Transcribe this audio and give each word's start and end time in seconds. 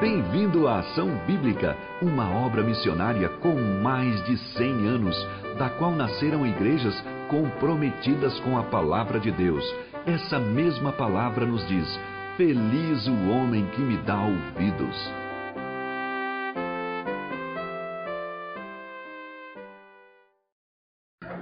Bem-vindo 0.00 0.68
à 0.68 0.78
Ação 0.78 1.08
Bíblica, 1.26 1.76
uma 2.00 2.30
obra 2.30 2.62
missionária 2.62 3.28
com 3.40 3.52
mais 3.82 4.24
de 4.26 4.36
100 4.56 4.86
anos, 4.86 5.28
da 5.58 5.68
qual 5.70 5.90
nasceram 5.90 6.46
igrejas 6.46 6.94
comprometidas 7.28 8.38
com 8.38 8.56
a 8.56 8.62
palavra 8.62 9.18
de 9.18 9.32
Deus. 9.32 9.64
Essa 10.06 10.38
mesma 10.38 10.92
palavra 10.92 11.44
nos 11.44 11.66
diz: 11.66 12.00
Feliz 12.36 13.08
o 13.08 13.28
homem 13.28 13.66
que 13.74 13.80
me 13.80 13.96
dá 13.96 14.22
ouvidos. 14.22 15.12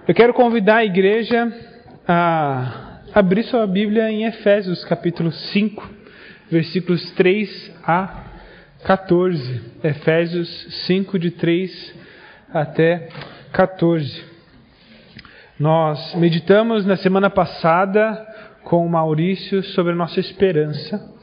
Eu 0.08 0.14
quero 0.14 0.32
convidar 0.32 0.76
a 0.76 0.84
igreja 0.86 1.52
a 2.08 3.00
abrir 3.14 3.42
sua 3.42 3.66
Bíblia 3.66 4.10
em 4.10 4.24
Efésios, 4.24 4.82
capítulo 4.86 5.30
5, 5.30 5.90
versículos 6.50 7.10
3 7.10 7.74
a 7.84 8.25
14. 8.84 9.60
Efésios 9.82 10.48
5, 10.86 11.18
de 11.18 11.30
3 11.30 11.94
até 12.52 13.08
14. 13.52 14.24
Nós 15.58 16.14
meditamos 16.14 16.84
na 16.84 16.96
semana 16.96 17.30
passada 17.30 18.24
com 18.64 18.84
o 18.84 18.88
Maurício 18.88 19.62
sobre 19.62 19.92
a 19.92 19.96
nossa 19.96 20.20
esperança 20.20 21.14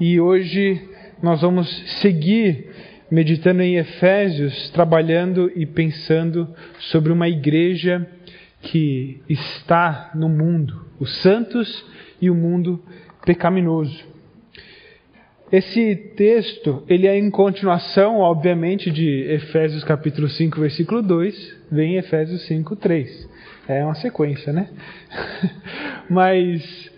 e 0.00 0.18
hoje 0.18 0.80
nós 1.22 1.42
vamos 1.42 1.68
seguir 2.00 2.70
meditando 3.10 3.62
em 3.62 3.76
Efésios, 3.76 4.70
trabalhando 4.70 5.52
e 5.54 5.66
pensando 5.66 6.48
sobre 6.78 7.12
uma 7.12 7.28
igreja 7.28 8.08
que 8.62 9.20
está 9.28 10.10
no 10.14 10.28
mundo, 10.28 10.86
os 10.98 11.20
santos 11.20 11.84
e 12.20 12.30
o 12.30 12.34
mundo 12.34 12.82
pecaminoso. 13.24 14.13
Esse 15.54 15.94
texto, 16.16 16.82
ele 16.88 17.06
é 17.06 17.16
em 17.16 17.30
continuação, 17.30 18.18
obviamente, 18.18 18.90
de 18.90 19.20
Efésios 19.30 19.84
capítulo 19.84 20.28
5, 20.28 20.60
versículo 20.60 21.00
2, 21.00 21.66
vem 21.70 21.96
Efésios 21.96 22.44
5, 22.48 22.74
3. 22.74 23.30
É 23.68 23.84
uma 23.84 23.94
sequência, 23.94 24.52
né? 24.52 24.68
Mas 26.10 26.90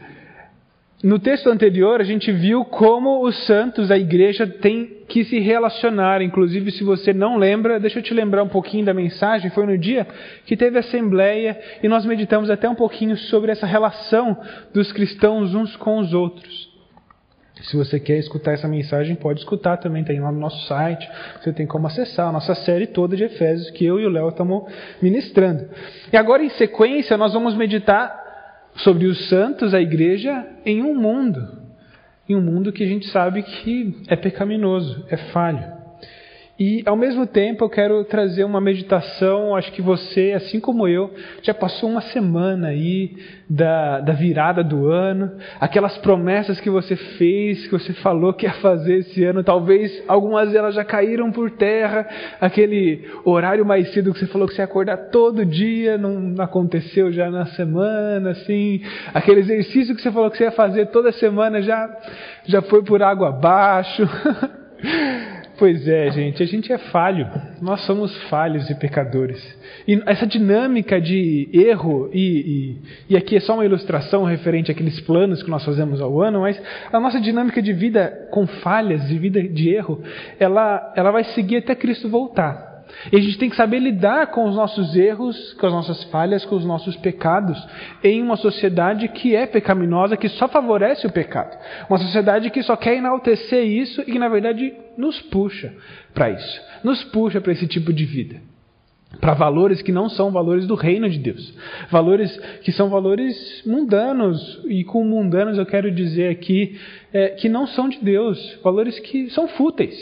no 1.05 1.19
texto 1.19 1.51
anterior 1.51 2.01
a 2.01 2.05
gente 2.05 2.33
viu 2.33 2.65
como 2.65 3.27
os 3.27 3.45
santos, 3.45 3.91
a 3.91 3.99
igreja, 3.99 4.47
tem 4.47 5.03
que 5.07 5.23
se 5.25 5.39
relacionar. 5.39 6.23
Inclusive, 6.23 6.71
se 6.71 6.83
você 6.83 7.13
não 7.13 7.37
lembra, 7.37 7.79
deixa 7.79 7.99
eu 7.99 8.03
te 8.03 8.15
lembrar 8.15 8.43
um 8.43 8.49
pouquinho 8.49 8.87
da 8.87 8.95
mensagem. 8.95 9.51
Foi 9.51 9.67
no 9.67 9.77
dia 9.77 10.07
que 10.47 10.57
teve 10.57 10.79
assembleia 10.79 11.61
e 11.83 11.89
nós 11.89 12.07
meditamos 12.07 12.49
até 12.49 12.67
um 12.67 12.75
pouquinho 12.75 13.19
sobre 13.19 13.53
essa 13.53 13.67
relação 13.67 14.35
dos 14.73 14.93
cristãos 14.93 15.55
uns 15.55 15.77
com 15.77 15.99
os 15.99 16.15
outros. 16.15 16.75
Se 17.63 17.77
você 17.77 17.99
quer 17.99 18.19
escutar 18.19 18.53
essa 18.53 18.69
mensagem, 18.69 19.17
pode 19.17 19.41
escutar 19.41 19.79
também, 19.79 20.05
tem 20.05 20.21
lá 20.21 20.31
no 20.31 20.39
nosso 20.39 20.67
site. 20.67 21.09
Você 21.41 21.53
tem 21.53 21.67
como 21.67 21.87
acessar 21.87 22.29
a 22.29 22.33
nossa 22.33 22.55
série 22.55 22.87
toda 22.87 23.17
de 23.17 23.25
Efésios 23.25 23.71
que 23.71 23.85
eu 23.85 23.99
e 23.99 24.05
o 24.05 24.11
Léo 24.11 24.29
estamos 24.29 24.71
ministrando. 25.01 25.69
E 26.13 26.17
agora, 26.17 26.43
em 26.43 26.51
sequência, 26.51 27.17
nós 27.17 27.33
vamos 27.33 27.55
meditar 27.55 28.25
sobre 28.77 29.07
os 29.07 29.29
santos, 29.29 29.73
a 29.73 29.81
igreja, 29.81 30.47
em 30.65 30.83
um 30.83 30.95
mundo. 30.95 31.41
Em 32.29 32.37
um 32.37 32.43
mundo 32.43 32.73
que 32.73 32.85
a 32.85 32.87
gente 32.87 33.07
sabe 33.09 33.43
que 33.43 34.03
é 34.09 34.17
pecaminoso, 34.17 35.07
é 35.09 35.17
falho. 35.17 35.76
E 36.59 36.83
ao 36.87 36.97
mesmo 36.97 37.27
tempo 37.27 37.63
eu 37.65 37.69
quero 37.69 38.03
trazer 38.05 38.43
uma 38.43 38.63
meditação, 38.63 39.55
acho 39.55 39.71
que 39.73 39.83
você, 39.83 40.33
assim 40.35 40.59
como 40.59 40.89
eu, 40.89 41.13
já 41.43 41.53
passou 41.53 41.91
uma 41.91 42.01
semana 42.01 42.69
aí 42.69 43.15
da, 43.49 44.01
da 44.01 44.15
virada 44.15 44.65
do 44.65 44.89
ano, 44.89 45.33
aquelas 45.61 45.99
promessas 45.99 46.59
que 46.59 46.71
você 46.71 46.97
fez, 46.97 47.67
que 47.67 47.73
você 47.73 47.93
falou 47.93 48.33
que 48.33 48.47
ia 48.47 48.55
fazer 48.55 49.01
esse 49.01 49.23
ano, 49.23 49.45
talvez 49.45 50.03
algumas 50.09 50.51
delas 50.51 50.75
já 50.75 50.83
caíram 50.83 51.31
por 51.31 51.51
terra, 51.51 52.09
aquele 52.41 53.07
horário 53.23 53.67
mais 53.67 53.93
cedo 53.93 54.15
que 54.15 54.21
você 54.21 54.27
falou 54.27 54.49
que 54.49 54.55
você 54.55 54.63
ia 54.63 54.65
acordar 54.65 54.97
todo 55.11 55.45
dia, 55.45 55.99
não 55.99 56.43
aconteceu 56.43 57.13
já 57.13 57.31
na 57.31 57.45
semana, 57.49 58.31
assim, 58.31 58.81
aquele 59.13 59.41
exercício 59.41 59.95
que 59.95 60.01
você 60.01 60.11
falou 60.11 60.31
que 60.31 60.39
você 60.39 60.45
ia 60.45 60.53
fazer 60.53 60.87
toda 60.87 61.13
semana 61.13 61.61
já, 61.61 61.87
já 62.47 62.63
foi 62.63 62.83
por 62.83 63.03
água 63.03 63.29
abaixo. 63.29 64.09
Pois 65.59 65.89
é, 65.89 66.11
gente, 66.11 66.43
a 66.43 66.47
gente 66.47 66.71
é 66.71 66.77
falho. 66.77 67.27
Nós 67.63 67.81
somos 67.87 68.15
falhos 68.25 68.69
e 68.69 68.75
pecadores. 68.75 69.43
E 69.89 70.01
essa 70.05 70.27
dinâmica 70.27 71.01
de 71.01 71.49
erro, 71.53 72.11
e, 72.13 72.79
e, 73.09 73.15
e, 73.15 73.17
aqui 73.17 73.37
é 73.37 73.41
só 73.41 73.55
uma 73.55 73.65
ilustração 73.65 74.25
referente 74.25 74.71
àqueles 74.71 75.01
planos 75.01 75.43
que 75.43 75.51
nós 75.51 75.65
fazemos 75.65 76.01
ao 76.01 76.21
ano, 76.21 76.41
mas 76.41 76.61
a 76.93 77.01
nossa 77.01 77.19
dinâmica 77.19 77.63
de 77.63 77.73
vida 77.73 78.29
com 78.31 78.47
falhas, 78.47 79.09
de 79.09 79.19
vida 79.19 79.43
de 79.43 79.71
erro, 79.71 80.03
ela, 80.39 80.93
ela 80.95 81.11
vai 81.11 81.25
seguir 81.25 81.59
até 81.59 81.75
Cristo 81.75 82.09
voltar. 82.09 82.66
E 83.13 83.17
a 83.17 83.21
gente 83.21 83.39
tem 83.39 83.51
que 83.51 83.57
saber 83.57 83.79
lidar 83.79 84.29
com 84.29 84.49
os 84.49 84.55
nossos 84.55 84.95
erros, 84.97 85.53
com 85.55 85.67
as 85.67 85.73
nossas 85.73 86.05
falhas, 86.05 86.45
com 86.45 86.57
os 86.57 86.65
nossos 86.65 86.97
pecados, 86.97 87.57
em 88.03 88.23
uma 88.23 88.37
sociedade 88.37 89.09
que 89.09 89.35
é 89.35 89.47
pecaminosa, 89.47 90.17
que 90.17 90.29
só 90.29 90.49
favorece 90.49 91.07
o 91.07 91.13
pecado. 91.13 91.57
Uma 91.89 91.99
sociedade 91.99 92.51
que 92.51 92.63
só 92.63 92.77
quer 92.77 92.97
enaltecer 92.97 93.65
isso 93.65 94.01
e 94.03 94.13
que, 94.13 94.19
na 94.19 94.29
verdade, 94.29 94.73
nos 94.97 95.21
puxa 95.23 95.75
para 96.15 96.31
isso. 96.31 96.61
Nos 96.83 97.03
puxa 97.05 97.41
para 97.41 97.53
esse 97.53 97.67
tipo 97.67 97.93
de 97.93 98.05
vida. 98.05 98.41
Para 99.21 99.35
valores 99.35 99.81
que 99.83 99.93
não 99.93 100.09
são 100.09 100.31
valores 100.31 100.67
do 100.67 100.75
reino 100.75 101.09
de 101.09 101.19
Deus. 101.19 101.55
Valores 101.91 102.37
que 102.63 102.73
são 102.73 102.91
valores 102.91 103.63
mundanos. 103.65 104.61
E 104.67 104.85
com 104.85 105.05
mundanos 105.05 105.59
eu 105.59 105.65
quero 105.65 105.91
dizer 105.91 106.31
aqui 106.31 106.79
é, 107.13 107.29
que 107.29 107.49
não 107.49 107.67
são 107.67 107.89
de 107.89 107.99
Deus. 107.99 108.59
Valores 108.63 108.99
que 108.99 109.31
são 109.31 109.49
fúteis 109.49 109.95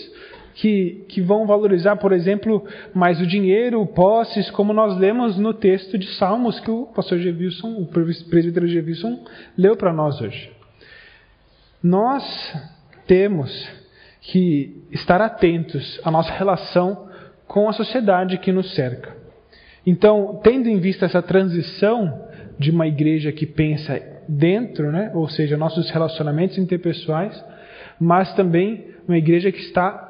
que, 0.55 1.05
que 1.09 1.21
vão 1.21 1.47
valorizar, 1.47 1.97
por 1.97 2.13
exemplo, 2.13 2.65
mais 2.95 3.21
o 3.21 3.27
dinheiro, 3.27 3.85
posses, 3.87 4.51
como 4.51 4.73
nós 4.73 4.97
lemos 4.97 5.37
no 5.37 5.53
texto 5.53 5.99
de 5.99 6.07
Salmos 6.15 6.61
que 6.61 6.71
o 6.71 6.87
pastor 6.87 7.19
Gevilson, 7.19 7.77
o 7.77 7.87
presbítero 7.87 8.67
Gevilson, 8.67 9.25
leu 9.59 9.77
para 9.77 9.93
nós 9.93 10.21
hoje. 10.21 10.51
Nós 11.83 12.25
temos 13.07 13.69
que 14.21 14.83
estar 14.91 15.21
atentos 15.21 16.01
à 16.05 16.11
nossa 16.11 16.33
relação 16.33 17.09
com 17.47 17.69
a 17.69 17.73
sociedade 17.73 18.39
que 18.39 18.53
nos 18.53 18.75
cerca. 18.75 19.15
Então, 19.87 20.41
tendo 20.43 20.69
em 20.69 20.79
vista 20.79 21.05
essa 21.05 21.21
transição 21.21 22.27
de 22.59 22.71
uma 22.71 22.87
igreja 22.87 23.33
que 23.33 23.45
pensa 23.45 24.01
dentro, 24.27 24.91
né, 24.91 25.11
ou 25.15 25.29
seja, 25.29 25.57
nossos 25.57 25.91
relacionamentos 25.91 26.57
interpessoais, 26.57 27.45
mas 28.01 28.33
também 28.35 28.87
uma 29.07 29.19
igreja 29.19 29.53
que 29.53 29.61
está 29.61 30.04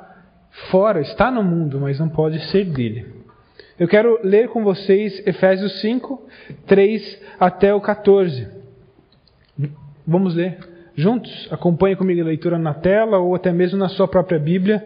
fora, 0.70 1.00
está 1.00 1.30
no 1.30 1.42
mundo, 1.42 1.80
mas 1.80 1.98
não 1.98 2.08
pode 2.08 2.38
ser 2.50 2.64
dele. 2.64 3.06
Eu 3.78 3.88
quero 3.88 4.20
ler 4.22 4.48
com 4.48 4.62
vocês 4.62 5.26
Efésios 5.26 5.80
5, 5.80 6.22
3 6.66 7.22
até 7.40 7.74
o 7.74 7.80
14. 7.80 8.46
Vamos 10.06 10.34
ler 10.34 10.58
juntos? 10.94 11.48
Acompanhe 11.50 11.96
comigo 11.96 12.20
a 12.20 12.24
leitura 12.24 12.58
na 12.58 12.74
tela 12.74 13.18
ou 13.18 13.34
até 13.34 13.52
mesmo 13.52 13.78
na 13.78 13.88
sua 13.88 14.06
própria 14.06 14.38
Bíblia. 14.38 14.84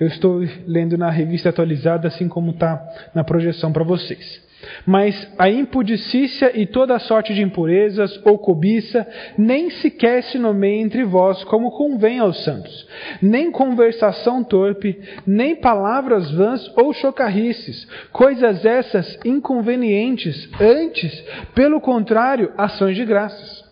Eu 0.00 0.08
estou 0.08 0.40
lendo 0.66 0.98
na 0.98 1.10
revista 1.10 1.50
atualizada, 1.50 2.08
assim 2.08 2.28
como 2.28 2.50
está 2.50 2.82
na 3.14 3.22
projeção 3.22 3.72
para 3.72 3.84
vocês. 3.84 4.43
Mas 4.86 5.28
a 5.38 5.48
impudicícia 5.48 6.52
e 6.54 6.66
toda 6.66 6.98
sorte 6.98 7.34
de 7.34 7.42
impurezas 7.42 8.20
ou 8.24 8.38
cobiça 8.38 9.06
nem 9.36 9.70
sequer 9.70 10.22
se 10.24 10.38
nomeia 10.38 10.82
entre 10.82 11.04
vós 11.04 11.42
como 11.44 11.70
convém 11.70 12.18
aos 12.18 12.42
santos, 12.44 12.86
nem 13.20 13.50
conversação 13.50 14.42
torpe, 14.44 14.98
nem 15.26 15.56
palavras 15.56 16.30
vãs 16.30 16.70
ou 16.76 16.92
chocarrices, 16.92 17.86
coisas 18.12 18.64
essas 18.64 19.18
inconvenientes, 19.24 20.48
antes, 20.60 21.12
pelo 21.54 21.80
contrário, 21.80 22.52
ações 22.56 22.96
de 22.96 23.04
graças. 23.04 23.64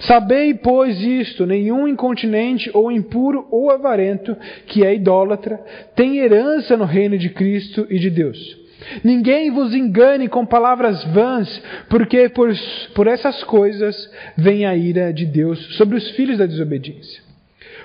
Sabei, 0.00 0.54
pois, 0.54 1.00
isto: 1.00 1.46
nenhum 1.46 1.86
incontinente 1.86 2.70
ou 2.74 2.90
impuro 2.90 3.46
ou 3.50 3.70
avarento, 3.70 4.36
que 4.66 4.84
é 4.84 4.94
idólatra, 4.94 5.60
tem 5.94 6.18
herança 6.18 6.76
no 6.76 6.84
reino 6.84 7.16
de 7.16 7.30
Cristo 7.30 7.86
e 7.88 7.98
de 7.98 8.10
Deus. 8.10 8.67
Ninguém 9.02 9.50
vos 9.50 9.74
engane 9.74 10.28
com 10.28 10.46
palavras 10.46 11.02
vãs, 11.04 11.62
porque 11.88 12.28
por, 12.28 12.50
por 12.94 13.06
essas 13.06 13.42
coisas 13.44 13.96
vem 14.36 14.66
a 14.66 14.76
ira 14.76 15.12
de 15.12 15.26
Deus 15.26 15.58
sobre 15.76 15.96
os 15.96 16.10
filhos 16.12 16.38
da 16.38 16.46
desobediência. 16.46 17.22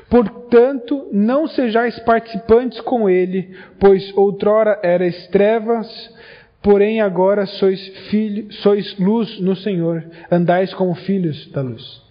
Portanto, 0.10 1.08
não 1.12 1.48
sejais 1.48 1.98
participantes 2.00 2.80
com 2.82 3.10
ele, 3.10 3.56
pois 3.80 4.16
outrora 4.16 4.80
erais 4.84 5.28
trevas, 5.28 5.88
porém 6.62 7.02
agora 7.02 7.46
sois, 7.46 7.80
filho, 8.10 8.52
sois 8.54 8.96
luz 9.00 9.40
no 9.40 9.56
Senhor, 9.56 10.06
andais 10.32 10.74
como 10.74 10.94
filhos 10.94 11.50
da 11.52 11.62
luz. 11.62 12.02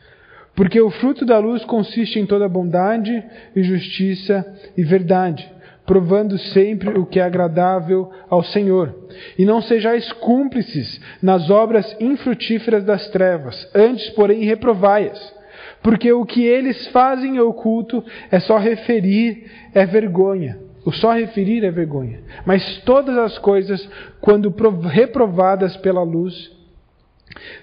Porque 0.55 0.81
o 0.81 0.91
fruto 0.91 1.25
da 1.25 1.39
luz 1.39 1.65
consiste 1.65 2.19
em 2.19 2.27
toda 2.27 2.49
bondade 2.49 3.23
e 3.55 3.63
justiça 3.63 4.45
e 4.77 4.83
verdade 4.83 5.49
provando 5.87 6.39
sempre 6.39 6.99
o 6.99 7.05
que 7.05 7.19
é 7.19 7.23
agradável 7.23 8.11
ao 8.29 8.43
Senhor. 8.43 8.95
E 9.39 9.45
não 9.45 9.61
sejais 9.61 10.11
cúmplices 10.13 11.01
nas 11.21 11.51
obras 11.51 11.97
infrutíferas 12.01 12.85
das 12.85 13.09
trevas, 13.09 13.69
antes, 13.75 14.09
porém, 14.11 14.45
reprovai-as. 14.45 15.35
Porque 15.83 16.13
o 16.13 16.25
que 16.25 16.45
eles 16.45 16.87
fazem 16.89 17.37
em 17.37 17.41
oculto 17.41 18.05
é 18.31 18.39
só 18.39 18.57
referir, 18.57 19.51
é 19.75 19.85
vergonha. 19.85 20.59
O 20.85 20.93
só 20.93 21.13
referir 21.13 21.65
é 21.65 21.71
vergonha. 21.71 22.21
Mas 22.45 22.79
todas 22.79 23.17
as 23.17 23.39
coisas, 23.39 23.89
quando 24.21 24.55
reprovadas 24.89 25.77
pela 25.77 26.03
luz, 26.03 26.51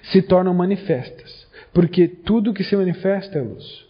se 0.02 0.22
tornam 0.22 0.54
manifestas. 0.54 1.46
Porque 1.72 2.08
tudo 2.08 2.52
que 2.52 2.64
se 2.64 2.76
manifesta 2.76 3.38
é 3.38 3.42
luz. 3.42 3.89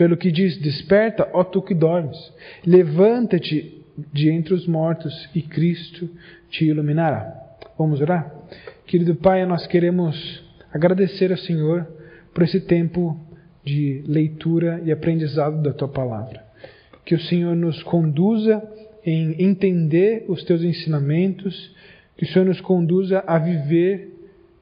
Pelo 0.00 0.16
que 0.16 0.32
diz: 0.32 0.56
Desperta, 0.56 1.28
ó 1.34 1.44
tu 1.44 1.60
que 1.60 1.74
dormes, 1.74 2.16
levanta-te 2.64 3.84
de 4.10 4.30
entre 4.30 4.54
os 4.54 4.66
mortos 4.66 5.28
e 5.34 5.42
Cristo 5.42 6.08
te 6.48 6.64
iluminará. 6.64 7.58
Vamos 7.78 8.00
orar? 8.00 8.34
Querido 8.86 9.14
Pai, 9.16 9.44
nós 9.44 9.66
queremos 9.66 10.42
agradecer 10.72 11.30
ao 11.30 11.36
Senhor 11.36 11.86
por 12.32 12.44
esse 12.44 12.62
tempo 12.62 13.14
de 13.62 14.02
leitura 14.06 14.80
e 14.86 14.90
aprendizado 14.90 15.60
da 15.62 15.74
tua 15.74 15.88
palavra. 15.88 16.46
Que 17.04 17.14
o 17.14 17.20
Senhor 17.20 17.54
nos 17.54 17.82
conduza 17.82 18.66
em 19.04 19.44
entender 19.44 20.24
os 20.28 20.42
teus 20.44 20.62
ensinamentos, 20.62 21.76
que 22.16 22.24
o 22.24 22.28
Senhor 22.28 22.46
nos 22.46 22.62
conduza 22.62 23.22
a 23.26 23.36
viver 23.36 24.14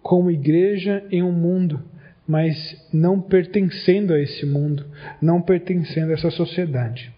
como 0.02 0.32
igreja 0.32 1.05
em 1.12 1.23
um 1.23 1.31
mundo, 1.31 1.81
mas 2.28 2.76
não 2.92 3.19
pertencendo 3.22 4.12
a 4.12 4.20
esse 4.20 4.44
mundo, 4.44 4.84
não 5.20 5.40
pertencendo 5.40 6.10
a 6.10 6.14
essa 6.14 6.30
sociedade. 6.30 7.10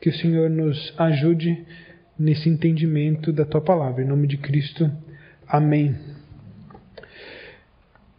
Que 0.00 0.08
o 0.08 0.14
Senhor 0.14 0.48
nos 0.48 0.94
ajude 0.96 1.66
nesse 2.16 2.48
entendimento 2.48 3.32
da 3.32 3.44
tua 3.44 3.60
palavra. 3.60 4.04
Em 4.04 4.06
nome 4.06 4.28
de 4.28 4.36
Cristo. 4.36 4.88
Amém. 5.48 5.96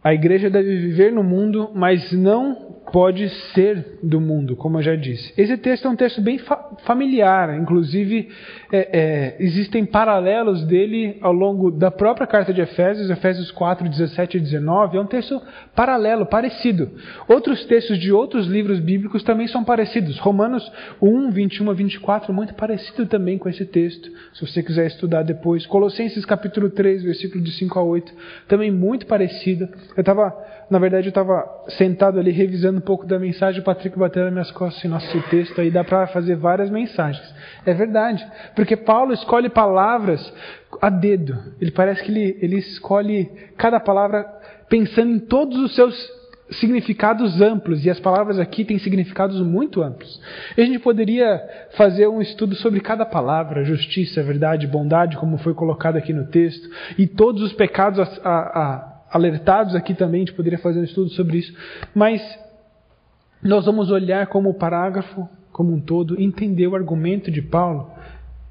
A 0.02 0.12
igreja 0.12 0.50
deve 0.50 0.76
viver 0.76 1.10
no 1.10 1.22
mundo, 1.22 1.70
mas 1.74 2.12
não 2.12 2.83
pode 2.94 3.28
ser 3.52 3.98
do 4.04 4.20
mundo, 4.20 4.54
como 4.54 4.78
eu 4.78 4.82
já 4.82 4.94
disse. 4.94 5.34
Esse 5.36 5.56
texto 5.56 5.88
é 5.88 5.90
um 5.90 5.96
texto 5.96 6.20
bem 6.20 6.38
fa 6.38 6.76
familiar, 6.84 7.58
inclusive 7.58 8.28
é, 8.70 8.88
é, 8.92 9.36
existem 9.40 9.84
paralelos 9.84 10.64
dele 10.64 11.18
ao 11.20 11.32
longo 11.32 11.72
da 11.72 11.90
própria 11.90 12.24
carta 12.24 12.52
de 12.54 12.60
Efésios, 12.60 13.10
Efésios 13.10 13.50
4, 13.50 13.88
17 13.88 14.36
e 14.36 14.40
19. 14.40 14.96
É 14.96 15.00
um 15.00 15.06
texto 15.06 15.42
paralelo, 15.74 16.24
parecido. 16.24 16.88
Outros 17.26 17.64
textos 17.64 17.98
de 17.98 18.12
outros 18.12 18.46
livros 18.46 18.78
bíblicos 18.78 19.24
também 19.24 19.48
são 19.48 19.64
parecidos. 19.64 20.16
Romanos 20.20 20.70
1, 21.02 21.32
21 21.32 21.70
a 21.70 21.74
24, 21.74 22.32
muito 22.32 22.54
parecido 22.54 23.06
também 23.06 23.38
com 23.38 23.48
esse 23.48 23.64
texto, 23.64 24.08
se 24.34 24.46
você 24.46 24.62
quiser 24.62 24.86
estudar 24.86 25.24
depois. 25.24 25.66
Colossenses 25.66 26.24
capítulo 26.24 26.70
3, 26.70 27.02
versículo 27.02 27.42
de 27.42 27.50
5 27.50 27.76
a 27.76 27.82
8, 27.82 28.12
também 28.46 28.70
muito 28.70 29.04
parecido. 29.04 29.68
Eu 29.96 30.00
estava, 30.00 30.32
na 30.74 30.80
verdade, 30.80 31.06
eu 31.06 31.10
estava 31.10 31.44
sentado 31.68 32.18
ali 32.18 32.32
revisando 32.32 32.78
um 32.78 32.80
pouco 32.80 33.06
da 33.06 33.16
mensagem, 33.16 33.60
o 33.60 33.64
Patrick 33.64 33.96
bateu 33.96 34.24
nas 34.24 34.32
minhas 34.32 34.50
costas 34.50 34.92
assim, 34.92 35.06
esse 35.06 35.28
texto 35.28 35.60
aí 35.60 35.70
dá 35.70 35.84
para 35.84 36.08
fazer 36.08 36.34
várias 36.34 36.68
mensagens. 36.68 37.24
É 37.64 37.72
verdade, 37.72 38.26
porque 38.56 38.76
Paulo 38.76 39.12
escolhe 39.12 39.48
palavras 39.48 40.32
a 40.82 40.90
dedo. 40.90 41.38
Ele 41.60 41.70
parece 41.70 42.02
que 42.02 42.10
ele, 42.10 42.38
ele 42.42 42.56
escolhe 42.56 43.30
cada 43.56 43.78
palavra 43.78 44.26
pensando 44.68 45.12
em 45.12 45.20
todos 45.20 45.56
os 45.58 45.76
seus 45.76 45.94
significados 46.50 47.40
amplos, 47.40 47.86
e 47.86 47.90
as 47.90 48.00
palavras 48.00 48.40
aqui 48.40 48.64
têm 48.64 48.78
significados 48.80 49.40
muito 49.40 49.80
amplos. 49.80 50.20
E 50.56 50.60
a 50.60 50.66
gente 50.66 50.80
poderia 50.80 51.40
fazer 51.76 52.08
um 52.08 52.20
estudo 52.20 52.56
sobre 52.56 52.80
cada 52.80 53.06
palavra, 53.06 53.64
justiça, 53.64 54.24
verdade, 54.24 54.66
bondade, 54.66 55.16
como 55.18 55.38
foi 55.38 55.54
colocado 55.54 55.96
aqui 55.98 56.12
no 56.12 56.26
texto, 56.26 56.68
e 56.98 57.06
todos 57.06 57.42
os 57.42 57.52
pecados 57.52 58.00
a, 58.00 58.28
a, 58.28 58.93
alertados 59.14 59.76
aqui 59.76 59.94
também, 59.94 60.22
a 60.22 60.24
gente 60.26 60.34
poderia 60.34 60.58
fazer 60.58 60.80
um 60.80 60.84
estudo 60.84 61.08
sobre 61.10 61.38
isso, 61.38 61.56
mas 61.94 62.20
nós 63.40 63.64
vamos 63.64 63.90
olhar 63.90 64.26
como 64.26 64.50
o 64.50 64.54
parágrafo 64.54 65.28
como 65.52 65.72
um 65.72 65.80
todo, 65.80 66.20
entender 66.20 66.66
o 66.66 66.74
argumento 66.74 67.30
de 67.30 67.40
Paulo 67.40 67.88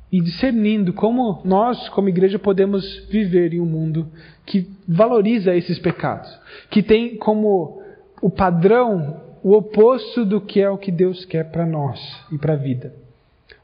e 0.10 0.22
discernindo 0.22 0.94
como 0.94 1.42
nós, 1.44 1.90
como 1.90 2.08
igreja, 2.08 2.40
podemos 2.40 3.06
viver 3.10 3.54
em 3.54 3.60
um 3.60 3.66
mundo 3.66 4.08
que 4.46 4.70
valoriza 4.88 5.54
esses 5.54 5.78
pecados, 5.80 6.30
que 6.70 6.82
tem 6.82 7.18
como 7.18 7.82
o 8.22 8.30
padrão 8.30 9.22
o 9.44 9.52
oposto 9.52 10.24
do 10.24 10.40
que 10.40 10.62
é 10.62 10.70
o 10.70 10.78
que 10.78 10.92
Deus 10.92 11.26
quer 11.26 11.52
para 11.52 11.66
nós 11.66 12.00
e 12.32 12.38
para 12.38 12.54
a 12.54 12.58
vida. 12.58 12.94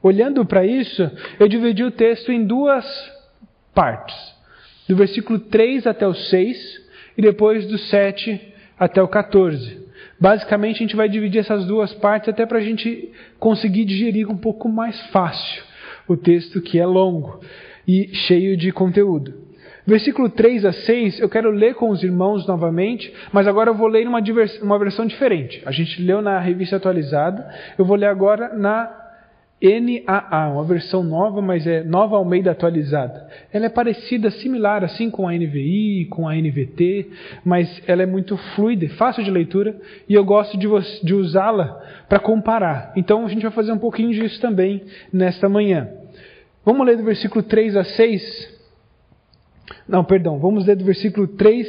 Olhando 0.04 0.46
para 0.46 0.66
isso, 0.66 1.10
eu 1.40 1.48
dividi 1.48 1.84
o 1.84 1.92
texto 1.92 2.30
em 2.30 2.46
duas 2.46 2.86
partes, 3.74 4.18
do 4.90 4.98
versículo 4.98 5.40
3 5.40 5.88
até 5.88 6.06
o 6.06 6.14
6 6.14 6.89
e 7.20 7.22
depois 7.22 7.68
do 7.68 7.78
7 7.78 8.40
até 8.80 9.04
o 9.04 9.08
14. 9.10 9.78
Basicamente, 10.18 10.78
a 10.78 10.80
gente 10.80 10.96
vai 10.96 11.10
dividir 11.10 11.40
essas 11.40 11.66
duas 11.66 11.94
partes 11.96 12.30
até 12.30 12.46
para 12.46 12.60
a 12.60 12.62
gente 12.62 13.12
conseguir 13.38 13.84
digerir 13.84 14.32
um 14.32 14.38
pouco 14.38 14.70
mais 14.70 14.98
fácil 15.08 15.64
o 16.08 16.16
texto 16.16 16.62
que 16.62 16.80
é 16.80 16.86
longo 16.86 17.42
e 17.86 18.08
cheio 18.14 18.56
de 18.56 18.72
conteúdo. 18.72 19.34
Versículo 19.86 20.30
3 20.30 20.64
a 20.64 20.72
6, 20.72 21.20
eu 21.20 21.28
quero 21.28 21.52
ler 21.52 21.76
com 21.76 21.90
os 21.90 22.02
irmãos 22.04 22.48
novamente, 22.48 23.14
mas 23.34 23.48
agora 23.50 23.70
eu 23.70 23.76
vou 23.76 23.90
ler 23.90 24.08
uma, 24.08 24.22
uma 24.62 24.80
versão 24.80 25.06
diferente. 25.06 25.62
A 25.66 25.72
gente 25.72 26.02
leu 26.02 26.22
na 26.22 26.40
revista 26.40 26.78
atualizada, 26.78 27.54
eu 27.78 27.84
vou 27.84 27.98
ler 27.98 28.06
agora 28.06 28.56
na 28.58 28.86
NAA, 29.62 30.54
uma 30.54 30.64
versão 30.64 31.04
nova, 31.04 31.42
mas 31.42 31.68
é 31.68 31.84
Nova 31.84 32.16
Almeida 32.16 32.52
atualizada. 32.52 33.28
Ela 33.52 33.66
é 33.66 33.70
parecida, 33.70 34.32
similar 34.32 34.86
assim 34.86 35.10
com 35.10 35.28
a 35.28 35.34
NVI, 35.34 36.08
com 36.10 36.28
a 36.28 36.34
NVT, 36.34 37.10
mas 37.44 37.82
ela 37.86 38.02
é 38.02 38.06
muito 38.06 38.38
fluida, 38.56 38.88
fácil 38.90 39.22
de 39.24 39.30
leitura 39.30 39.76
e 40.08 40.14
eu 40.14 40.24
gosto 40.24 40.58
de, 40.58 40.68
de 41.04 41.14
usá-la 41.14 41.82
para 42.08 42.20
comparar. 42.20 42.94
Então 42.96 43.26
a 43.26 43.30
gente 43.30 43.42
vai 43.42 43.52
fazer 43.52 43.74
um 43.74 43.78
pouquinho 43.78 44.12
disso 44.12 44.40
também 44.40 44.84
nesta 45.12 45.50
manhã. 45.50 45.90
Vamos 46.64 46.86
ler 46.86 46.96
do 46.96 47.04
versículo 47.04 47.44
3 47.44 47.76
a 47.76 47.84
6. 47.84 48.60
Não, 49.88 50.06
perdão, 50.06 50.40
vamos 50.40 50.66
ler 50.66 50.78
do 50.78 50.86
versículo 50.86 51.28
3 51.28 51.68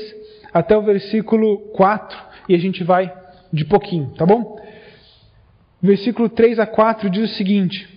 até 0.53 0.77
o 0.77 0.83
versículo 0.83 1.59
4 1.75 2.19
e 2.49 2.55
a 2.55 2.59
gente 2.59 2.85
vai 2.85 3.13
de 3.53 3.65
pouquinho, 3.65 4.13
tá 4.17 4.25
bom? 4.25 4.61
Versículo 5.83 6.29
3 6.29 6.59
a 6.59 6.67
4 6.67 7.09
diz 7.11 7.31
o 7.31 7.35
seguinte: 7.35 7.89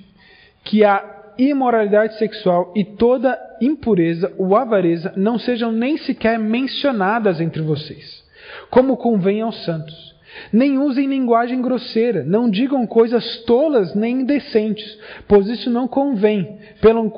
que 0.64 0.84
a 0.84 1.34
imoralidade 1.38 2.18
sexual 2.18 2.72
e 2.76 2.84
toda 2.84 3.40
impureza 3.60 4.34
ou 4.38 4.56
avareza 4.56 5.14
não 5.16 5.40
sejam 5.40 5.72
nem 5.72 5.98
sequer 5.98 6.38
mencionadas 6.38 7.42
entre 7.42 7.62
vocês, 7.62 8.24
como 8.70 8.98
convém 8.98 9.42
aos 9.42 9.64
santos. 9.64 10.14
Nem 10.52 10.80
usem 10.80 11.08
linguagem 11.08 11.62
grosseira, 11.62 12.24
não 12.24 12.50
digam 12.50 12.88
coisas 12.88 13.44
tolas 13.44 13.94
nem 13.94 14.22
indecentes, 14.22 14.98
pois 15.28 15.48
isso 15.48 15.70
não 15.70 15.88
convém. 15.88 16.58
Pelo, 16.82 17.12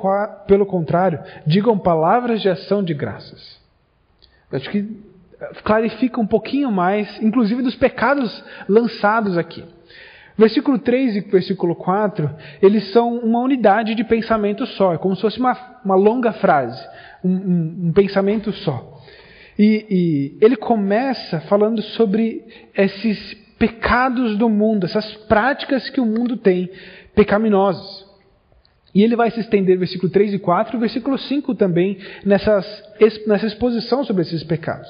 pelo 0.46 0.66
contrário, 0.66 1.20
digam 1.46 1.78
palavras 1.78 2.42
de 2.42 2.50
ação 2.50 2.82
de 2.82 2.92
graças. 2.92 3.58
Acho 4.52 4.68
que 4.70 4.86
clarifica 5.64 6.20
um 6.20 6.26
pouquinho 6.26 6.70
mais, 6.70 7.20
inclusive 7.22 7.62
dos 7.62 7.74
pecados 7.74 8.44
lançados 8.68 9.38
aqui. 9.38 9.64
Versículo 10.38 10.78
3 10.78 11.16
e 11.16 11.20
versículo 11.20 11.74
4, 11.74 12.30
eles 12.60 12.92
são 12.92 13.18
uma 13.18 13.40
unidade 13.40 13.94
de 13.94 14.04
pensamento 14.04 14.66
só, 14.66 14.92
é 14.92 14.98
como 14.98 15.16
se 15.16 15.22
fosse 15.22 15.38
uma, 15.38 15.56
uma 15.82 15.94
longa 15.94 16.32
frase, 16.32 16.86
um, 17.24 17.30
um, 17.30 17.76
um 17.84 17.92
pensamento 17.92 18.52
só. 18.52 19.00
E, 19.58 19.86
e 19.88 20.44
ele 20.44 20.56
começa 20.56 21.40
falando 21.42 21.80
sobre 21.80 22.44
esses 22.76 23.34
pecados 23.58 24.36
do 24.36 24.50
mundo, 24.50 24.84
essas 24.84 25.14
práticas 25.26 25.88
que 25.88 26.00
o 26.00 26.06
mundo 26.06 26.36
tem, 26.36 26.70
pecaminosas. 27.14 28.05
E 28.96 29.02
ele 29.02 29.14
vai 29.14 29.30
se 29.30 29.40
estender 29.40 29.76
versículo 29.76 30.10
3 30.10 30.32
e 30.32 30.38
4 30.38 30.74
e 30.74 30.80
versículo 30.80 31.18
5 31.18 31.54
também 31.54 31.98
nessas, 32.24 32.64
nessa 33.26 33.46
exposição 33.46 34.02
sobre 34.02 34.22
esses 34.22 34.42
pecados. 34.42 34.88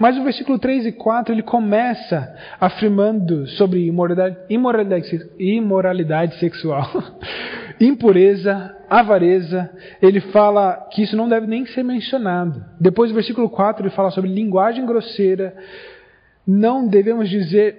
Mas 0.00 0.18
o 0.18 0.24
versículo 0.24 0.58
3 0.58 0.86
e 0.86 0.90
4 0.90 1.32
ele 1.32 1.44
começa 1.44 2.34
afirmando 2.60 3.46
sobre 3.50 3.86
imoralidade, 3.86 4.36
imoralidade, 4.50 5.28
imoralidade 5.38 6.40
sexual, 6.40 6.90
impureza, 7.80 8.74
avareza. 8.90 9.70
Ele 10.02 10.18
fala 10.18 10.88
que 10.90 11.04
isso 11.04 11.16
não 11.16 11.28
deve 11.28 11.46
nem 11.46 11.64
ser 11.66 11.84
mencionado. 11.84 12.64
Depois, 12.80 13.12
do 13.12 13.14
versículo 13.14 13.48
4, 13.48 13.80
ele 13.80 13.94
fala 13.94 14.10
sobre 14.10 14.28
linguagem 14.28 14.84
grosseira. 14.84 15.56
Não 16.44 16.88
devemos 16.88 17.30
dizer 17.30 17.76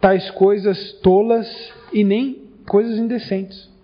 tais 0.00 0.28
coisas 0.32 0.94
tolas 1.04 1.46
e 1.92 2.02
nem 2.02 2.48
coisas 2.66 2.98
indecentes. 2.98 3.77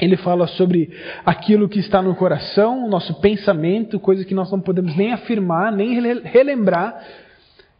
Ele 0.00 0.16
fala 0.16 0.46
sobre 0.46 0.90
aquilo 1.26 1.68
que 1.68 1.78
está 1.78 2.00
no 2.00 2.14
coração, 2.14 2.86
o 2.86 2.88
nosso 2.88 3.20
pensamento, 3.20 4.00
coisa 4.00 4.24
que 4.24 4.34
nós 4.34 4.50
não 4.50 4.60
podemos 4.60 4.96
nem 4.96 5.12
afirmar, 5.12 5.70
nem 5.70 6.00
relembrar, 6.24 7.04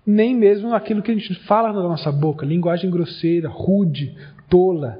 nem 0.06 0.34
mesmo 0.34 0.74
aquilo 0.74 1.02
que 1.02 1.10
a 1.10 1.14
gente 1.14 1.34
fala 1.46 1.72
na 1.72 1.82
nossa 1.82 2.12
boca, 2.12 2.44
linguagem 2.44 2.90
grosseira, 2.90 3.48
rude, 3.48 4.14
tola. 4.50 4.98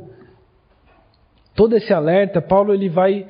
Todo 1.54 1.76
esse 1.76 1.92
alerta, 1.92 2.40
Paulo 2.40 2.72
ele 2.72 2.88
vai, 2.88 3.26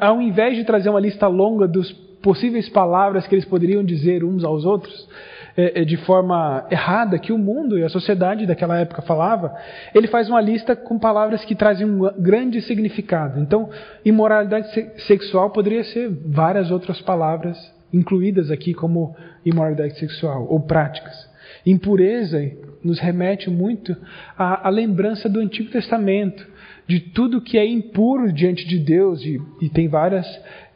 ao 0.00 0.22
invés 0.22 0.56
de 0.56 0.64
trazer 0.64 0.88
uma 0.88 1.00
lista 1.00 1.26
longa 1.26 1.68
dos 1.68 1.92
possíveis 2.22 2.68
palavras 2.68 3.26
que 3.26 3.34
eles 3.34 3.44
poderiam 3.44 3.84
dizer 3.84 4.24
uns 4.24 4.44
aos 4.44 4.64
outros, 4.64 5.08
é, 5.56 5.82
é, 5.82 5.84
de 5.84 5.96
forma 5.98 6.66
errada 6.70 7.18
que 7.18 7.32
o 7.32 7.38
mundo 7.38 7.78
e 7.78 7.84
a 7.84 7.88
sociedade 7.88 8.46
daquela 8.46 8.78
época 8.78 9.02
falava, 9.02 9.54
ele 9.94 10.08
faz 10.08 10.28
uma 10.28 10.40
lista 10.40 10.76
com 10.76 10.98
palavras 10.98 11.44
que 11.44 11.54
trazem 11.54 11.86
um 11.86 12.10
grande 12.18 12.60
significado. 12.62 13.40
Então, 13.40 13.68
imoralidade 14.04 14.68
sexual 15.06 15.50
poderia 15.50 15.84
ser 15.84 16.10
várias 16.26 16.70
outras 16.70 17.00
palavras 17.00 17.58
incluídas 17.92 18.50
aqui 18.50 18.72
como 18.72 19.16
imoralidade 19.44 19.98
sexual 19.98 20.46
ou 20.48 20.60
práticas. 20.60 21.28
Impureza 21.66 22.38
nos 22.82 22.98
remete 22.98 23.50
muito 23.50 23.96
à, 24.38 24.68
à 24.68 24.70
lembrança 24.70 25.28
do 25.28 25.40
Antigo 25.40 25.70
Testamento, 25.70 26.46
de 26.86 27.00
tudo 27.00 27.40
que 27.40 27.58
é 27.58 27.66
impuro 27.66 28.32
diante 28.32 28.66
de 28.66 28.78
Deus, 28.78 29.24
e, 29.24 29.40
e 29.60 29.68
tem 29.68 29.86
várias 29.88 30.26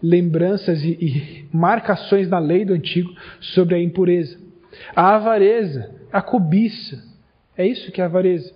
lembranças 0.02 0.83
e, 0.85 0.99
e 1.00 1.49
marcações 1.52 2.28
na 2.28 2.38
lei 2.38 2.64
do 2.64 2.75
Antigo 2.75 3.11
sobre 3.40 3.75
a 3.75 3.83
impureza. 3.83 4.44
A 4.95 5.14
avareza, 5.16 5.90
a 6.12 6.23
cobiça, 6.23 7.02
é 7.57 7.66
isso 7.66 7.90
que 7.93 8.00
é 8.00 8.04
a 8.04 8.07
avareza. 8.07 8.52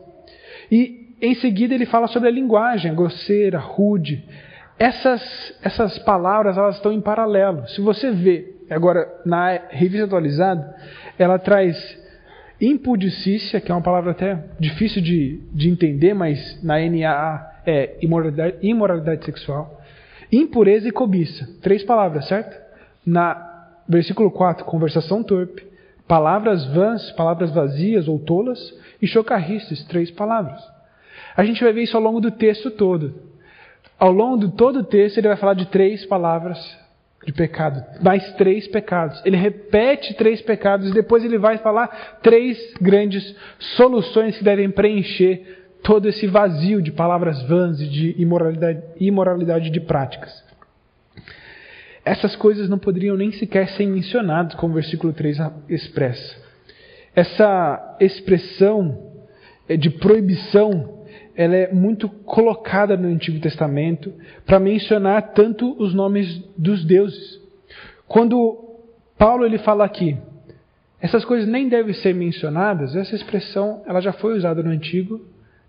E 0.70 1.14
em 1.20 1.34
seguida 1.36 1.74
ele 1.74 1.86
fala 1.86 2.06
sobre 2.06 2.28
a 2.28 2.32
linguagem, 2.32 2.94
grosseira, 2.94 3.58
rude. 3.58 4.24
Essas, 4.78 5.58
essas 5.62 5.98
palavras 6.00 6.56
elas 6.56 6.76
estão 6.76 6.92
em 6.92 7.00
paralelo. 7.00 7.66
Se 7.68 7.80
você 7.80 8.10
vê, 8.10 8.54
agora 8.70 9.08
na 9.24 9.60
revista 9.70 10.06
atualizada, 10.06 10.74
ela 11.18 11.38
traz 11.38 11.76
impudicícia, 12.60 13.60
que 13.60 13.70
é 13.70 13.74
uma 13.74 13.82
palavra 13.82 14.12
até 14.12 14.38
difícil 14.58 15.02
de, 15.02 15.40
de 15.52 15.68
entender, 15.68 16.14
mas 16.14 16.62
na 16.62 16.78
NAA 16.78 17.52
é 17.66 17.96
imoralidade, 18.00 18.56
imoralidade 18.62 19.24
sexual. 19.24 19.80
Impureza 20.30 20.88
e 20.88 20.92
cobiça. 20.92 21.48
Três 21.62 21.82
palavras, 21.84 22.26
certo? 22.26 22.56
Na 23.06 23.46
versículo 23.88 24.30
4, 24.30 24.64
conversação 24.64 25.22
torpe. 25.22 25.66
Palavras 26.08 26.64
vãs, 26.66 27.12
palavras 27.12 27.50
vazias 27.52 28.08
ou 28.08 28.18
tolas. 28.18 28.58
E 29.00 29.06
chocarristas, 29.06 29.84
três 29.84 30.10
palavras. 30.10 30.60
A 31.36 31.44
gente 31.44 31.62
vai 31.62 31.72
ver 31.72 31.82
isso 31.82 31.96
ao 31.96 32.02
longo 32.02 32.20
do 32.20 32.32
texto 32.32 32.70
todo. 32.70 33.14
Ao 33.98 34.10
longo 34.10 34.46
de 34.46 34.56
todo 34.56 34.80
o 34.80 34.84
texto, 34.84 35.18
ele 35.18 35.28
vai 35.28 35.36
falar 35.36 35.54
de 35.54 35.66
três 35.66 36.04
palavras 36.06 36.58
de 37.24 37.32
pecado, 37.32 37.84
mais 38.02 38.32
três 38.34 38.66
pecados. 38.68 39.20
Ele 39.24 39.36
repete 39.36 40.14
três 40.14 40.40
pecados 40.40 40.88
e 40.88 40.94
depois 40.94 41.24
ele 41.24 41.36
vai 41.36 41.58
falar 41.58 42.18
três 42.22 42.74
grandes 42.80 43.36
soluções 43.76 44.38
que 44.38 44.44
devem 44.44 44.70
preencher 44.70 45.68
todo 45.82 46.08
esse 46.08 46.26
vazio 46.26 46.80
de 46.80 46.90
palavras 46.90 47.42
vãs 47.42 47.80
e 47.80 47.86
de 47.86 48.14
imoralidade, 48.20 48.82
imoralidade 48.98 49.70
de 49.70 49.80
práticas. 49.80 50.47
Essas 52.08 52.34
coisas 52.34 52.70
não 52.70 52.78
poderiam 52.78 53.18
nem 53.18 53.30
sequer 53.32 53.68
ser 53.68 53.84
mencionadas, 53.84 54.54
como 54.54 54.72
o 54.72 54.74
versículo 54.76 55.12
3 55.12 55.40
expressa. 55.68 56.36
Essa 57.14 57.96
expressão 58.00 58.98
é, 59.68 59.76
de 59.76 59.90
proibição 59.90 61.04
ela 61.36 61.54
é 61.54 61.70
muito 61.70 62.08
colocada 62.08 62.96
no 62.96 63.08
Antigo 63.08 63.38
Testamento 63.40 64.10
para 64.46 64.58
mencionar 64.58 65.34
tanto 65.34 65.76
os 65.78 65.92
nomes 65.92 66.42
dos 66.56 66.82
deuses. 66.82 67.40
Quando 68.06 68.80
Paulo 69.18 69.44
ele 69.44 69.58
fala 69.58 69.84
aqui, 69.84 70.16
essas 71.02 71.26
coisas 71.26 71.46
nem 71.46 71.68
devem 71.68 71.92
ser 71.92 72.14
mencionadas, 72.14 72.96
essa 72.96 73.14
expressão 73.14 73.82
ela 73.86 74.00
já 74.00 74.14
foi 74.14 74.34
usada 74.34 74.62
no 74.62 74.70
Antigo 74.70 75.20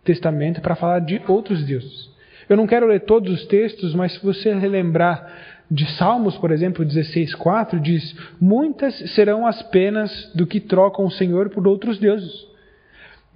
Testamento 0.05 0.61
para 0.61 0.75
falar 0.75 0.99
de 0.99 1.21
outros 1.27 1.65
deuses. 1.65 2.09
Eu 2.47 2.55
não 2.55 2.65
quero 2.65 2.87
ler 2.87 3.01
todos 3.01 3.31
os 3.31 3.45
textos, 3.45 3.93
mas 3.93 4.13
se 4.13 4.25
você 4.25 4.53
relembrar 4.53 5.58
de 5.69 5.85
Salmos, 5.97 6.37
por 6.37 6.51
exemplo, 6.51 6.85
16:4 6.85 7.79
diz: 7.79 8.15
"Muitas 8.39 8.95
serão 9.13 9.45
as 9.45 9.61
penas 9.63 10.31
do 10.33 10.47
que 10.47 10.59
trocam 10.59 11.05
o 11.05 11.11
Senhor 11.11 11.49
por 11.49 11.67
outros 11.67 11.99
deuses. 11.99 12.47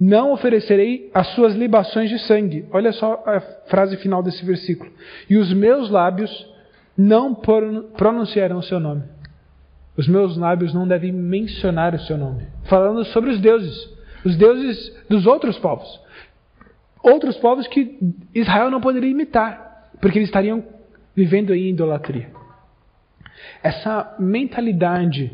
Não 0.00 0.32
oferecerei 0.32 1.10
as 1.14 1.28
suas 1.34 1.54
libações 1.54 2.10
de 2.10 2.18
sangue." 2.20 2.66
Olha 2.72 2.92
só 2.92 3.22
a 3.26 3.40
frase 3.68 3.96
final 3.98 4.22
desse 4.22 4.44
versículo. 4.44 4.90
"E 5.30 5.36
os 5.36 5.52
meus 5.52 5.90
lábios 5.90 6.30
não 6.96 7.34
pronunciarão 7.34 8.58
o 8.58 8.62
seu 8.62 8.80
nome." 8.80 9.02
Os 9.96 10.08
meus 10.08 10.36
lábios 10.36 10.74
não 10.74 10.88
devem 10.88 11.12
mencionar 11.12 11.94
o 11.94 12.00
seu 12.00 12.18
nome. 12.18 12.48
Falando 12.64 13.04
sobre 13.06 13.30
os 13.30 13.40
deuses, 13.40 13.88
os 14.24 14.36
deuses 14.36 14.92
dos 15.08 15.24
outros 15.24 15.56
povos 15.58 16.04
outros 17.04 17.36
povos 17.36 17.68
que 17.68 17.98
Israel 18.34 18.70
não 18.70 18.80
poderia 18.80 19.10
imitar, 19.10 19.90
porque 20.00 20.18
eles 20.18 20.28
estariam 20.28 20.64
vivendo 21.14 21.54
em 21.54 21.70
idolatria. 21.70 22.28
Essa 23.62 24.16
mentalidade 24.18 25.30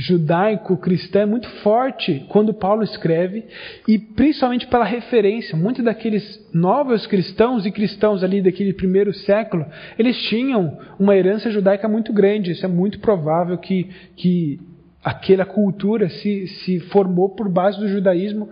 judaico-cristã 0.00 1.20
é 1.20 1.26
muito 1.26 1.48
forte 1.62 2.24
quando 2.28 2.54
Paulo 2.54 2.82
escreve, 2.82 3.44
e 3.86 3.98
principalmente 3.98 4.66
pela 4.66 4.84
referência. 4.84 5.56
Muitos 5.56 5.84
daqueles 5.84 6.48
novos 6.52 7.06
cristãos 7.06 7.66
e 7.66 7.70
cristãos 7.70 8.24
ali 8.24 8.40
daquele 8.40 8.72
primeiro 8.72 9.12
século, 9.12 9.66
eles 9.98 10.16
tinham 10.28 10.78
uma 10.98 11.16
herança 11.16 11.50
judaica 11.50 11.88
muito 11.88 12.12
grande. 12.12 12.52
Isso 12.52 12.64
é 12.64 12.68
muito 12.68 12.98
provável 13.00 13.58
que, 13.58 13.88
que 14.16 14.58
aquela 15.04 15.44
cultura 15.44 16.08
se, 16.08 16.46
se 16.46 16.80
formou 16.80 17.28
por 17.30 17.48
base 17.48 17.78
do 17.78 17.88
judaísmo. 17.88 18.48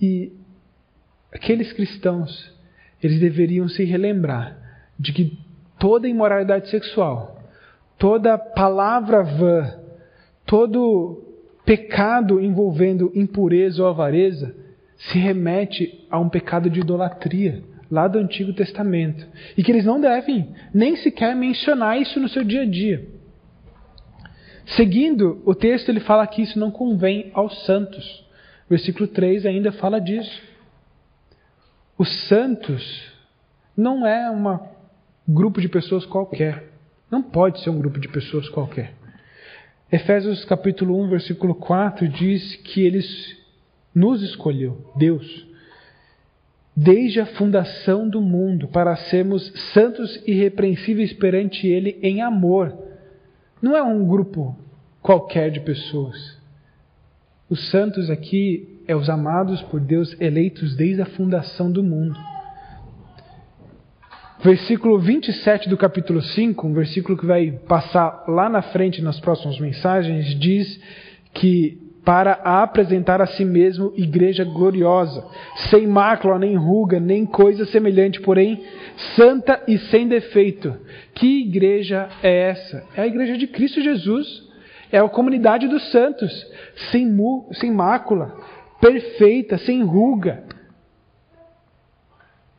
E 0.00 0.32
aqueles 1.32 1.72
cristãos, 1.72 2.52
eles 3.02 3.18
deveriam 3.18 3.68
se 3.68 3.84
relembrar 3.84 4.58
de 4.98 5.12
que 5.12 5.38
toda 5.82 6.06
imoralidade 6.06 6.70
sexual, 6.70 7.42
toda 7.98 8.38
palavra 8.38 9.24
vã, 9.24 9.80
todo 10.46 11.24
pecado 11.64 12.40
envolvendo 12.40 13.10
impureza 13.16 13.82
ou 13.82 13.88
avareza 13.88 14.54
se 14.96 15.18
remete 15.18 16.06
a 16.08 16.20
um 16.20 16.28
pecado 16.28 16.70
de 16.70 16.78
idolatria 16.78 17.64
lá 17.90 18.06
do 18.06 18.20
Antigo 18.20 18.52
Testamento 18.52 19.26
e 19.56 19.64
que 19.64 19.72
eles 19.72 19.84
não 19.84 20.00
devem 20.00 20.54
nem 20.72 20.94
sequer 20.94 21.34
mencionar 21.34 22.00
isso 22.00 22.20
no 22.20 22.28
seu 22.28 22.44
dia 22.44 22.62
a 22.62 22.64
dia. 22.64 23.04
Seguindo 24.64 25.42
o 25.44 25.52
texto, 25.52 25.88
ele 25.88 25.98
fala 25.98 26.28
que 26.28 26.42
isso 26.42 26.60
não 26.60 26.70
convém 26.70 27.32
aos 27.34 27.64
santos. 27.64 28.24
Versículo 28.70 29.08
3 29.08 29.46
ainda 29.46 29.72
fala 29.72 30.00
disso. 30.00 30.42
Os 31.98 32.08
santos 32.28 33.12
não 33.76 34.06
é 34.06 34.30
um 34.30 34.70
grupo 35.28 35.60
de 35.60 35.68
pessoas 35.68 36.04
qualquer. 36.04 36.70
Não 37.10 37.22
pode 37.22 37.60
ser 37.60 37.70
um 37.70 37.78
grupo 37.78 38.00
de 38.00 38.08
pessoas 38.08 38.48
qualquer. 38.48 38.94
Efésios 39.90 40.44
capítulo 40.44 40.98
1, 41.04 41.08
versículo 41.10 41.54
4 41.54 42.08
diz 42.08 42.56
que 42.56 42.80
eles 42.82 43.36
nos 43.94 44.22
escolheu, 44.22 44.90
Deus, 44.96 45.46
desde 46.74 47.20
a 47.20 47.26
fundação 47.26 48.08
do 48.08 48.20
mundo, 48.20 48.66
para 48.68 48.96
sermos 48.96 49.46
santos 49.74 50.16
e 50.26 50.32
irrepreensíveis 50.32 51.12
perante 51.12 51.66
Ele 51.66 51.98
em 52.02 52.22
amor. 52.22 52.74
Não 53.60 53.76
é 53.76 53.82
um 53.82 54.06
grupo 54.06 54.56
qualquer 55.02 55.50
de 55.50 55.60
pessoas. 55.60 56.38
Os 57.50 57.70
santos 57.70 58.08
aqui 58.08 58.80
é 58.86 58.96
os 58.96 59.10
amados 59.10 59.60
por 59.62 59.78
Deus, 59.78 60.18
eleitos 60.18 60.74
desde 60.74 61.02
a 61.02 61.06
fundação 61.06 61.70
do 61.70 61.82
mundo. 61.82 62.18
Versículo 64.42 64.98
27 64.98 65.68
do 65.68 65.76
capítulo 65.76 66.20
5, 66.20 66.66
um 66.66 66.72
versículo 66.72 67.16
que 67.16 67.24
vai 67.24 67.52
passar 67.68 68.24
lá 68.26 68.48
na 68.48 68.60
frente 68.60 69.00
nas 69.00 69.20
próximas 69.20 69.60
mensagens, 69.60 70.34
diz 70.36 70.80
que 71.32 71.78
para 72.04 72.32
apresentar 72.32 73.22
a 73.22 73.26
si 73.26 73.44
mesmo 73.44 73.92
igreja 73.96 74.42
gloriosa, 74.42 75.24
sem 75.70 75.86
mácula, 75.86 76.40
nem 76.40 76.56
ruga, 76.56 76.98
nem 76.98 77.24
coisa 77.24 77.64
semelhante, 77.66 78.20
porém 78.20 78.60
santa 79.14 79.62
e 79.68 79.78
sem 79.78 80.08
defeito. 80.08 80.76
Que 81.14 81.42
igreja 81.42 82.08
é 82.20 82.50
essa? 82.50 82.84
É 82.96 83.02
a 83.02 83.06
igreja 83.06 83.38
de 83.38 83.46
Cristo 83.46 83.80
Jesus. 83.80 84.26
É 84.90 84.98
a 84.98 85.08
comunidade 85.08 85.68
dos 85.68 85.88
santos, 85.92 86.32
sem, 86.90 87.06
mu, 87.06 87.48
sem 87.52 87.70
mácula, 87.70 88.36
perfeita, 88.80 89.56
sem 89.56 89.84
ruga. 89.84 90.42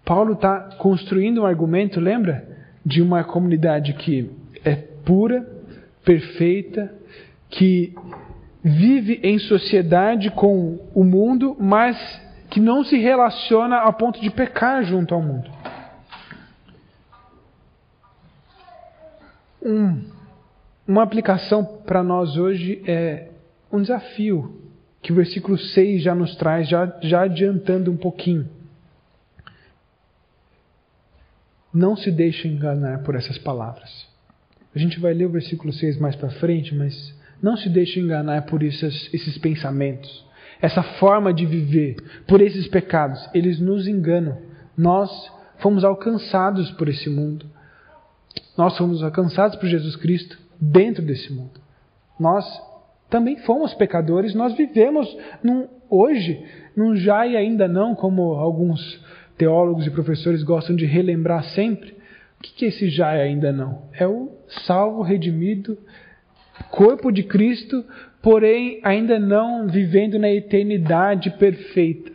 Paulo 0.05 0.33
está 0.33 0.75
construindo 0.77 1.41
um 1.41 1.45
argumento, 1.45 1.99
lembra? 1.99 2.47
De 2.85 3.01
uma 3.01 3.23
comunidade 3.23 3.93
que 3.93 4.29
é 4.63 4.75
pura, 4.75 5.47
perfeita, 6.03 6.93
que 7.49 7.95
vive 8.63 9.19
em 9.23 9.39
sociedade 9.39 10.29
com 10.31 10.79
o 10.93 11.03
mundo, 11.03 11.55
mas 11.59 11.97
que 12.49 12.59
não 12.59 12.83
se 12.83 12.97
relaciona 12.97 13.77
a 13.77 13.91
ponto 13.91 14.21
de 14.21 14.29
pecar 14.29 14.83
junto 14.83 15.13
ao 15.13 15.21
mundo. 15.21 15.49
Um, 19.61 20.03
uma 20.85 21.03
aplicação 21.03 21.63
para 21.63 22.03
nós 22.03 22.35
hoje 22.35 22.81
é 22.85 23.29
um 23.71 23.81
desafio 23.81 24.61
que 25.01 25.11
o 25.11 25.15
versículo 25.15 25.57
6 25.57 26.03
já 26.03 26.13
nos 26.13 26.35
traz, 26.35 26.67
já, 26.67 26.97
já 27.01 27.23
adiantando 27.23 27.91
um 27.91 27.97
pouquinho. 27.97 28.47
Não 31.73 31.95
se 31.95 32.11
deixe 32.11 32.47
enganar 32.47 32.99
por 33.03 33.15
essas 33.15 33.37
palavras. 33.37 34.07
A 34.75 34.79
gente 34.79 34.99
vai 34.99 35.13
ler 35.13 35.25
o 35.25 35.31
versículo 35.31 35.71
6 35.73 35.97
mais 35.97 36.15
para 36.15 36.29
frente, 36.29 36.75
mas 36.75 37.13
Não 37.41 37.57
se 37.57 37.67
deixe 37.67 37.99
enganar 37.99 38.43
por 38.43 38.63
esses, 38.63 39.13
esses 39.13 39.37
pensamentos, 39.37 40.25
essa 40.61 40.81
forma 40.81 41.33
de 41.33 41.45
viver, 41.45 41.97
por 42.25 42.39
esses 42.39 42.67
pecados. 42.69 43.29
Eles 43.33 43.59
nos 43.59 43.85
enganam. 43.85 44.37
Nós 44.77 45.11
fomos 45.57 45.83
alcançados 45.83 46.71
por 46.71 46.87
esse 46.87 47.09
mundo. 47.09 47.45
Nós 48.57 48.77
fomos 48.77 49.03
alcançados 49.03 49.57
por 49.57 49.67
Jesus 49.67 49.95
Cristo 49.97 50.37
dentro 50.59 51.03
desse 51.03 51.33
mundo. 51.33 51.59
Nós 52.19 52.45
também 53.09 53.37
fomos 53.37 53.73
pecadores, 53.73 54.33
nós 54.33 54.55
vivemos 54.55 55.07
num, 55.43 55.67
hoje 55.89 56.43
num 56.75 56.95
já 56.95 57.27
e 57.27 57.35
ainda 57.35 57.67
não, 57.67 57.93
como 57.93 58.33
alguns 58.33 58.79
teólogos 59.37 59.85
e 59.87 59.91
professores 59.91 60.43
gostam 60.43 60.75
de 60.75 60.85
relembrar 60.85 61.43
sempre. 61.45 61.91
O 62.39 62.43
que 62.43 62.65
é 62.65 62.67
esse 62.67 62.89
já 62.89 63.15
e 63.15 63.21
ainda 63.21 63.51
não? 63.51 63.89
É 63.93 64.05
o 64.05 64.31
salvo, 64.65 65.01
redimido, 65.01 65.77
corpo 66.69 67.11
de 67.11 67.23
Cristo, 67.23 67.83
porém 68.21 68.79
ainda 68.83 69.19
não 69.19 69.67
vivendo 69.67 70.19
na 70.19 70.29
eternidade 70.29 71.31
perfeita. 71.31 72.11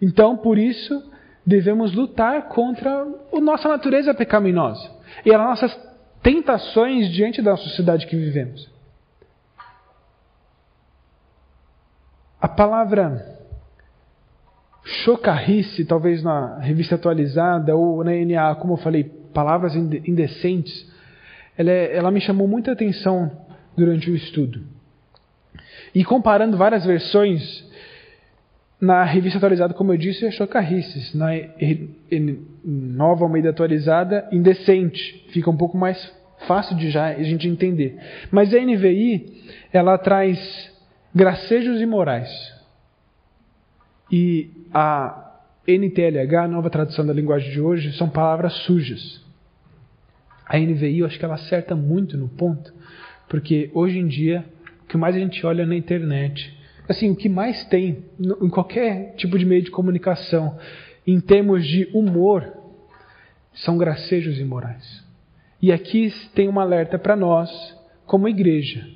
Então, 0.00 0.36
por 0.36 0.58
isso, 0.58 1.12
devemos 1.44 1.94
lutar 1.94 2.48
contra 2.48 3.06
a 3.32 3.40
nossa 3.40 3.68
natureza 3.68 4.14
pecaminosa 4.14 4.90
e 5.24 5.32
as 5.32 5.40
nossas 5.40 5.86
tentações 6.22 7.08
diante 7.10 7.40
da 7.40 7.56
sociedade 7.56 8.06
que 8.06 8.16
vivemos. 8.16 8.68
A 12.40 12.48
palavra 12.48 13.35
chocarrice, 14.86 15.84
talvez 15.84 16.22
na 16.22 16.58
revista 16.60 16.94
atualizada 16.94 17.74
ou 17.74 18.04
na 18.04 18.12
NA, 18.12 18.54
como 18.54 18.74
eu 18.74 18.78
falei, 18.78 19.04
palavras 19.04 19.74
indecentes, 19.74 20.86
ela, 21.58 21.70
é, 21.70 21.96
ela 21.96 22.10
me 22.10 22.20
chamou 22.20 22.46
muita 22.46 22.72
atenção 22.72 23.30
durante 23.76 24.08
o 24.10 24.14
estudo. 24.14 24.60
E 25.92 26.04
comparando 26.04 26.56
várias 26.56 26.84
versões, 26.84 27.66
na 28.80 29.02
revista 29.02 29.38
atualizada, 29.38 29.74
como 29.74 29.92
eu 29.92 29.96
disse, 29.96 30.24
é 30.24 30.30
chocarrices. 30.30 31.14
Na 31.14 31.30
nova 32.64 33.24
Almeida 33.24 33.50
atualizada, 33.50 34.28
indecente. 34.30 35.26
Fica 35.30 35.50
um 35.50 35.56
pouco 35.56 35.76
mais 35.76 36.12
fácil 36.46 36.76
de 36.76 36.90
já 36.90 37.06
a 37.06 37.22
gente 37.22 37.48
entender. 37.48 37.98
Mas 38.30 38.54
a 38.54 38.60
NVI, 38.60 39.42
ela 39.72 39.98
traz 39.98 40.70
gracejos 41.14 41.80
imorais. 41.80 42.55
E 44.10 44.50
a 44.72 45.40
NTLH, 45.66 46.44
a 46.44 46.48
nova 46.48 46.70
tradução 46.70 47.04
da 47.04 47.12
linguagem 47.12 47.50
de 47.50 47.60
hoje, 47.60 47.92
são 47.96 48.08
palavras 48.08 48.52
sujas. 48.64 49.24
A 50.46 50.58
NVI, 50.58 51.00
eu 51.00 51.06
acho 51.06 51.18
que 51.18 51.24
ela 51.24 51.34
acerta 51.34 51.74
muito 51.74 52.16
no 52.16 52.28
ponto, 52.28 52.72
porque 53.28 53.70
hoje 53.74 53.98
em 53.98 54.06
dia, 54.06 54.44
o 54.84 54.86
que 54.86 54.96
mais 54.96 55.16
a 55.16 55.18
gente 55.18 55.44
olha 55.44 55.66
na 55.66 55.74
internet, 55.74 56.56
assim, 56.88 57.10
o 57.10 57.16
que 57.16 57.28
mais 57.28 57.64
tem 57.64 58.04
em 58.20 58.48
qualquer 58.48 59.14
tipo 59.16 59.36
de 59.36 59.44
meio 59.44 59.62
de 59.62 59.72
comunicação, 59.72 60.56
em 61.04 61.18
termos 61.20 61.66
de 61.66 61.88
humor, 61.92 62.52
são 63.52 63.76
gracejos 63.76 64.38
imorais. 64.38 65.04
E 65.60 65.72
aqui 65.72 66.12
tem 66.34 66.48
um 66.48 66.60
alerta 66.60 66.98
para 66.98 67.16
nós, 67.16 67.50
como 68.04 68.28
igreja. 68.28 68.86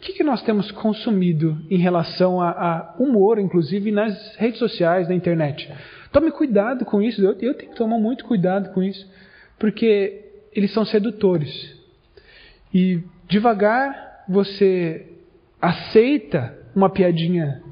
O 0.00 0.02
que, 0.02 0.14
que 0.14 0.24
nós 0.24 0.40
temos 0.42 0.70
consumido 0.70 1.58
em 1.68 1.76
relação 1.76 2.40
a, 2.40 2.48
a, 2.48 2.94
humor, 2.98 3.38
inclusive 3.38 3.92
nas 3.92 4.34
redes 4.36 4.58
sociais, 4.58 5.06
na 5.06 5.14
internet? 5.14 5.70
Tome 6.10 6.30
cuidado 6.30 6.86
com 6.86 7.02
isso, 7.02 7.20
eu, 7.20 7.32
eu 7.32 7.52
tenho 7.52 7.70
que 7.70 7.76
tomar 7.76 7.98
muito 7.98 8.24
cuidado 8.24 8.72
com 8.72 8.82
isso, 8.82 9.06
porque 9.58 10.24
eles 10.54 10.72
são 10.72 10.86
sedutores. 10.86 11.78
E 12.72 13.02
devagar 13.28 14.24
você 14.26 15.06
aceita 15.60 16.58
uma 16.74 16.88
piadinha 16.88 17.62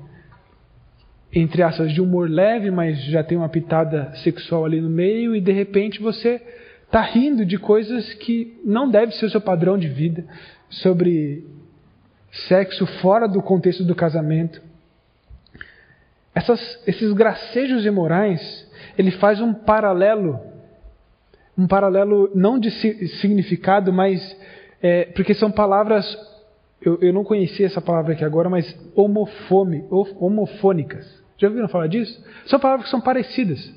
entre 1.33 1.63
aspas 1.63 1.95
de 1.95 2.01
humor 2.03 2.29
leve, 2.29 2.71
mas 2.71 3.03
já 3.05 3.25
tem 3.25 3.39
uma 3.39 3.49
pitada 3.49 4.13
sexual 4.17 4.67
ali 4.67 4.83
no 4.83 4.91
meio 4.91 5.35
e 5.35 5.41
de 5.41 5.53
repente 5.53 5.99
você 5.99 6.43
está 6.85 7.01
rindo 7.01 7.47
de 7.47 7.57
coisas 7.57 8.13
que 8.15 8.61
não 8.63 8.91
deve 8.91 9.13
ser 9.13 9.27
o 9.27 9.31
seu 9.31 9.41
padrão 9.41 9.79
de 9.79 9.89
vida, 9.89 10.27
sobre 10.69 11.58
sexo 12.31 12.87
fora 13.01 13.27
do 13.27 13.43
contexto 13.43 13.85
do 13.85 13.95
casamento. 13.95 14.61
Essas, 16.35 16.61
esses 16.87 17.13
gracejos 17.13 17.85
imorais, 17.85 18.41
ele 18.97 19.11
faz 19.13 19.41
um 19.41 19.53
paralelo, 19.53 20.39
um 21.57 21.67
paralelo 21.67 22.31
não 22.35 22.59
de 22.59 22.71
significado, 23.21 23.93
mas 23.93 24.37
é, 24.81 25.07
porque 25.07 25.35
são 25.35 25.51
palavras, 25.51 26.07
eu, 26.81 26.99
eu 27.01 27.13
não 27.13 27.25
conhecia 27.25 27.67
essa 27.67 27.81
palavra 27.81 28.13
aqui 28.13 28.25
agora, 28.25 28.49
mas 28.49 28.73
homofome, 28.95 29.85
homofônicas. 29.91 31.07
Já 31.37 31.49
ouviram 31.49 31.69
falar 31.69 31.89
disso? 31.89 32.23
São 32.47 32.61
palavras 32.61 32.85
que 32.85 32.91
são 32.91 33.01
parecidas. 33.01 33.73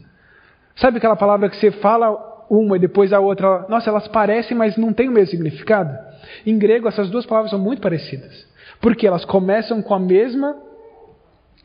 Sabe 0.75 0.97
aquela 0.97 1.15
palavra 1.15 1.49
que 1.49 1.57
você 1.57 1.71
fala 1.71 2.45
uma 2.49 2.75
e 2.75 2.79
depois 2.79 3.13
a 3.13 3.19
outra, 3.19 3.65
nossa, 3.69 3.89
elas 3.89 4.07
parecem, 4.07 4.55
mas 4.57 4.77
não 4.77 4.93
têm 4.93 5.09
o 5.09 5.11
mesmo 5.11 5.31
significado? 5.31 5.97
Em 6.45 6.57
grego, 6.57 6.87
essas 6.87 7.09
duas 7.09 7.25
palavras 7.25 7.51
são 7.51 7.59
muito 7.59 7.81
parecidas, 7.81 8.47
porque 8.79 9.07
elas 9.07 9.25
começam 9.25 9.81
com 9.81 9.93
a 9.93 9.99
mesma 9.99 10.55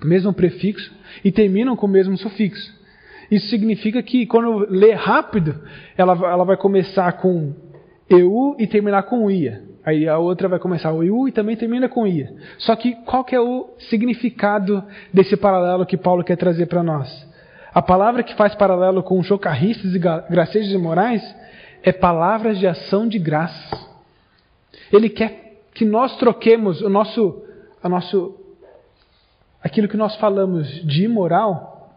mesmo 0.04 0.32
prefixo 0.32 0.94
e 1.24 1.32
terminam 1.32 1.74
com 1.74 1.86
o 1.86 1.88
mesmo 1.88 2.16
sufixo. 2.18 2.74
Isso 3.30 3.48
significa 3.48 4.02
que 4.02 4.26
quando 4.26 4.66
lê 4.70 4.92
rápido, 4.92 5.58
ela, 5.96 6.12
ela 6.12 6.44
vai 6.44 6.56
começar 6.56 7.10
com 7.14 7.54
eu 8.08 8.54
e 8.58 8.66
terminar 8.66 9.04
com 9.04 9.30
ia. 9.30 9.64
Aí 9.84 10.08
a 10.08 10.18
outra 10.18 10.48
vai 10.48 10.58
começar 10.58 10.92
o 10.92 11.02
eu 11.02 11.28
e 11.28 11.32
também 11.32 11.56
termina 11.56 11.88
com 11.88 12.06
ia. 12.06 12.32
Só 12.58 12.74
que 12.74 12.94
qual 13.04 13.24
que 13.24 13.34
é 13.34 13.40
o 13.40 13.70
significado 13.88 14.82
desse 15.12 15.36
paralelo 15.36 15.86
que 15.86 15.96
Paulo 15.96 16.24
quer 16.24 16.36
trazer 16.36 16.66
para 16.66 16.82
nós? 16.82 17.26
A 17.72 17.82
palavra 17.82 18.22
que 18.22 18.34
faz 18.34 18.54
paralelo 18.54 19.02
com 19.02 19.22
chocarristas 19.22 19.94
e 19.94 19.98
gracejos 19.98 20.72
imorais 20.72 21.22
é 21.82 21.92
palavras 21.92 22.58
de 22.58 22.66
ação 22.66 23.06
de 23.06 23.18
graça. 23.18 23.85
Ele 24.92 25.08
quer 25.08 25.46
que 25.74 25.84
nós 25.84 26.16
troquemos 26.16 26.80
o 26.80 26.88
nosso, 26.88 27.42
a 27.82 27.88
nosso, 27.88 28.34
aquilo 29.62 29.88
que 29.88 29.96
nós 29.96 30.16
falamos 30.16 30.66
de 30.86 31.04
imoral 31.04 31.90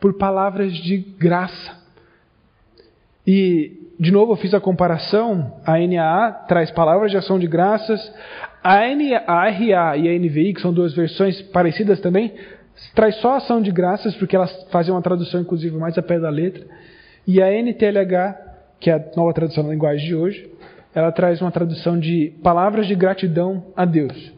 por 0.00 0.14
palavras 0.14 0.72
de 0.72 0.98
graça. 0.98 1.82
E, 3.26 3.90
de 3.98 4.10
novo, 4.10 4.32
eu 4.32 4.36
fiz 4.36 4.52
a 4.54 4.60
comparação. 4.60 5.60
A 5.64 5.78
NAA 5.78 6.32
traz 6.46 6.70
palavras 6.70 7.10
de 7.10 7.16
ação 7.16 7.38
de 7.38 7.46
graças. 7.46 8.00
A, 8.62 8.80
RA 8.80 9.96
e 9.96 10.08
a 10.08 10.18
NVI, 10.18 10.54
que 10.54 10.60
são 10.60 10.72
duas 10.72 10.94
versões 10.94 11.40
parecidas 11.42 12.00
também, 12.00 12.34
traz 12.94 13.16
só 13.16 13.36
ação 13.36 13.60
de 13.60 13.70
graças, 13.70 14.14
porque 14.16 14.36
elas 14.36 14.66
fazem 14.70 14.92
uma 14.92 15.02
tradução, 15.02 15.40
inclusive, 15.40 15.76
mais 15.76 15.96
a 15.98 16.02
pé 16.02 16.20
da 16.20 16.30
letra. 16.30 16.64
E 17.26 17.42
a 17.42 17.50
NTLH, 17.50 18.36
que 18.78 18.90
é 18.90 18.94
a 18.94 19.04
nova 19.16 19.32
tradução 19.32 19.64
da 19.64 19.70
linguagem 19.70 20.06
de 20.06 20.14
hoje, 20.14 20.50
ela 20.94 21.10
traz 21.10 21.40
uma 21.40 21.50
tradução 21.50 21.98
de 21.98 22.32
palavras 22.42 22.86
de 22.86 22.94
gratidão 22.94 23.66
a 23.76 23.84
Deus. 23.84 24.32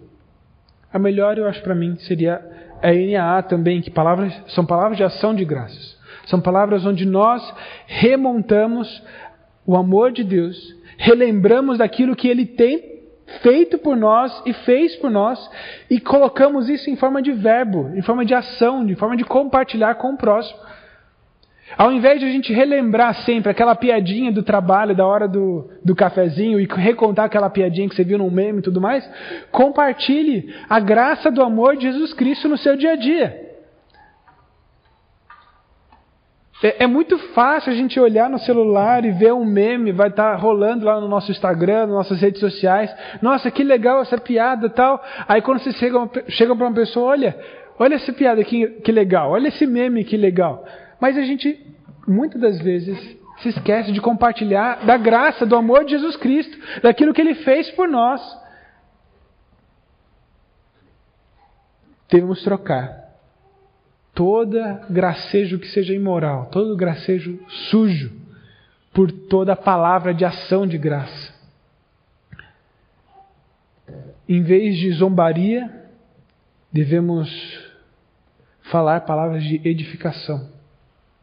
A 0.93 0.99
melhor, 0.99 1.37
eu 1.37 1.47
acho 1.47 1.63
para 1.63 1.75
mim, 1.75 1.97
seria 1.99 2.43
a 2.83 2.93
NAA 2.93 3.43
também, 3.43 3.83
que 3.83 3.91
palavras, 3.91 4.33
são 4.49 4.65
palavras 4.65 4.97
de 4.97 5.05
ação 5.05 5.35
de 5.35 5.45
graças. 5.45 5.97
São 6.27 6.41
palavras 6.41 6.85
onde 6.85 7.05
nós 7.05 7.43
remontamos 7.87 9.03
o 9.67 9.77
amor 9.77 10.13
de 10.13 10.25
Deus, 10.25 10.57
relembramos 10.97 11.79
daquilo 11.79 12.17
que 12.17 12.29
Ele 12.29 12.47
tem 12.47 12.97
feito 13.43 13.77
por 13.79 13.97
nós 13.97 14.43
e 14.47 14.53
fez 14.53 14.97
por 14.97 15.11
nós 15.11 15.51
e 15.91 16.01
colocamos 16.01 16.69
isso 16.69 16.89
em 16.89 16.97
forma 16.97 17.21
de 17.21 17.33
verbo, 17.33 17.91
em 17.95 18.03
forma 18.03 18.25
de 18.25 18.35
ação, 18.35 18.87
de 18.87 18.95
forma 18.95 19.17
de 19.17 19.25
compartilhar 19.25 19.97
com 19.97 20.15
o 20.15 20.17
próximo. 20.17 20.59
Ao 21.77 21.93
invés 21.93 22.21
de 22.21 22.27
a 22.27 22.31
gente 22.31 22.53
relembrar 22.53 23.15
sempre 23.25 23.51
aquela 23.51 23.75
piadinha 23.75 24.31
do 24.31 24.43
trabalho, 24.43 24.95
da 24.95 25.07
hora 25.07 25.27
do, 25.27 25.69
do 25.85 25.97
cafezinho, 25.97 26.61
e 26.61 26.67
recontar 26.67 27.25
aquela 27.25 27.51
piadinha 27.51 27.89
que 27.89 27.95
você 27.95 28.05
viu 28.05 28.19
num 28.19 28.31
meme 28.31 28.61
e 28.61 28.63
tudo 28.63 28.81
mais, 28.81 29.09
compartilhe 29.51 30.55
a 30.69 30.79
graça 30.79 31.31
do 31.31 31.43
amor 31.43 31.77
de 31.77 31.91
Jesus 31.91 32.13
Cristo 32.13 32.49
no 32.49 32.57
seu 32.57 32.77
dia 32.77 32.93
a 32.93 32.97
dia. 32.97 33.47
É, 36.63 36.85
é, 36.85 36.87
muito 36.87 37.19
fácil 37.35 37.71
a 37.71 37.75
gente 37.75 38.01
olhar 38.01 38.31
no 38.31 38.39
celular 38.39 39.05
e 39.05 39.11
ver 39.11 39.33
um 39.35 39.45
meme, 39.45 39.93
vai 39.93 40.09
estar 40.09 40.33
tá 40.33 40.37
rolando 40.37 40.87
lá 40.87 40.99
no 41.01 41.09
nosso 41.09 41.31
Instagram, 41.31 41.81
nas 41.81 41.97
nossas 41.97 42.21
redes 42.21 42.41
sociais. 42.41 42.95
Nossa, 43.21 43.51
que 43.51 43.63
legal 43.63 44.01
essa 44.01 44.17
piada 44.17 44.71
tal. 44.71 45.03
Aí 45.29 45.43
quando 45.43 45.59
você 45.59 45.73
chega, 45.73 46.09
chega 46.29 46.57
para 46.57 46.67
uma 46.67 46.75
pessoa, 46.75 47.11
olha, 47.11 47.37
olha 47.79 47.97
essa 47.97 48.13
piada 48.13 48.43
que, 48.43 48.67
que 48.81 48.91
legal, 48.91 49.33
olha 49.33 49.49
esse 49.49 49.67
meme 49.67 50.05
que 50.05 50.17
legal. 50.17 50.65
Mas 51.01 51.17
a 51.17 51.23
gente, 51.23 51.65
muitas 52.07 52.41
das 52.41 52.59
vezes, 52.61 52.99
se 53.39 53.49
esquece 53.49 53.93
de 53.93 54.01
compartilhar 54.01 54.85
da 54.85 54.97
graça, 54.97 55.45
do 55.45 55.57
amor 55.57 55.85
de 55.85 55.93
Jesus 55.93 56.17
Cristo, 56.17 56.59
daquilo 56.83 57.13
que 57.13 57.21
Ele 57.21 57.35
fez 57.35 57.71
por 57.73 57.89
nós. 57.89 58.21
Devemos 62.11 62.43
trocar 62.43 63.05
toda 64.15 64.87
gracejo 64.89 65.59
que 65.59 65.69
seja 65.69 65.93
imoral, 65.93 66.47
todo 66.47 66.77
gracejo 66.77 67.39
sujo, 67.71 68.13
por 68.95 69.13
toda 69.13 69.55
palavra 69.55 70.15
de 70.15 70.25
ação 70.25 70.67
de 70.67 70.79
graça. 70.79 71.37
em 74.29 74.43
vez 74.43 74.77
de 74.77 74.91
zombaria, 74.93 75.71
devemos 76.73 77.31
falar 78.71 79.03
palavras 79.03 79.43
de 79.45 79.61
edificação, 79.67 80.51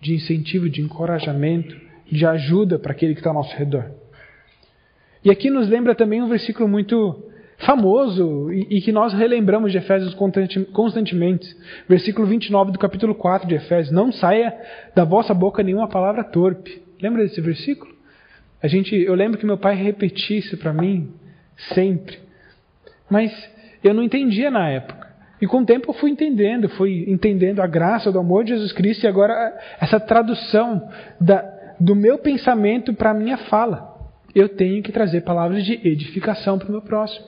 de 0.04 0.14
incentivo, 0.14 0.70
de 0.70 0.82
encorajamento, 0.82 1.76
de 2.12 2.26
ajuda 2.26 2.78
para 2.78 2.92
aquele 2.92 3.14
que 3.14 3.22
está 3.22 3.30
ao 3.30 3.36
nosso 3.36 3.56
redor. 3.56 3.90
E 5.24 5.32
aqui 5.32 5.50
nos 5.50 5.70
lembra 5.70 5.96
também 5.96 6.22
um 6.22 6.28
versículo 6.28 6.68
muito 6.68 7.24
famoso 7.60 8.52
e, 8.52 8.78
e 8.78 8.82
que 8.82 8.92
nós 8.92 9.14
relembramos 9.14 9.72
de 9.72 9.78
Efésios 9.78 10.14
constantemente. 10.74 11.48
Versículo 11.88 12.28
29 12.28 12.74
do 12.74 12.80
capítulo 12.80 13.16
4 13.16 13.48
de 13.48 13.56
Efésios: 13.56 13.96
Não 13.96 14.12
saia 14.12 14.54
da 14.94 15.06
vossa 15.06 15.34
boca 15.34 15.64
nenhuma 15.64 15.88
palavra 15.88 16.24
torpe. 16.26 16.84
Lembra 17.02 17.24
desse 17.24 17.40
versículo? 17.40 17.94
A 18.62 18.68
gente, 18.68 18.96
eu 18.96 19.16
lembro 19.16 19.38
que 19.38 19.46
meu 19.46 19.58
pai 19.58 19.76
repetia 19.76 20.40
isso 20.40 20.58
para 20.58 20.74
mim 20.74 21.12
sempre. 21.74 22.18
Mas 23.10 23.32
eu 23.84 23.94
não 23.94 24.04
entendia 24.04 24.52
na 24.52 24.70
época. 24.70 25.03
E 25.44 25.46
com 25.46 25.60
o 25.60 25.66
tempo 25.66 25.90
eu 25.90 25.94
fui 25.96 26.10
entendendo, 26.10 26.70
fui 26.70 27.04
entendendo 27.06 27.62
a 27.62 27.68
graça 27.68 28.10
do 28.10 28.18
amor 28.18 28.46
de 28.46 28.52
Jesus 28.52 28.72
Cristo 28.72 29.04
e 29.04 29.08
agora 29.08 29.54
essa 29.78 30.00
tradução 30.00 30.90
da, 31.20 31.42
do 31.78 31.94
meu 31.94 32.18
pensamento 32.18 32.94
para 32.94 33.12
a 33.12 33.14
minha 33.14 33.36
fala. 33.36 33.94
Eu 34.34 34.48
tenho 34.48 34.82
que 34.82 34.90
trazer 34.90 35.20
palavras 35.20 35.66
de 35.66 35.86
edificação 35.86 36.58
para 36.58 36.70
o 36.70 36.72
meu 36.72 36.82
próximo, 36.82 37.26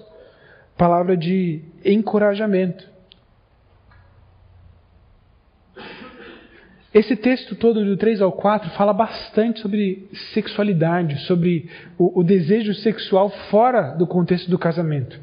palavra 0.78 1.18
de 1.18 1.62
encorajamento. 1.84 2.88
Esse 6.94 7.18
texto 7.18 7.54
todo, 7.54 7.84
do 7.84 7.98
3 7.98 8.22
ao 8.22 8.32
4, 8.32 8.70
fala 8.78 8.94
bastante 8.94 9.60
sobre 9.60 10.08
sexualidade, 10.34 11.20
sobre 11.26 11.70
o, 11.98 12.22
o 12.22 12.24
desejo 12.24 12.74
sexual 12.76 13.30
fora 13.52 13.94
do 13.98 14.08
contexto 14.08 14.50
do 14.50 14.58
casamento. 14.58 15.20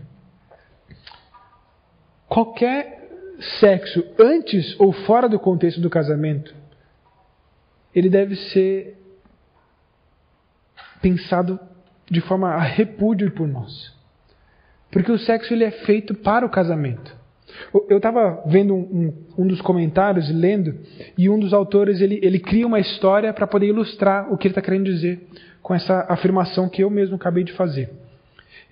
Qualquer 2.32 3.10
sexo 3.60 4.02
antes 4.18 4.74
ou 4.80 4.90
fora 4.90 5.28
do 5.28 5.38
contexto 5.38 5.82
do 5.82 5.90
casamento, 5.90 6.54
ele 7.94 8.08
deve 8.08 8.34
ser 8.36 8.96
pensado 11.02 11.60
de 12.10 12.22
forma 12.22 12.48
a 12.48 12.62
repúdio 12.62 13.30
por 13.32 13.46
nós. 13.46 13.94
Porque 14.90 15.12
o 15.12 15.18
sexo 15.18 15.52
ele 15.52 15.64
é 15.64 15.70
feito 15.84 16.14
para 16.14 16.46
o 16.46 16.48
casamento. 16.48 17.14
Eu 17.86 17.98
estava 17.98 18.42
vendo 18.46 18.74
um, 18.74 18.80
um, 19.36 19.42
um, 19.42 19.46
dos 19.46 19.60
comentários, 19.60 20.30
lendo, 20.30 20.74
e 21.18 21.28
um 21.28 21.38
dos 21.38 21.52
autores 21.52 22.00
ele, 22.00 22.18
ele 22.22 22.38
cria 22.38 22.66
uma 22.66 22.80
história 22.80 23.30
para 23.34 23.46
poder 23.46 23.66
ilustrar 23.66 24.32
o 24.32 24.38
que 24.38 24.46
ele 24.46 24.52
está 24.52 24.62
querendo 24.62 24.84
dizer 24.84 25.28
com 25.60 25.74
essa 25.74 26.06
afirmação 26.08 26.66
que 26.66 26.82
eu 26.82 26.88
mesmo 26.88 27.16
acabei 27.16 27.44
de 27.44 27.52
fazer. 27.52 27.90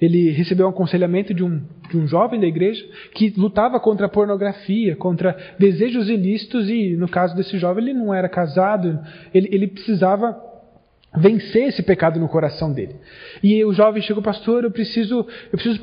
Ele 0.00 0.30
recebeu 0.30 0.66
um 0.66 0.70
aconselhamento 0.70 1.34
de 1.34 1.44
um, 1.44 1.62
de 1.90 1.96
um 1.96 2.06
jovem 2.06 2.40
da 2.40 2.46
igreja 2.46 2.82
que 3.14 3.32
lutava 3.36 3.78
contra 3.78 4.06
a 4.06 4.08
pornografia, 4.08 4.96
contra 4.96 5.36
desejos 5.58 6.08
ilícitos, 6.08 6.68
e 6.70 6.96
no 6.96 7.08
caso 7.08 7.36
desse 7.36 7.58
jovem 7.58 7.84
ele 7.84 7.94
não 7.94 8.14
era 8.14 8.28
casado, 8.28 8.98
ele, 9.34 9.48
ele 9.52 9.66
precisava 9.66 10.50
vencer 11.16 11.68
esse 11.68 11.82
pecado 11.82 12.20
no 12.20 12.28
coração 12.28 12.72
dele. 12.72 12.96
E 13.42 13.64
o 13.64 13.72
jovem 13.72 14.02
chegou, 14.02 14.22
pastor, 14.22 14.64
eu 14.64 14.70
preciso, 14.70 15.26
eu 15.52 15.58
preciso 15.58 15.80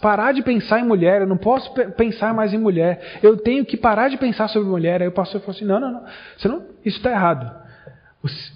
parar 0.00 0.32
de 0.32 0.42
pensar 0.42 0.80
em 0.80 0.84
mulher, 0.84 1.20
eu 1.20 1.26
não 1.26 1.36
posso 1.36 1.72
pensar 1.96 2.34
mais 2.34 2.54
em 2.54 2.58
mulher, 2.58 3.18
eu 3.22 3.36
tenho 3.36 3.64
que 3.64 3.76
parar 3.76 4.08
de 4.08 4.16
pensar 4.16 4.48
sobre 4.48 4.68
mulher. 4.68 5.02
Aí 5.02 5.08
o 5.08 5.12
pastor 5.12 5.40
falou 5.40 5.54
assim: 5.54 5.66
não, 5.66 5.78
não, 5.78 5.92
não, 5.92 6.02
não 6.44 6.66
isso 6.84 6.96
está 6.96 7.10
errado. 7.10 7.60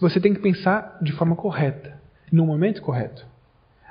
Você 0.00 0.20
tem 0.20 0.34
que 0.34 0.40
pensar 0.40 0.98
de 1.00 1.12
forma 1.12 1.36
correta, 1.36 1.98
no 2.32 2.46
momento 2.46 2.82
correto. 2.82 3.33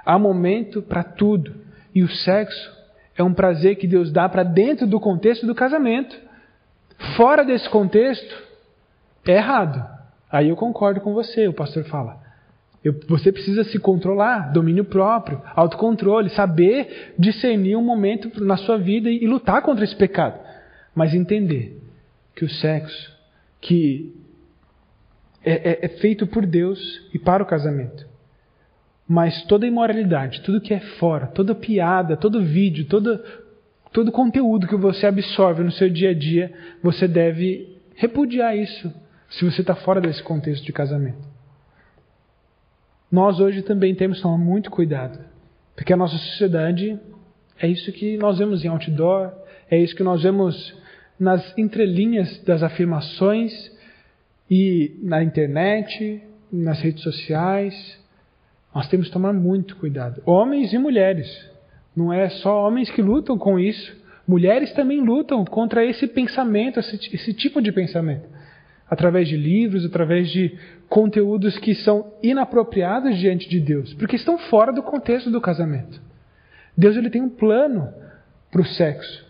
Há 0.05 0.19
momento 0.19 0.81
para 0.81 1.03
tudo. 1.03 1.53
E 1.93 2.03
o 2.03 2.09
sexo 2.09 2.71
é 3.15 3.23
um 3.23 3.33
prazer 3.33 3.75
que 3.75 3.87
Deus 3.87 4.11
dá 4.11 4.27
para 4.27 4.43
dentro 4.43 4.87
do 4.87 4.99
contexto 4.99 5.45
do 5.45 5.55
casamento. 5.55 6.15
Fora 7.15 7.43
desse 7.43 7.69
contexto, 7.69 8.35
é 9.25 9.33
errado. 9.33 9.83
Aí 10.31 10.49
eu 10.49 10.55
concordo 10.55 11.01
com 11.01 11.13
você, 11.13 11.47
o 11.47 11.53
pastor 11.53 11.83
fala. 11.85 12.21
Eu, 12.83 12.99
você 13.07 13.31
precisa 13.31 13.63
se 13.63 13.79
controlar, 13.79 14.51
domínio 14.51 14.83
próprio, 14.83 15.41
autocontrole, 15.55 16.29
saber 16.31 17.13
discernir 17.17 17.77
um 17.77 17.83
momento 17.83 18.43
na 18.43 18.57
sua 18.57 18.77
vida 18.77 19.09
e, 19.09 19.23
e 19.23 19.27
lutar 19.27 19.61
contra 19.61 19.85
esse 19.85 19.95
pecado. 19.95 20.37
Mas 20.93 21.13
entender 21.13 21.81
que 22.35 22.43
o 22.43 22.49
sexo, 22.49 23.13
que 23.61 24.13
é, 25.45 25.71
é, 25.71 25.85
é 25.85 25.87
feito 25.99 26.27
por 26.27 26.45
Deus 26.45 26.79
e 27.13 27.19
para 27.19 27.41
o 27.41 27.45
casamento. 27.45 28.05
Mas 29.13 29.43
toda 29.43 29.67
imoralidade, 29.67 30.41
tudo 30.41 30.61
que 30.61 30.73
é 30.73 30.79
fora, 30.97 31.27
toda 31.27 31.53
piada, 31.53 32.17
todo 32.17 32.43
vídeo, 32.43 32.85
todo, 32.85 33.19
todo 33.91 34.11
conteúdo 34.11 34.67
que 34.67 34.75
você 34.75 35.05
absorve 35.05 35.63
no 35.63 35.71
seu 35.71 35.89
dia 35.89 36.09
a 36.09 36.13
dia, 36.13 36.51
você 36.81 37.07
deve 37.07 37.77
repudiar 37.95 38.57
isso 38.57 38.91
se 39.29 39.45
você 39.45 39.61
está 39.61 39.75
fora 39.75 40.01
desse 40.01 40.23
contexto 40.23 40.65
de 40.65 40.73
casamento 40.73 41.33
nós 43.13 43.39
hoje 43.39 43.61
também 43.61 43.93
temos 43.93 44.17
que 44.17 44.23
tomar 44.23 44.39
muito 44.39 44.71
cuidado, 44.71 45.19
porque 45.75 45.93
a 45.93 45.95
nossa 45.95 46.17
sociedade 46.17 46.99
é 47.59 47.67
isso 47.67 47.91
que 47.91 48.17
nós 48.17 48.39
vemos 48.39 48.65
em 48.65 48.69
outdoor, 48.69 49.31
é 49.69 49.77
isso 49.77 49.95
que 49.95 50.01
nós 50.01 50.23
vemos 50.23 50.75
nas 51.19 51.55
entrelinhas 51.55 52.43
das 52.43 52.63
afirmações 52.63 53.53
e 54.49 54.99
na 55.03 55.23
internet, 55.23 56.23
nas 56.51 56.81
redes 56.81 57.03
sociais. 57.03 58.02
Nós 58.73 58.87
temos 58.87 59.07
que 59.07 59.13
tomar 59.13 59.33
muito 59.33 59.75
cuidado. 59.75 60.21
Homens 60.25 60.73
e 60.73 60.77
mulheres. 60.77 61.27
Não 61.95 62.11
é 62.11 62.29
só 62.29 62.67
homens 62.67 62.89
que 62.89 63.01
lutam 63.01 63.37
com 63.37 63.59
isso. 63.59 63.95
Mulheres 64.27 64.71
também 64.73 65.01
lutam 65.01 65.45
contra 65.45 65.85
esse 65.85 66.07
pensamento, 66.07 66.79
esse, 66.79 66.95
esse 67.13 67.33
tipo 67.33 67.61
de 67.61 67.71
pensamento 67.71 68.27
através 68.93 69.27
de 69.27 69.35
livros, 69.35 69.85
através 69.85 70.29
de 70.29 70.55
conteúdos 70.87 71.57
que 71.57 71.73
são 71.73 72.13
inapropriados 72.21 73.17
diante 73.17 73.49
de 73.49 73.59
Deus, 73.59 73.93
porque 73.95 74.15
estão 74.15 74.37
fora 74.37 74.71
do 74.71 74.83
contexto 74.83 75.31
do 75.31 75.41
casamento. 75.41 75.99
Deus 76.77 76.95
ele 76.95 77.09
tem 77.09 77.21
um 77.21 77.29
plano 77.29 77.91
para 78.51 78.61
o 78.61 78.65
sexo. 78.65 79.25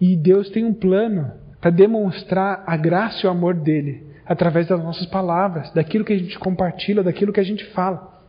E 0.00 0.14
Deus 0.14 0.48
tem 0.50 0.64
um 0.64 0.72
plano 0.72 1.32
para 1.60 1.70
demonstrar 1.70 2.62
a 2.64 2.76
graça 2.76 3.26
e 3.26 3.26
o 3.26 3.30
amor 3.30 3.54
dele 3.54 4.06
através 4.28 4.66
das 4.66 4.82
nossas 4.82 5.06
palavras, 5.06 5.72
daquilo 5.72 6.04
que 6.04 6.12
a 6.12 6.18
gente 6.18 6.38
compartilha, 6.38 7.02
daquilo 7.02 7.32
que 7.32 7.40
a 7.40 7.44
gente 7.44 7.64
fala. 7.66 8.20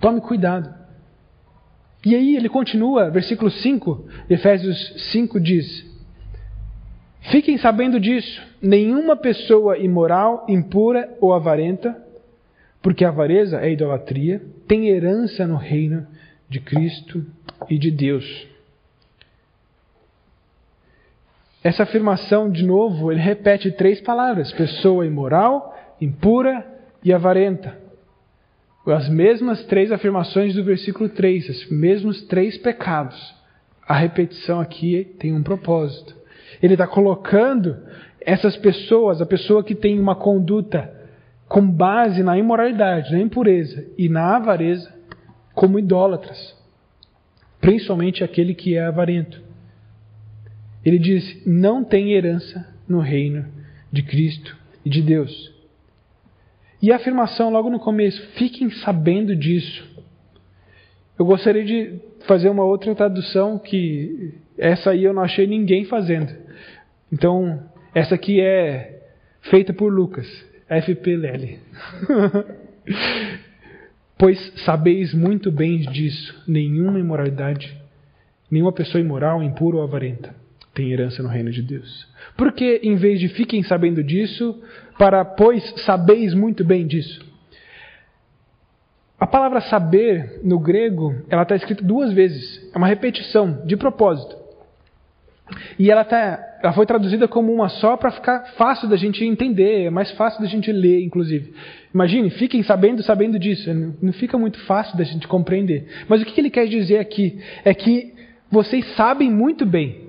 Tome 0.00 0.20
cuidado. 0.20 0.72
E 2.04 2.16
aí 2.16 2.34
ele 2.34 2.48
continua, 2.48 3.10
versículo 3.10 3.50
5, 3.50 4.08
Efésios 4.30 4.94
5 5.12 5.38
diz: 5.38 5.86
Fiquem 7.30 7.58
sabendo 7.58 8.00
disso: 8.00 8.42
nenhuma 8.60 9.14
pessoa 9.14 9.78
imoral, 9.78 10.46
impura 10.48 11.16
ou 11.20 11.32
avarenta, 11.32 11.96
porque 12.80 13.04
a 13.04 13.08
avareza 13.08 13.60
é 13.60 13.70
idolatria, 13.70 14.42
tem 14.66 14.88
herança 14.88 15.46
no 15.46 15.56
reino 15.56 16.06
de 16.48 16.58
Cristo 16.58 17.24
e 17.68 17.78
de 17.78 17.90
Deus. 17.90 18.51
Essa 21.62 21.84
afirmação, 21.84 22.50
de 22.50 22.64
novo, 22.64 23.12
ele 23.12 23.20
repete 23.20 23.70
três 23.70 24.00
palavras: 24.00 24.52
pessoa 24.52 25.06
imoral, 25.06 25.76
impura 26.00 26.66
e 27.04 27.12
avarenta. 27.12 27.80
As 28.86 29.08
mesmas 29.08 29.64
três 29.66 29.92
afirmações 29.92 30.54
do 30.54 30.64
versículo 30.64 31.08
3, 31.08 31.48
os 31.48 31.70
mesmos 31.70 32.22
três 32.22 32.58
pecados. 32.58 33.16
A 33.86 33.94
repetição 33.94 34.60
aqui 34.60 35.04
tem 35.20 35.32
um 35.32 35.42
propósito. 35.42 36.16
Ele 36.60 36.74
está 36.74 36.86
colocando 36.86 37.76
essas 38.20 38.56
pessoas, 38.56 39.20
a 39.20 39.26
pessoa 39.26 39.62
que 39.62 39.74
tem 39.74 40.00
uma 40.00 40.16
conduta 40.16 40.92
com 41.48 41.68
base 41.68 42.22
na 42.22 42.38
imoralidade, 42.38 43.12
na 43.12 43.20
impureza 43.20 43.86
e 43.98 44.08
na 44.08 44.36
avareza, 44.36 44.92
como 45.54 45.78
idólatras, 45.78 46.56
principalmente 47.60 48.24
aquele 48.24 48.54
que 48.54 48.76
é 48.76 48.84
avarento. 48.84 49.51
Ele 50.84 50.98
diz: 50.98 51.46
não 51.46 51.84
tem 51.84 52.12
herança 52.12 52.66
no 52.88 53.00
reino 53.00 53.46
de 53.90 54.02
Cristo 54.02 54.56
e 54.84 54.90
de 54.90 55.02
Deus. 55.02 55.52
E 56.80 56.90
a 56.90 56.96
afirmação 56.96 57.50
logo 57.50 57.70
no 57.70 57.78
começo: 57.78 58.20
fiquem 58.32 58.70
sabendo 58.70 59.36
disso. 59.36 59.90
Eu 61.18 61.24
gostaria 61.24 61.64
de 61.64 62.00
fazer 62.26 62.48
uma 62.48 62.64
outra 62.64 62.94
tradução 62.94 63.58
que 63.58 64.34
essa 64.58 64.90
aí 64.90 65.04
eu 65.04 65.12
não 65.12 65.22
achei 65.22 65.46
ninguém 65.46 65.84
fazendo. 65.84 66.32
Então, 67.12 67.62
essa 67.94 68.14
aqui 68.14 68.40
é 68.40 69.02
feita 69.42 69.72
por 69.72 69.92
Lucas, 69.92 70.26
FPLL. 70.68 71.58
pois 74.18 74.38
sabeis 74.64 75.12
muito 75.12 75.52
bem 75.52 75.80
disso, 75.80 76.42
nenhuma 76.48 76.98
imoralidade, 76.98 77.76
nenhuma 78.50 78.72
pessoa 78.72 79.00
imoral, 79.00 79.42
impura 79.42 79.76
ou 79.76 79.82
avarenta 79.82 80.41
tem 80.74 80.90
herança 80.90 81.22
no 81.22 81.28
reino 81.28 81.50
de 81.50 81.62
Deus. 81.62 82.08
Porque 82.36 82.80
em 82.82 82.96
vez 82.96 83.20
de 83.20 83.28
fiquem 83.28 83.62
sabendo 83.62 84.02
disso, 84.02 84.60
para 84.98 85.24
pois 85.24 85.62
sabeis 85.84 86.34
muito 86.34 86.64
bem 86.64 86.86
disso. 86.86 87.24
A 89.18 89.26
palavra 89.26 89.60
saber, 89.60 90.40
no 90.42 90.58
grego, 90.58 91.14
ela 91.30 91.42
está 91.42 91.54
escrita 91.54 91.84
duas 91.84 92.12
vezes. 92.12 92.70
É 92.74 92.78
uma 92.78 92.88
repetição, 92.88 93.62
de 93.64 93.76
propósito. 93.76 94.36
E 95.78 95.90
ela, 95.90 96.04
tá, 96.04 96.40
ela 96.62 96.72
foi 96.72 96.86
traduzida 96.86 97.28
como 97.28 97.52
uma 97.52 97.68
só 97.68 97.96
para 97.96 98.10
ficar 98.10 98.40
fácil 98.56 98.88
da 98.88 98.96
gente 98.96 99.24
entender, 99.24 99.84
é 99.84 99.90
mais 99.90 100.10
fácil 100.12 100.40
da 100.40 100.48
gente 100.48 100.72
ler, 100.72 101.02
inclusive. 101.02 101.52
Imagine, 101.94 102.30
fiquem 102.30 102.62
sabendo, 102.62 103.02
sabendo 103.02 103.38
disso. 103.38 103.70
Não 104.00 104.12
fica 104.12 104.36
muito 104.36 104.58
fácil 104.64 104.96
da 104.96 105.04
gente 105.04 105.28
compreender. 105.28 105.86
Mas 106.08 106.20
o 106.22 106.24
que 106.24 106.40
ele 106.40 106.50
quer 106.50 106.66
dizer 106.66 106.98
aqui 106.98 107.38
é 107.64 107.72
que 107.74 108.14
vocês 108.50 108.84
sabem 108.96 109.30
muito 109.30 109.64
bem. 109.64 110.01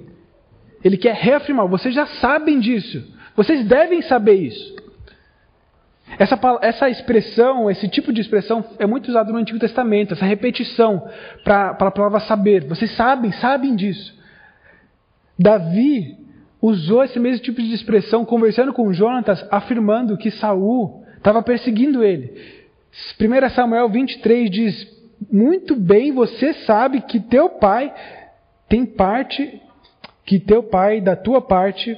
Ele 0.84 0.98
quer 0.98 1.16
reafirmar, 1.16 1.68
vocês 1.68 1.94
já 1.94 2.06
sabem 2.06 2.60
disso. 2.60 3.04
Vocês 3.36 3.66
devem 3.66 4.02
saber 4.02 4.36
isso. 4.36 4.76
Essa, 6.20 6.40
essa 6.62 6.90
expressão, 6.90 7.72
esse 7.72 7.88
tipo 7.88 8.14
de 8.14 8.22
expressão 8.22 8.64
é 8.78 8.86
muito 8.86 9.08
usado 9.08 9.32
no 9.32 9.40
Antigo 9.40 9.58
Testamento, 9.58 10.14
essa 10.14 10.26
repetição 10.26 11.08
para 11.44 11.70
a 11.70 11.92
palavra 11.92 12.20
saber. 12.20 12.66
Vocês 12.68 12.96
sabem, 12.96 13.32
sabem 13.34 13.76
disso. 13.76 14.14
Davi 15.40 16.18
usou 16.62 17.04
esse 17.04 17.20
mesmo 17.20 17.44
tipo 17.44 17.62
de 17.62 17.74
expressão 17.74 18.26
conversando 18.26 18.74
com 18.74 18.94
Jonatas, 18.94 19.46
afirmando 19.50 20.18
que 20.18 20.30
Saul 20.32 21.04
estava 21.18 21.42
perseguindo 21.42 22.04
ele. 22.04 22.34
1 23.20 23.50
Samuel 23.50 23.90
23 23.90 24.52
diz: 24.52 24.88
Muito 25.32 25.76
bem, 25.76 26.12
você 26.12 26.54
sabe 26.66 27.02
que 27.02 27.20
teu 27.20 27.50
pai 27.50 27.92
tem 28.70 28.86
parte, 28.86 29.62
que 30.26 30.40
teu 30.40 30.64
pai, 30.64 31.02
da 31.02 31.16
tua 31.16 31.42
parte. 31.42 31.98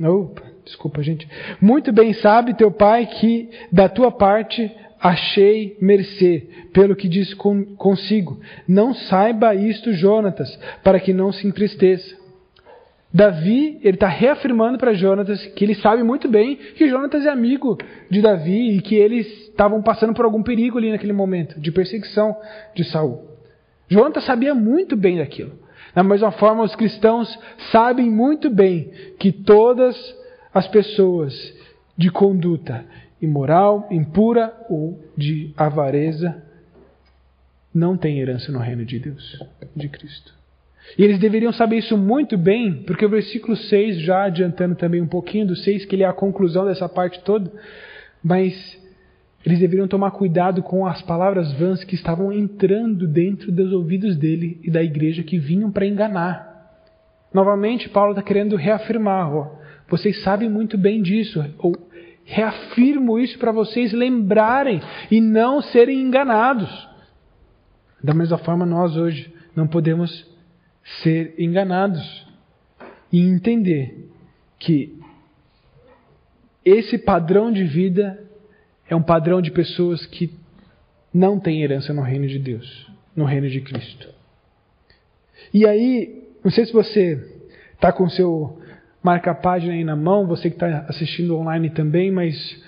Opa, 0.00 0.42
desculpa, 0.64 1.02
gente. 1.02 1.28
Muito 1.60 1.92
bem 1.92 2.12
sabe 2.14 2.54
teu 2.54 2.70
pai 2.70 3.06
que 3.06 3.48
da 3.70 3.88
tua 3.88 4.10
parte 4.10 4.70
achei 5.00 5.76
mercê, 5.80 6.48
pelo 6.72 6.96
que 6.96 7.08
disse 7.08 7.34
consigo. 7.34 8.40
Não 8.66 8.94
saiba 8.94 9.54
isto, 9.54 9.92
Jonatas, 9.92 10.58
para 10.82 10.98
que 10.98 11.12
não 11.12 11.32
se 11.32 11.46
entristeça. 11.46 12.26
Davi, 13.12 13.78
ele 13.82 13.96
está 13.96 14.08
reafirmando 14.08 14.76
para 14.76 14.92
Jonatas 14.92 15.44
que 15.46 15.64
ele 15.64 15.74
sabe 15.76 16.02
muito 16.02 16.28
bem 16.28 16.56
que 16.56 16.88
Jonatas 16.88 17.24
é 17.24 17.30
amigo 17.30 17.78
de 18.10 18.20
Davi 18.20 18.76
e 18.76 18.82
que 18.82 18.94
eles 18.94 19.26
estavam 19.48 19.80
passando 19.80 20.12
por 20.12 20.24
algum 20.24 20.42
perigo 20.42 20.76
ali 20.76 20.90
naquele 20.90 21.14
momento 21.14 21.58
de 21.58 21.72
perseguição 21.72 22.36
de 22.74 22.84
Saul. 22.84 23.24
Jonatas 23.88 24.24
sabia 24.24 24.54
muito 24.54 24.96
bem 24.96 25.18
daquilo. 25.18 25.65
Da 25.96 26.02
mesma 26.02 26.30
forma, 26.30 26.62
os 26.62 26.76
cristãos 26.76 27.26
sabem 27.72 28.10
muito 28.10 28.50
bem 28.50 28.90
que 29.18 29.32
todas 29.32 29.96
as 30.52 30.68
pessoas 30.68 31.32
de 31.96 32.10
conduta 32.10 32.84
imoral, 33.20 33.88
impura 33.90 34.52
ou 34.68 35.02
de 35.16 35.54
avareza 35.56 36.36
não 37.72 37.96
têm 37.96 38.20
herança 38.20 38.52
no 38.52 38.58
reino 38.58 38.84
de 38.84 38.98
Deus, 38.98 39.42
de 39.74 39.88
Cristo. 39.88 40.34
E 40.98 41.02
eles 41.02 41.18
deveriam 41.18 41.50
saber 41.50 41.78
isso 41.78 41.96
muito 41.96 42.36
bem, 42.36 42.82
porque 42.82 43.06
o 43.06 43.08
versículo 43.08 43.56
6, 43.56 43.98
já 44.00 44.24
adiantando 44.24 44.74
também 44.74 45.00
um 45.00 45.08
pouquinho 45.08 45.46
do 45.46 45.56
6, 45.56 45.86
que 45.86 45.94
ele 45.94 46.02
é 46.02 46.06
a 46.06 46.12
conclusão 46.12 46.66
dessa 46.66 46.90
parte 46.90 47.20
toda, 47.20 47.50
mas 48.22 48.52
eles 49.46 49.60
deveriam 49.60 49.86
tomar 49.86 50.10
cuidado 50.10 50.60
com 50.60 50.84
as 50.84 51.00
palavras 51.02 51.52
vãs 51.52 51.84
que 51.84 51.94
estavam 51.94 52.32
entrando 52.32 53.06
dentro 53.06 53.52
dos 53.52 53.72
ouvidos 53.72 54.16
dele 54.16 54.58
e 54.64 54.68
da 54.72 54.82
igreja 54.82 55.22
que 55.22 55.38
vinham 55.38 55.70
para 55.70 55.86
enganar. 55.86 56.82
Novamente, 57.32 57.88
Paulo 57.88 58.10
está 58.10 58.22
querendo 58.22 58.56
reafirmar: 58.56 59.32
ó, 59.32 59.56
vocês 59.88 60.20
sabem 60.24 60.50
muito 60.50 60.76
bem 60.76 61.00
disso, 61.00 61.44
ou 61.58 61.76
reafirmo 62.24 63.20
isso 63.20 63.38
para 63.38 63.52
vocês 63.52 63.92
lembrarem 63.92 64.80
e 65.12 65.20
não 65.20 65.62
serem 65.62 66.00
enganados. 66.00 66.88
Da 68.02 68.12
mesma 68.12 68.38
forma, 68.38 68.66
nós 68.66 68.96
hoje 68.96 69.32
não 69.54 69.68
podemos 69.68 70.28
ser 71.04 71.36
enganados 71.38 72.26
e 73.12 73.20
entender 73.20 74.10
que 74.58 74.98
esse 76.64 76.98
padrão 76.98 77.52
de 77.52 77.62
vida 77.62 78.25
é 78.88 78.94
um 78.94 79.02
padrão 79.02 79.40
de 79.42 79.50
pessoas 79.50 80.04
que 80.06 80.32
não 81.12 81.40
têm 81.40 81.62
herança 81.62 81.92
no 81.92 82.02
reino 82.02 82.26
de 82.26 82.38
Deus, 82.38 82.86
no 83.14 83.24
reino 83.24 83.48
de 83.48 83.60
Cristo. 83.60 84.08
E 85.52 85.66
aí, 85.66 86.24
não 86.44 86.50
sei 86.50 86.66
se 86.66 86.72
você 86.72 87.18
está 87.74 87.92
com 87.92 88.08
seu 88.08 88.58
marca-página 89.02 89.72
aí 89.72 89.84
na 89.84 89.96
mão, 89.96 90.26
você 90.26 90.50
que 90.50 90.56
está 90.56 90.84
assistindo 90.88 91.36
online 91.36 91.70
também, 91.70 92.10
mas 92.10 92.62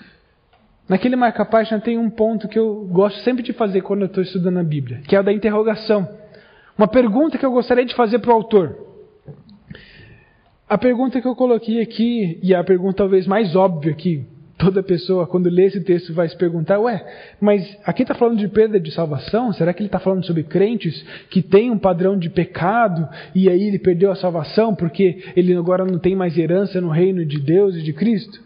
naquele 0.87 1.15
marca-página 1.15 1.79
tem 1.79 1.97
um 1.97 2.09
ponto 2.09 2.47
que 2.47 2.57
eu 2.57 2.87
gosto 2.87 3.19
sempre 3.23 3.43
de 3.43 3.53
fazer 3.53 3.81
quando 3.81 4.01
eu 4.01 4.07
estou 4.07 4.23
estudando 4.23 4.57
a 4.57 4.63
Bíblia, 4.63 5.01
que 5.07 5.15
é 5.15 5.19
o 5.19 5.23
da 5.23 5.33
interrogação. 5.33 6.07
Uma 6.77 6.87
pergunta 6.87 7.37
que 7.37 7.45
eu 7.45 7.51
gostaria 7.51 7.85
de 7.85 7.93
fazer 7.93 8.19
para 8.19 8.31
o 8.31 8.33
autor. 8.33 8.87
A 10.67 10.77
pergunta 10.77 11.19
que 11.19 11.27
eu 11.27 11.35
coloquei 11.35 11.81
aqui, 11.81 12.39
e 12.41 12.55
a 12.55 12.63
pergunta 12.63 12.97
talvez 12.97 13.27
mais 13.27 13.55
óbvia 13.55 13.93
que 13.93 14.25
toda 14.59 14.83
pessoa, 14.83 15.25
quando 15.25 15.49
lê 15.49 15.67
esse 15.67 15.79
texto, 15.81 16.13
vai 16.13 16.27
se 16.27 16.37
perguntar: 16.37 16.77
ué, 16.79 17.03
mas 17.39 17.65
aqui 17.85 18.03
está 18.03 18.13
falando 18.13 18.37
de 18.37 18.47
perda 18.49 18.77
de 18.77 18.91
salvação? 18.91 19.53
Será 19.53 19.73
que 19.73 19.79
ele 19.79 19.87
está 19.87 19.99
falando 19.99 20.25
sobre 20.25 20.43
crentes 20.43 21.01
que 21.29 21.41
têm 21.41 21.71
um 21.71 21.79
padrão 21.79 22.19
de 22.19 22.29
pecado 22.29 23.07
e 23.33 23.49
aí 23.49 23.63
ele 23.63 23.79
perdeu 23.79 24.11
a 24.11 24.15
salvação 24.15 24.75
porque 24.75 25.23
ele 25.35 25.55
agora 25.55 25.85
não 25.85 25.97
tem 25.97 26.13
mais 26.13 26.37
herança 26.37 26.81
no 26.81 26.89
reino 26.89 27.25
de 27.25 27.39
Deus 27.39 27.75
e 27.77 27.81
de 27.81 27.93
Cristo? 27.93 28.43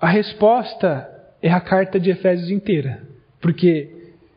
A 0.00 0.08
resposta 0.08 1.08
é 1.40 1.50
a 1.50 1.60
carta 1.60 2.00
de 2.00 2.10
Efésios 2.10 2.50
inteira, 2.50 3.02
porque 3.40 3.88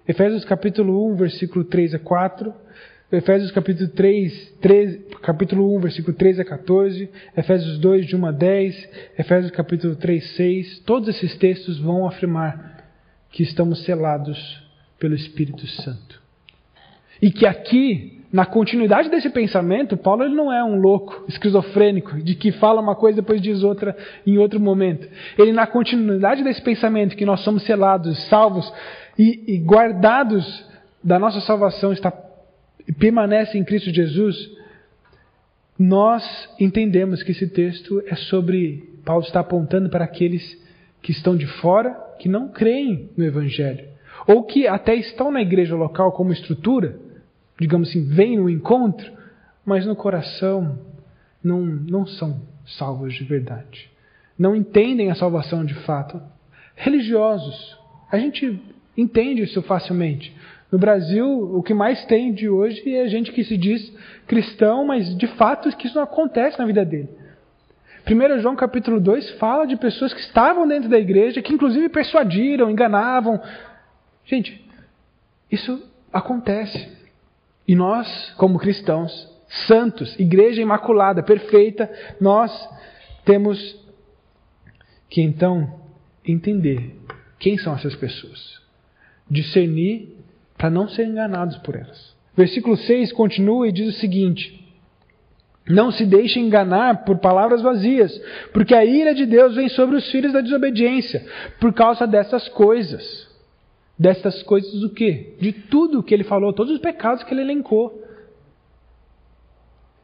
Efésios 0.07 0.45
capítulo 0.45 1.11
1, 1.13 1.15
versículo 1.15 1.65
3 1.65 1.95
a 1.95 1.99
4. 1.99 2.53
Efésios 3.15 3.51
capítulo 3.51 3.89
3, 3.89 4.57
3, 4.61 4.99
capítulo 5.21 5.75
1, 5.77 5.79
versículo 5.79 6.15
3 6.15 6.39
a 6.39 6.45
14, 6.45 7.09
Efésios 7.35 7.77
2, 7.79 8.05
de 8.07 8.15
1 8.15 8.25
a 8.25 8.31
10, 8.31 8.89
Efésios 9.17 9.51
capítulo 9.51 9.95
3, 9.95 10.35
6, 10.35 10.79
todos 10.79 11.09
esses 11.09 11.35
textos 11.37 11.79
vão 11.79 12.05
afirmar 12.05 12.83
que 13.31 13.43
estamos 13.43 13.83
selados 13.83 14.63
pelo 14.99 15.15
Espírito 15.15 15.65
Santo. 15.67 16.21
E 17.21 17.31
que 17.31 17.45
aqui, 17.45 18.21
na 18.31 18.45
continuidade 18.45 19.09
desse 19.09 19.29
pensamento, 19.29 19.95
Paulo 19.95 20.23
ele 20.23 20.35
não 20.35 20.51
é 20.51 20.63
um 20.63 20.79
louco, 20.79 21.23
esquizofrênico, 21.27 22.21
de 22.21 22.35
que 22.35 22.51
fala 22.51 22.81
uma 22.81 22.95
coisa 22.95 23.21
depois 23.21 23.41
diz 23.41 23.63
outra 23.63 23.95
em 24.27 24.37
outro 24.37 24.59
momento. 24.59 25.07
Ele, 25.37 25.53
na 25.53 25.65
continuidade 25.65 26.43
desse 26.43 26.61
pensamento, 26.61 27.15
que 27.15 27.25
nós 27.25 27.41
somos 27.41 27.63
selados, 27.63 28.27
salvos 28.27 28.71
e, 29.17 29.55
e 29.55 29.57
guardados 29.59 30.65
da 31.03 31.19
nossa 31.19 31.39
salvação 31.41 31.93
está, 31.93 32.11
permanece 32.93 33.57
em 33.57 33.63
Cristo 33.63 33.93
Jesus, 33.93 34.35
nós 35.77 36.23
entendemos 36.59 37.23
que 37.23 37.31
esse 37.31 37.47
texto 37.47 38.01
é 38.05 38.15
sobre, 38.15 38.89
Paulo 39.03 39.23
está 39.23 39.41
apontando 39.41 39.89
para 39.89 40.05
aqueles 40.05 40.63
que 41.01 41.11
estão 41.11 41.35
de 41.35 41.45
fora, 41.45 41.91
que 42.19 42.29
não 42.29 42.49
creem 42.49 43.09
no 43.17 43.23
Evangelho, 43.23 43.85
ou 44.27 44.43
que 44.43 44.67
até 44.67 44.95
estão 44.95 45.31
na 45.31 45.41
igreja 45.41 45.75
local 45.75 46.11
como 46.13 46.31
estrutura, 46.31 46.97
digamos 47.59 47.89
assim, 47.89 48.07
vêm 48.07 48.37
no 48.37 48.49
encontro, 48.49 49.11
mas 49.65 49.85
no 49.85 49.95
coração 49.95 50.79
não, 51.43 51.61
não 51.61 52.05
são 52.05 52.41
salvos 52.65 53.13
de 53.13 53.23
verdade. 53.23 53.89
Não 54.37 54.55
entendem 54.55 55.11
a 55.11 55.15
salvação 55.15 55.63
de 55.63 55.73
fato. 55.73 56.21
Religiosos. 56.75 57.77
A 58.11 58.17
gente 58.17 58.59
entende 58.97 59.43
isso 59.43 59.61
facilmente. 59.61 60.35
No 60.75 60.79
Brasil, 60.79 61.55
o 61.55 61.63
que 61.63 61.73
mais 61.73 62.03
tem 62.03 62.33
de 62.33 62.49
hoje 62.49 62.93
é 62.93 63.07
gente 63.07 63.31
que 63.31 63.45
se 63.45 63.55
diz 63.55 63.93
cristão, 64.27 64.85
mas 64.85 65.15
de 65.17 65.25
fato 65.25 65.73
que 65.77 65.87
isso 65.87 65.95
não 65.95 66.03
acontece 66.03 66.59
na 66.59 66.65
vida 66.65 66.83
dele. 66.83 67.07
1 68.05 68.41
João 68.41 68.57
capítulo 68.57 68.99
2 68.99 69.39
fala 69.39 69.65
de 69.65 69.77
pessoas 69.77 70.13
que 70.13 70.19
estavam 70.19 70.67
dentro 70.67 70.89
da 70.89 70.99
igreja, 70.99 71.41
que 71.41 71.53
inclusive 71.53 71.87
persuadiram, 71.87 72.69
enganavam. 72.69 73.41
Gente, 74.25 74.69
isso 75.49 75.81
acontece. 76.11 76.91
E 77.65 77.73
nós, 77.73 78.33
como 78.35 78.59
cristãos, 78.59 79.33
santos, 79.47 80.19
igreja 80.19 80.61
imaculada, 80.61 81.23
perfeita, 81.23 81.89
nós 82.19 82.51
temos 83.23 83.81
que 85.09 85.21
então 85.21 85.79
entender 86.27 86.99
quem 87.39 87.57
são 87.57 87.75
essas 87.75 87.95
pessoas 87.95 88.65
discernir 89.29 90.14
para 90.57 90.69
não 90.69 90.87
ser 90.87 91.05
enganados 91.05 91.57
por 91.57 91.75
elas. 91.75 92.15
Versículo 92.35 92.75
6 92.75 93.13
continua 93.13 93.67
e 93.67 93.71
diz 93.71 93.95
o 93.95 93.99
seguinte: 93.99 94.61
Não 95.67 95.91
se 95.91 96.05
deixe 96.05 96.39
enganar 96.39 97.05
por 97.05 97.17
palavras 97.19 97.61
vazias, 97.61 98.11
porque 98.53 98.75
a 98.75 98.83
ira 98.83 99.13
de 99.13 99.25
Deus 99.25 99.55
vem 99.55 99.69
sobre 99.69 99.95
os 99.95 100.09
filhos 100.11 100.33
da 100.33 100.41
desobediência, 100.41 101.25
por 101.59 101.73
causa 101.73 102.05
dessas 102.05 102.47
coisas. 102.49 103.25
Dessas 103.97 104.43
coisas 104.43 104.83
o 104.83 104.89
quê? 104.89 105.37
De 105.39 105.53
tudo 105.53 106.03
que 106.03 106.13
ele 106.13 106.25
falou, 106.25 106.51
todos 106.51 106.73
os 106.73 106.79
pecados 106.79 107.23
que 107.23 107.33
ele 107.33 107.41
elencou. 107.41 108.03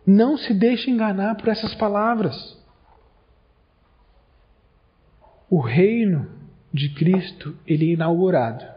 Não 0.07 0.37
se 0.37 0.53
deixe 0.53 0.89
enganar 0.89 1.35
por 1.35 1.49
essas 1.49 1.75
palavras. 1.75 2.57
O 5.49 5.59
reino 5.59 6.29
de 6.73 6.93
Cristo, 6.93 7.57
ele 7.67 7.91
é 7.91 7.93
inaugurado. 7.95 8.70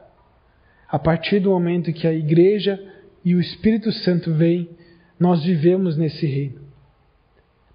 A 0.95 0.99
partir 1.01 1.41
do 1.41 1.51
momento 1.51 1.93
que 1.93 2.07
a 2.07 2.13
igreja 2.13 2.81
e 3.25 3.35
o 3.35 3.41
Espírito 3.41 3.91
Santo 3.91 4.33
vêm, 4.33 4.69
nós 5.19 5.43
vivemos 5.43 5.97
nesse 5.97 6.25
reino. 6.25 6.61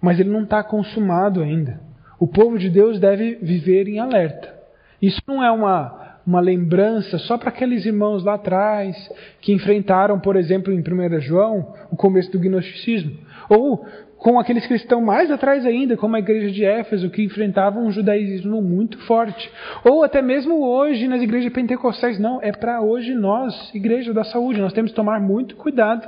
Mas 0.02 0.22
ele 0.22 0.30
não 0.30 0.44
está 0.44 0.64
consumado 0.64 1.42
ainda. 1.42 1.82
O 2.18 2.26
povo 2.26 2.58
de 2.58 2.70
Deus 2.70 2.98
deve 2.98 3.36
viver 3.42 3.90
em 3.90 4.00
alerta. 4.00 4.58
Isso 5.02 5.20
não 5.28 5.44
é 5.44 5.52
uma, 5.52 6.22
uma 6.26 6.40
lembrança 6.40 7.18
só 7.18 7.38
para 7.38 7.50
aqueles 7.50 7.86
irmãos 7.86 8.24
lá 8.24 8.36
atrás 8.36 8.96
que 9.42 9.52
enfrentaram, 9.52 10.18
por 10.18 10.38
exemplo, 10.38 10.72
em 10.72 10.80
1 10.80 11.20
João, 11.20 11.76
o 11.92 11.98
começo 11.98 12.32
do 12.32 12.40
gnosticismo. 12.40 13.18
Ou 13.50 13.86
com 14.20 14.38
aqueles 14.38 14.68
cristãos 14.68 15.02
mais 15.02 15.32
atrás 15.32 15.66
ainda, 15.66 15.96
como 15.96 16.18
a 16.18 16.20
igreja 16.20 16.52
de 16.52 16.66
Éfeso, 16.66 17.10
que 17.10 17.24
enfrentavam 17.24 17.86
um 17.86 17.92
judaísmo 17.92 18.62
muito 18.62 19.00
forte. 19.06 19.50
Ou 19.84 20.04
até 20.04 20.22
mesmo 20.22 20.62
hoje 20.62 21.08
nas 21.08 21.22
igrejas 21.22 21.54
pentecostais. 21.54 22.20
Não, 22.20 22.42
é 22.42 22.52
para 22.52 22.82
hoje 22.82 23.16
nós, 23.16 23.74
igreja 23.74 24.14
da 24.14 24.26
saúde. 24.26 24.60
Nós 24.60 24.74
temos 24.74 24.92
que 24.92 24.96
tomar 24.96 25.22
muito 25.22 25.56
cuidado 25.56 26.06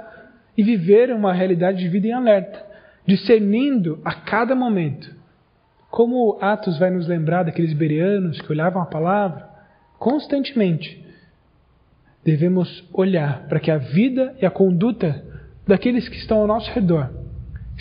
e 0.57 0.61
viver 0.61 1.09
uma 1.13 1.31
realidade 1.31 1.79
de 1.79 1.87
vida 1.87 2.07
em 2.07 2.11
alerta, 2.11 2.61
discernindo 3.07 4.01
a 4.03 4.13
cada 4.13 4.53
momento. 4.53 5.09
Como 5.89 6.37
Atos 6.41 6.77
vai 6.77 6.89
nos 6.89 7.07
lembrar 7.07 7.43
daqueles 7.43 7.73
bereanos 7.73 8.41
que 8.41 8.51
olhavam 8.51 8.81
a 8.81 8.87
palavra, 8.87 9.47
constantemente 9.97 11.01
devemos 12.25 12.85
olhar 12.93 13.47
para 13.47 13.59
que 13.59 13.71
a 13.71 13.77
vida 13.77 14.35
e 14.41 14.45
a 14.45 14.51
conduta 14.51 15.23
daqueles 15.65 16.09
que 16.09 16.17
estão 16.17 16.39
ao 16.39 16.47
nosso 16.47 16.69
redor 16.71 17.20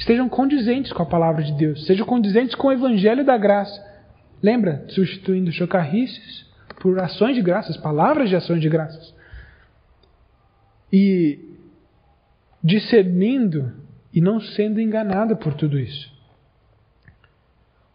estejam 0.00 0.30
condizentes 0.30 0.92
com 0.92 1.02
a 1.02 1.06
palavra 1.06 1.44
de 1.44 1.52
Deus, 1.52 1.84
sejam 1.84 2.06
condizentes 2.06 2.54
com 2.54 2.68
o 2.68 2.72
evangelho 2.72 3.24
da 3.24 3.36
graça. 3.36 3.86
Lembra? 4.42 4.86
Substituindo 4.88 5.52
chocarrices 5.52 6.46
por 6.80 6.98
ações 6.98 7.36
de 7.36 7.42
graças, 7.42 7.76
palavras 7.76 8.30
de 8.30 8.36
ações 8.36 8.62
de 8.62 8.68
graças. 8.70 9.14
E 10.90 11.38
discernindo 12.64 13.74
e 14.12 14.22
não 14.22 14.40
sendo 14.40 14.80
enganado 14.80 15.36
por 15.36 15.52
tudo 15.52 15.78
isso. 15.78 16.10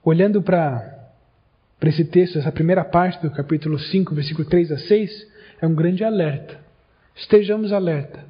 Olhando 0.03 0.43
para 0.43 1.09
esse 1.81 2.05
texto, 2.05 2.37
essa 2.37 2.51
primeira 2.51 2.85
parte 2.85 3.19
do 3.19 3.31
capítulo 3.31 3.79
5, 3.79 4.13
versículo 4.13 4.47
3 4.47 4.71
a 4.71 4.77
6, 4.77 5.27
é 5.59 5.65
um 5.65 5.73
grande 5.73 6.03
alerta. 6.03 6.59
Estejamos 7.15 7.73
alerta. 7.73 8.23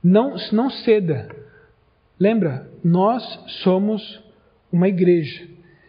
Não, 0.00 0.36
não 0.52 0.70
ceda 0.70 1.28
Lembra? 2.18 2.66
Nós 2.86 3.24
somos 3.64 4.22
uma 4.70 4.86
igreja. 4.86 5.44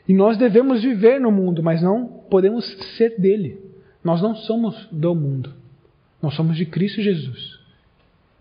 E 0.08 0.16
nós 0.16 0.36
devemos 0.36 0.82
viver 0.82 1.22
no 1.22 1.32
mundo, 1.32 1.62
mas 1.62 1.80
não 1.80 2.08
podemos 2.08 2.66
ser 2.98 3.20
dele. 3.20 3.62
Nós 4.04 4.20
não 4.20 4.34
somos 4.34 4.88
do 4.92 5.14
mundo. 5.14 5.54
Nós 6.20 6.34
somos 6.34 6.58
de 6.58 6.66
Cristo 6.66 7.00
Jesus. 7.00 7.60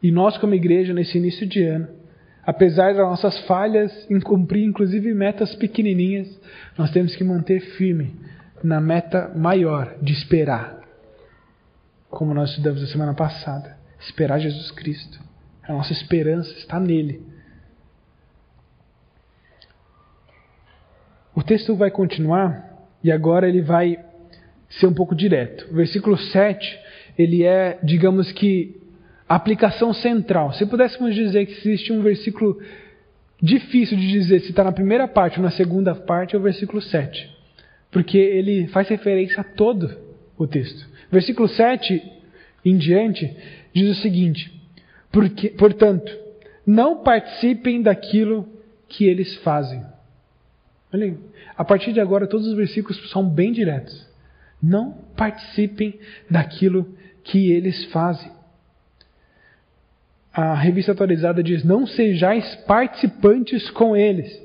E 0.02 0.10
nós, 0.10 0.38
como 0.38 0.54
igreja, 0.54 0.94
nesse 0.94 1.18
início 1.18 1.46
de 1.46 1.62
ano, 1.64 1.86
apesar 2.46 2.94
das 2.94 3.06
nossas 3.06 3.38
falhas 3.40 4.10
em 4.10 4.18
cumprir 4.20 4.64
inclusive 4.64 5.12
metas 5.12 5.54
pequenininhas, 5.54 6.40
nós 6.78 6.90
temos 6.90 7.14
que 7.14 7.24
manter 7.24 7.60
firme 7.60 8.14
na 8.64 8.80
meta 8.80 9.30
maior 9.36 9.98
de 10.00 10.14
esperar. 10.14 10.80
Como 12.08 12.32
nós 12.32 12.48
estudamos 12.52 12.82
a 12.82 12.86
semana 12.86 13.12
passada, 13.12 13.76
esperar 14.00 14.38
Jesus 14.38 14.70
Cristo. 14.70 15.20
A 15.62 15.74
nossa 15.74 15.92
esperança 15.92 16.50
está 16.52 16.80
nele. 16.80 17.35
O 21.36 21.42
texto 21.42 21.76
vai 21.76 21.90
continuar 21.90 22.66
e 23.04 23.12
agora 23.12 23.46
ele 23.46 23.60
vai 23.60 23.98
ser 24.70 24.86
um 24.86 24.94
pouco 24.94 25.14
direto. 25.14 25.68
O 25.70 25.74
versículo 25.74 26.16
7, 26.16 26.78
ele 27.18 27.44
é, 27.44 27.78
digamos 27.82 28.32
que, 28.32 28.80
a 29.28 29.34
aplicação 29.34 29.92
central. 29.92 30.54
Se 30.54 30.64
pudéssemos 30.64 31.14
dizer 31.14 31.44
que 31.44 31.52
existe 31.52 31.92
um 31.92 32.00
versículo 32.00 32.58
difícil 33.40 33.98
de 33.98 34.10
dizer 34.10 34.40
se 34.40 34.48
está 34.48 34.64
na 34.64 34.72
primeira 34.72 35.06
parte 35.06 35.38
ou 35.38 35.44
na 35.44 35.50
segunda 35.50 35.94
parte, 35.94 36.34
é 36.34 36.38
o 36.38 36.42
versículo 36.42 36.80
7. 36.80 37.30
Porque 37.90 38.16
ele 38.16 38.66
faz 38.68 38.88
referência 38.88 39.42
a 39.42 39.44
todo 39.44 39.94
o 40.38 40.46
texto. 40.46 40.88
Versículo 41.12 41.48
7 41.48 42.02
em 42.64 42.78
diante 42.78 43.30
diz 43.74 43.98
o 43.98 44.00
seguinte: 44.00 44.50
porque, 45.12 45.50
portanto, 45.50 46.10
não 46.66 47.02
participem 47.02 47.82
daquilo 47.82 48.48
que 48.88 49.04
eles 49.04 49.36
fazem 49.36 49.84
Olhem, 50.96 51.18
a 51.56 51.62
partir 51.62 51.92
de 51.92 52.00
agora 52.00 52.26
todos 52.26 52.46
os 52.46 52.56
versículos 52.56 53.10
são 53.10 53.28
bem 53.28 53.52
diretos. 53.52 54.08
Não 54.62 54.92
participem 55.14 56.00
daquilo 56.30 56.88
que 57.22 57.52
eles 57.52 57.84
fazem. 57.86 58.32
A 60.32 60.54
revista 60.54 60.92
atualizada 60.92 61.42
diz: 61.42 61.62
Não 61.62 61.86
sejais 61.86 62.56
participantes 62.66 63.68
com 63.70 63.94
eles. 63.94 64.42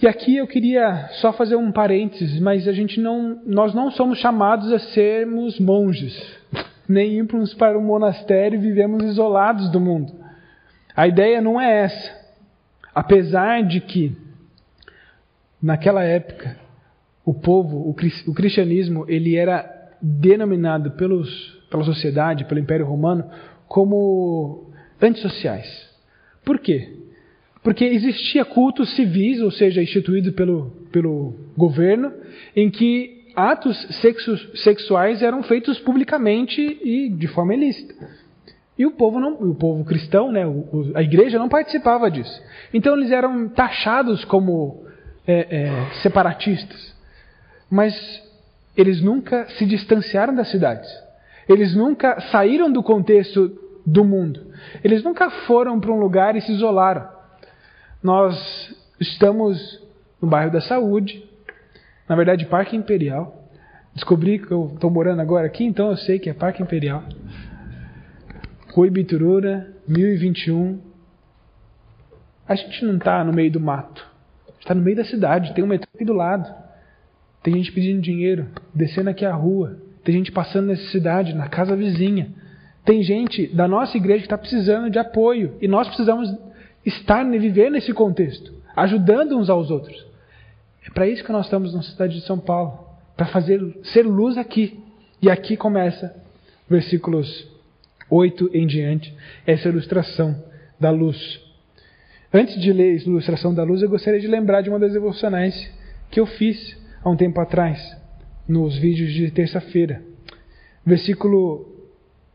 E 0.00 0.08
aqui 0.08 0.36
eu 0.36 0.46
queria 0.46 1.08
só 1.20 1.32
fazer 1.32 1.56
um 1.56 1.70
parênteses, 1.70 2.40
mas 2.40 2.66
a 2.66 2.72
gente 2.72 2.98
não, 2.98 3.40
nós 3.46 3.74
não 3.74 3.90
somos 3.90 4.18
chamados 4.18 4.72
a 4.72 4.78
sermos 4.78 5.60
monges, 5.60 6.14
nem 6.88 7.12
irmos 7.12 7.54
para 7.54 7.78
um 7.78 7.82
monastério 7.82 8.58
e 8.58 8.62
vivemos 8.62 9.04
isolados 9.04 9.70
do 9.70 9.80
mundo. 9.80 10.12
A 10.96 11.06
ideia 11.06 11.40
não 11.40 11.60
é 11.60 11.84
essa. 11.84 12.24
Apesar 12.94 13.62
de 13.62 13.80
que 13.80 14.23
naquela 15.64 16.04
época, 16.04 16.58
o 17.24 17.32
povo, 17.32 17.88
o 17.88 18.34
cristianismo, 18.34 19.06
ele 19.08 19.34
era 19.34 19.64
denominado 20.00 20.90
pelos, 20.90 21.58
pela 21.70 21.82
sociedade, 21.82 22.44
pelo 22.44 22.60
Império 22.60 22.84
Romano, 22.84 23.24
como 23.66 24.70
antissociais. 25.00 25.66
Por 26.44 26.58
quê? 26.58 26.98
Porque 27.62 27.82
existia 27.82 28.44
cultos 28.44 28.94
civis, 28.94 29.40
ou 29.40 29.50
seja, 29.50 29.82
instituído 29.82 30.34
pelo, 30.34 30.70
pelo 30.92 31.32
governo, 31.56 32.12
em 32.54 32.68
que 32.68 33.30
atos 33.34 33.74
sexu, 34.02 34.36
sexuais 34.58 35.22
eram 35.22 35.42
feitos 35.42 35.80
publicamente 35.80 36.60
e 36.60 37.08
de 37.08 37.26
forma 37.28 37.54
ilícita. 37.54 37.94
E 38.78 38.84
o 38.84 38.90
povo, 38.90 39.18
não, 39.18 39.32
o 39.32 39.54
povo 39.54 39.82
cristão, 39.82 40.30
né, 40.30 40.42
a 40.94 41.02
igreja 41.02 41.38
não 41.38 41.48
participava 41.48 42.10
disso. 42.10 42.38
Então 42.74 42.94
eles 42.94 43.10
eram 43.10 43.48
taxados 43.48 44.26
como 44.26 44.83
é, 45.26 45.64
é, 45.64 45.90
separatistas, 46.02 46.94
mas 47.70 47.94
eles 48.76 49.00
nunca 49.00 49.46
se 49.50 49.64
distanciaram 49.64 50.34
das 50.34 50.50
cidades. 50.50 50.88
Eles 51.48 51.74
nunca 51.74 52.20
saíram 52.32 52.70
do 52.70 52.82
contexto 52.82 53.58
do 53.86 54.04
mundo. 54.04 54.52
Eles 54.82 55.02
nunca 55.02 55.30
foram 55.46 55.78
para 55.78 55.92
um 55.92 55.98
lugar 55.98 56.36
e 56.36 56.40
se 56.40 56.52
isolaram. 56.52 57.08
Nós 58.02 58.36
estamos 59.00 59.58
no 60.20 60.28
bairro 60.28 60.50
da 60.50 60.60
Saúde, 60.60 61.24
na 62.08 62.16
verdade, 62.16 62.46
Parque 62.46 62.76
Imperial. 62.76 63.42
Descobri 63.94 64.38
que 64.38 64.50
eu 64.50 64.72
estou 64.74 64.90
morando 64.90 65.20
agora 65.20 65.46
aqui, 65.46 65.64
então 65.64 65.90
eu 65.90 65.96
sei 65.96 66.18
que 66.18 66.28
é 66.28 66.34
Parque 66.34 66.62
Imperial. 66.62 67.02
Rui 68.72 68.90
Biturura, 68.90 69.72
1021. 69.86 70.80
A 72.46 72.54
gente 72.54 72.84
não 72.84 72.96
está 72.96 73.22
no 73.22 73.32
meio 73.32 73.50
do 73.52 73.60
mato 73.60 74.13
está 74.64 74.74
no 74.74 74.82
meio 74.82 74.96
da 74.96 75.04
cidade, 75.04 75.54
tem 75.54 75.62
um 75.62 75.66
metrô 75.66 75.88
aqui 75.94 76.04
do 76.04 76.14
lado. 76.14 76.52
Tem 77.42 77.54
gente 77.54 77.70
pedindo 77.70 78.00
dinheiro, 78.00 78.48
descendo 78.74 79.10
aqui 79.10 79.24
a 79.24 79.34
rua. 79.34 79.76
Tem 80.02 80.14
gente 80.14 80.32
passando 80.32 80.68
necessidade 80.68 81.34
na 81.34 81.48
casa 81.48 81.76
vizinha. 81.76 82.30
Tem 82.84 83.02
gente 83.02 83.46
da 83.48 83.68
nossa 83.68 83.96
igreja 83.96 84.20
que 84.20 84.26
está 84.26 84.38
precisando 84.38 84.90
de 84.90 84.98
apoio. 84.98 85.54
E 85.60 85.68
nós 85.68 85.86
precisamos 85.86 86.34
estar 86.84 87.26
e 87.32 87.38
viver 87.38 87.70
nesse 87.70 87.92
contexto, 87.92 88.54
ajudando 88.74 89.36
uns 89.36 89.50
aos 89.50 89.70
outros. 89.70 90.06
É 90.86 90.90
para 90.90 91.06
isso 91.06 91.22
que 91.22 91.32
nós 91.32 91.44
estamos 91.44 91.74
na 91.74 91.82
cidade 91.82 92.14
de 92.14 92.26
São 92.26 92.38
Paulo 92.38 92.78
para 93.14 93.26
fazer 93.26 93.60
ser 93.84 94.06
luz 94.06 94.38
aqui. 94.38 94.80
E 95.20 95.30
aqui 95.30 95.56
começa, 95.56 96.14
versículos 96.68 97.46
8 98.10 98.50
em 98.54 98.66
diante, 98.66 99.14
essa 99.46 99.68
ilustração 99.68 100.42
da 100.80 100.90
luz. 100.90 101.43
Antes 102.36 102.60
de 102.60 102.72
ler 102.72 102.98
a 102.98 103.02
ilustração 103.04 103.54
da 103.54 103.62
luz, 103.62 103.80
eu 103.80 103.88
gostaria 103.88 104.18
de 104.18 104.26
lembrar 104.26 104.60
de 104.60 104.68
uma 104.68 104.80
das 104.80 104.92
devocionais 104.92 105.54
que 106.10 106.18
eu 106.18 106.26
fiz 106.26 106.76
há 107.04 107.08
um 107.08 107.16
tempo 107.16 107.40
atrás, 107.40 107.78
nos 108.48 108.76
vídeos 108.76 109.12
de 109.12 109.30
terça-feira. 109.30 110.02
Versículo 110.84 111.64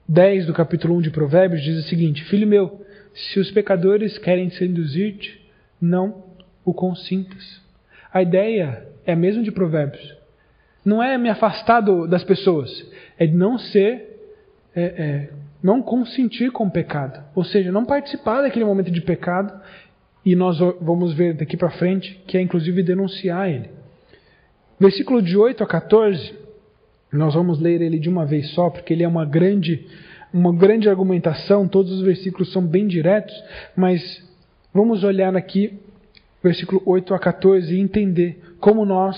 10 0.08 0.46
do 0.46 0.54
capítulo 0.54 0.96
1 0.96 1.02
de 1.02 1.12
Provérbios 1.12 1.62
diz 1.62 1.84
o 1.84 1.90
seguinte: 1.90 2.24
Filho 2.30 2.48
meu, 2.48 2.80
se 3.14 3.42
os 3.42 3.52
pecadores 3.52 4.18
querem 4.18 4.50
seduzir-te, 4.52 5.38
não 5.82 6.24
o 6.64 6.74
consintas. 6.74 7.62
A 8.14 8.22
ideia 8.22 8.88
é 9.06 9.12
a 9.12 9.18
mesma 9.18 9.44
de 9.44 9.52
Provérbios. 9.52 10.16
Não 10.86 11.04
é 11.04 11.18
me 11.18 11.28
afastar 11.28 11.82
do, 11.82 12.08
das 12.08 12.24
pessoas, 12.24 12.90
é 13.18 13.28
não 13.28 13.58
ser, 13.58 14.18
é, 14.74 14.82
é, 14.82 15.30
não 15.62 15.82
consentir 15.82 16.52
com 16.52 16.68
o 16.68 16.72
pecado. 16.72 17.22
Ou 17.36 17.44
seja, 17.44 17.70
não 17.70 17.84
participar 17.84 18.44
daquele 18.44 18.64
momento 18.64 18.90
de 18.90 19.02
pecado 19.02 19.62
e 20.26 20.36
nós 20.36 20.58
vamos 20.82 21.14
ver 21.14 21.34
daqui 21.34 21.56
para 21.56 21.70
frente 21.72 22.22
que 22.28 22.38
é 22.38 22.42
inclusive 22.42 22.84
denunciar 22.84 23.50
ele. 23.50 23.70
Versículo 24.80 25.22
de 25.22 25.36
8 25.36 25.64
a 25.64 25.68
14 25.68 26.34
Nós 27.12 27.34
vamos 27.34 27.60
ler 27.60 27.82
ele 27.82 28.00
de 28.00 28.10
uma 28.10 28.26
vez 28.26 28.50
só, 28.52 28.70
porque 28.70 28.94
ele 28.94 29.04
é 29.04 29.08
uma 29.08 29.26
grande, 29.26 29.86
uma 30.34 30.54
grande 30.56 30.88
argumentação, 30.88 31.68
todos 31.68 31.92
os 31.92 32.02
versículos 32.02 32.52
são 32.52 32.66
bem 32.66 32.88
diretos, 32.88 33.34
mas 33.76 34.02
vamos 34.74 35.04
olhar 35.04 35.36
aqui, 35.36 35.80
versículo 36.44 36.82
8 36.86 37.14
a 37.14 37.20
14, 37.20 37.74
e 37.74 37.80
entender 37.80 38.40
como 38.60 38.86
nós, 38.86 39.18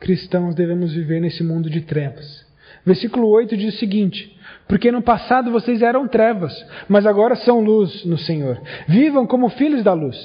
cristãos, 0.00 0.54
devemos 0.54 0.92
viver 0.92 1.20
nesse 1.20 1.42
mundo 1.44 1.70
de 1.70 1.82
trevas. 1.82 2.46
Versículo 2.84 3.28
8 3.28 3.56
diz 3.56 3.74
o 3.74 3.78
seguinte: 3.78 4.36
Porque 4.68 4.92
no 4.92 5.00
passado 5.00 5.50
vocês 5.50 5.80
eram 5.80 6.06
trevas, 6.06 6.54
mas 6.88 7.06
agora 7.06 7.34
são 7.36 7.60
luz 7.60 8.04
no 8.04 8.18
Senhor. 8.18 8.60
Vivam 8.86 9.26
como 9.26 9.48
filhos 9.48 9.82
da 9.82 9.94
luz. 9.94 10.16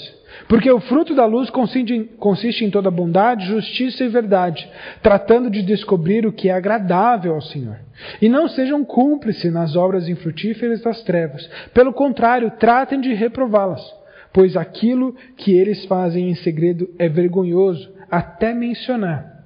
Porque 0.48 0.70
o 0.70 0.80
fruto 0.82 1.16
da 1.16 1.26
luz 1.26 1.50
consiste 1.50 2.66
em, 2.66 2.70
toda 2.70 2.92
bondade, 2.92 3.46
justiça 3.46 4.04
e 4.04 4.10
verdade, 4.10 4.70
tratando 5.02 5.50
de 5.50 5.62
descobrir 5.62 6.26
o 6.26 6.34
que 6.34 6.50
é 6.50 6.54
agradável 6.54 7.36
ao 7.36 7.42
Senhor. 7.42 7.78
E 8.22 8.28
não 8.28 8.50
sejam 8.50 8.84
cúmplices 8.84 9.54
nas 9.54 9.76
obras 9.76 10.10
infrutíferas 10.10 10.82
das 10.82 11.02
trevas. 11.04 11.48
Pelo 11.74 11.94
contrário, 11.94 12.52
tratem 12.60 13.00
de 13.00 13.14
reprová-las, 13.14 13.82
pois 14.34 14.58
aquilo 14.58 15.16
que 15.38 15.56
eles 15.56 15.86
fazem 15.86 16.30
em 16.30 16.36
segredo 16.36 16.90
é 17.00 17.08
vergonhoso, 17.08 17.90
até 18.12 18.54
mencionar. 18.54 19.46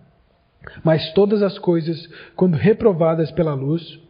Mas 0.83 1.11
todas 1.13 1.43
as 1.43 1.59
coisas, 1.59 2.09
quando 2.35 2.55
reprovadas 2.55 3.31
pela 3.31 3.53
luz, 3.53 4.06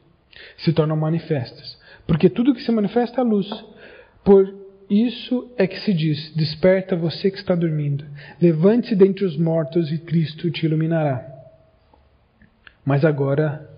se 0.58 0.74
tornam 0.74 0.96
manifestas. 0.98 1.78
Porque 2.06 2.30
tudo 2.30 2.54
que 2.54 2.64
se 2.64 2.72
manifesta 2.72 3.22
é 3.22 3.24
luz. 3.24 3.48
Por 4.24 4.54
isso 4.90 5.52
é 5.58 5.68
que 5.68 5.80
se 5.82 5.94
diz: 5.94 6.34
Desperta 6.36 6.96
você 6.96 7.30
que 7.30 7.38
está 7.38 7.54
dormindo, 7.56 8.06
levante-se 8.42 8.96
dentre 8.96 9.26
os 9.26 9.38
mortos 9.38 9.92
e 9.92 9.98
Cristo 9.98 10.50
te 10.50 10.66
iluminará. 10.66 11.26
Mas 12.86 13.04
agora 13.04 13.70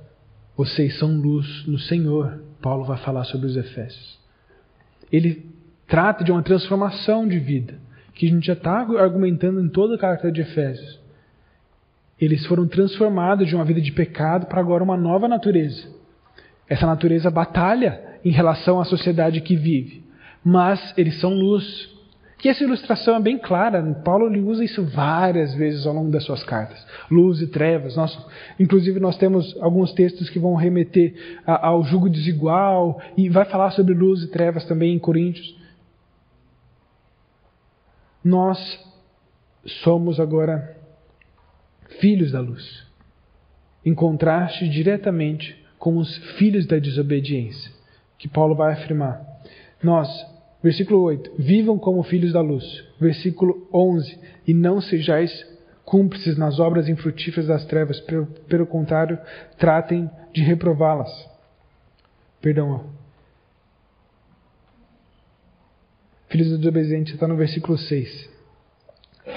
vocês 0.55 0.97
são 0.99 1.19
luz 1.19 1.65
no 1.65 1.79
Senhor. 1.79 2.43
Paulo 2.61 2.83
vai 2.83 2.97
falar 2.97 3.23
sobre 3.23 3.47
os 3.47 3.55
Efésios. 3.55 4.19
Ele 5.11 5.45
trata 5.87 6.23
de 6.23 6.31
uma 6.31 6.43
transformação 6.43 7.27
de 7.27 7.39
vida, 7.39 7.75
que 8.13 8.27
a 8.27 8.29
gente 8.29 8.45
já 8.45 8.53
está 8.53 8.79
argumentando 8.79 9.59
em 9.61 9.69
toda 9.69 9.95
a 9.95 9.97
carta 9.97 10.31
de 10.31 10.41
Efésios. 10.41 10.99
Eles 12.19 12.45
foram 12.45 12.67
transformados 12.67 13.47
de 13.47 13.55
uma 13.55 13.63
vida 13.63 13.81
de 13.81 13.91
pecado 13.91 14.45
para 14.45 14.59
agora 14.59 14.83
uma 14.83 14.97
nova 14.97 15.27
natureza. 15.27 15.87
Essa 16.69 16.85
natureza 16.85 17.31
batalha 17.31 18.19
em 18.23 18.31
relação 18.31 18.79
à 18.79 18.85
sociedade 18.85 19.41
que 19.41 19.55
vive 19.55 20.09
mas 20.43 20.93
eles 20.97 21.19
são 21.19 21.31
luz. 21.31 21.89
E 22.43 22.47
essa 22.47 22.63
ilustração 22.63 23.15
é 23.15 23.19
bem 23.19 23.37
clara. 23.37 23.83
Paulo 24.03 24.27
ele 24.27 24.39
usa 24.39 24.63
isso 24.63 24.85
várias 24.85 25.53
vezes 25.55 25.85
ao 25.85 25.93
longo 25.93 26.09
das 26.09 26.23
suas 26.23 26.41
cartas. 26.43 26.85
Luz 27.11 27.41
e 27.41 27.47
trevas. 27.47 27.97
Nós, 27.97 28.17
inclusive, 28.57 28.99
nós 28.99 29.17
temos 29.17 29.57
alguns 29.61 29.91
textos 29.91 30.29
que 30.29 30.39
vão 30.39 30.55
remeter 30.55 31.41
a, 31.45 31.67
ao 31.67 31.83
jugo 31.83 32.09
desigual 32.09 33.01
e 33.17 33.27
vai 33.27 33.45
falar 33.45 33.71
sobre 33.71 33.93
luz 33.93 34.23
e 34.23 34.31
trevas 34.31 34.63
também 34.65 34.93
em 34.93 34.99
Coríntios. 34.99 35.57
Nós 38.23 38.57
somos 39.83 40.19
agora 40.19 40.77
filhos 41.99 42.31
da 42.31 42.39
luz, 42.39 42.85
em 43.85 43.93
contraste 43.93 44.69
diretamente 44.69 45.58
com 45.79 45.97
os 45.97 46.17
filhos 46.37 46.67
da 46.67 46.77
desobediência, 46.77 47.71
que 48.17 48.27
Paulo 48.27 48.53
vai 48.53 48.73
afirmar. 48.73 49.25
Nós, 49.81 50.09
versículo 50.61 51.01
8, 51.03 51.35
vivam 51.39 51.79
como 51.79 52.03
filhos 52.03 52.33
da 52.33 52.41
luz. 52.41 52.85
Versículo 52.99 53.67
11, 53.73 54.19
e 54.45 54.53
não 54.53 54.81
sejais 54.81 55.31
cúmplices 55.85 56.37
nas 56.37 56.59
obras 56.59 56.89
infrutíferas 56.89 57.47
das 57.47 57.65
trevas, 57.65 57.99
pelo, 58.01 58.27
pelo 58.27 58.67
contrário, 58.67 59.17
tratem 59.57 60.11
de 60.33 60.41
reprová-las. 60.41 61.09
Perdão. 62.41 62.91
Filhos 66.27 66.51
da 66.51 66.57
desobediência 66.57 67.13
está 67.13 67.27
no 67.27 67.37
versículo 67.37 67.77
6. 67.77 68.29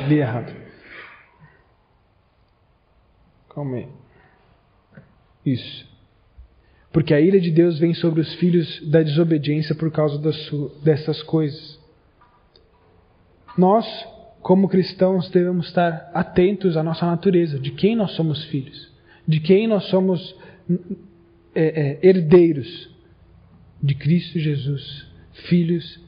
Li 0.08 0.18
errado. 0.18 0.52
Calma 3.48 3.76
aí. 3.76 3.88
Isso 5.46 5.91
porque 6.92 7.14
a 7.14 7.20
ira 7.20 7.40
de 7.40 7.50
Deus 7.50 7.78
vem 7.78 7.94
sobre 7.94 8.20
os 8.20 8.34
filhos 8.34 8.86
da 8.90 9.02
desobediência 9.02 9.74
por 9.74 9.90
causa 9.90 10.20
dessas 10.84 11.22
coisas. 11.22 11.80
Nós, 13.56 13.86
como 14.42 14.68
cristãos, 14.68 15.30
devemos 15.30 15.68
estar 15.68 16.10
atentos 16.12 16.76
à 16.76 16.82
nossa 16.82 17.06
natureza, 17.06 17.58
de 17.58 17.70
quem 17.70 17.96
nós 17.96 18.12
somos 18.12 18.44
filhos, 18.44 18.92
de 19.26 19.40
quem 19.40 19.66
nós 19.66 19.84
somos 19.84 20.36
é, 21.54 21.64
é, 21.64 21.98
herdeiros 22.06 22.90
de 23.82 23.94
Cristo 23.94 24.38
Jesus, 24.38 25.06
filhos 25.48 25.98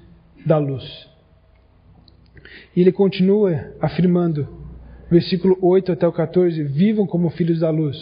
da 0.45 0.59
luz. 0.59 0.85
E 2.77 2.81
ele 2.83 2.93
continua 2.93 3.73
afirmando, 3.81 4.47
versículo 5.11 5.57
8 5.63 5.93
até 5.93 6.07
o 6.07 6.13
14: 6.13 6.63
Vivam 6.65 7.07
como 7.07 7.31
filhos 7.31 7.61
da 7.61 7.71
luz 7.71 7.97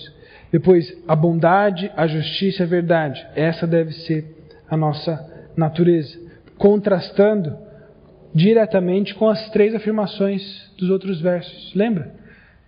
depois, 0.52 0.94
a 1.08 1.16
bondade, 1.16 1.90
a 1.96 2.06
justiça 2.06 2.64
a 2.64 2.66
verdade. 2.66 3.26
Essa 3.34 3.66
deve 3.66 3.90
ser 3.92 4.36
a 4.68 4.76
nossa 4.76 5.48
natureza. 5.56 6.20
Contrastando 6.58 7.56
diretamente 8.34 9.14
com 9.14 9.30
as 9.30 9.48
três 9.50 9.74
afirmações 9.74 10.70
dos 10.76 10.90
outros 10.90 11.22
versos. 11.22 11.74
Lembra? 11.74 12.14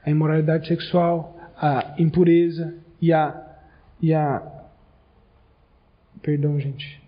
A 0.05 0.11
imoralidade 0.11 0.67
sexual, 0.67 1.39
a 1.57 1.95
impureza 1.99 2.75
e 3.01 3.13
a. 3.13 3.43
E 4.01 4.15
a 4.15 4.43
perdão, 6.23 6.59
gente. 6.59 7.03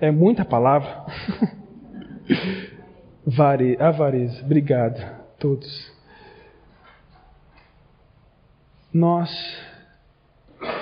É 0.00 0.10
muita 0.10 0.44
palavra. 0.44 1.06
Vare, 3.26 3.76
avareza. 3.80 4.42
Obrigado, 4.44 5.02
todos 5.38 5.95
nós 8.96 9.30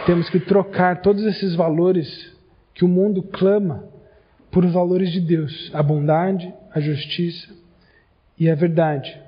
temos 0.07 0.31
que 0.31 0.39
trocar 0.39 1.03
todos 1.03 1.25
esses 1.25 1.57
valores 1.57 2.33
que 2.73 2.85
o 2.85 2.89
mundo 2.89 3.25
clama 3.25 3.89
por 4.53 4.65
valores 4.67 5.11
de 5.11 5.21
Deus, 5.21 5.69
a 5.75 5.83
bondade, 5.83 6.55
a 6.73 6.79
justiça 6.79 7.53
e 8.39 8.49
a 8.49 8.55
verdade. 8.55 9.21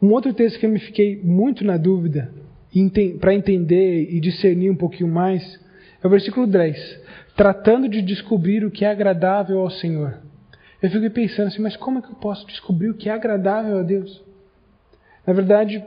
Um 0.00 0.12
outro 0.12 0.32
texto 0.32 0.60
que 0.60 0.66
eu 0.66 0.70
me 0.70 0.78
fiquei 0.78 1.20
muito 1.24 1.64
na 1.64 1.76
dúvida 1.76 2.30
para 3.20 3.34
entender 3.34 4.08
e 4.08 4.20
discernir 4.20 4.70
um 4.70 4.76
pouquinho 4.76 5.10
mais 5.10 5.60
é 6.00 6.06
o 6.06 6.10
versículo 6.10 6.46
10, 6.46 7.00
tratando 7.36 7.88
de 7.88 8.00
descobrir 8.00 8.64
o 8.64 8.70
que 8.70 8.84
é 8.84 8.90
agradável 8.90 9.58
ao 9.58 9.70
Senhor. 9.70 10.18
Eu 10.80 10.88
fiquei 10.88 11.10
pensando 11.10 11.48
assim, 11.48 11.62
mas 11.62 11.76
como 11.76 11.98
é 11.98 12.02
que 12.02 12.10
eu 12.10 12.16
posso 12.16 12.46
descobrir 12.46 12.90
o 12.90 12.94
que 12.94 13.08
é 13.08 13.12
agradável 13.12 13.76
a 13.78 13.82
Deus? 13.82 14.22
Na 15.26 15.32
verdade, 15.32 15.82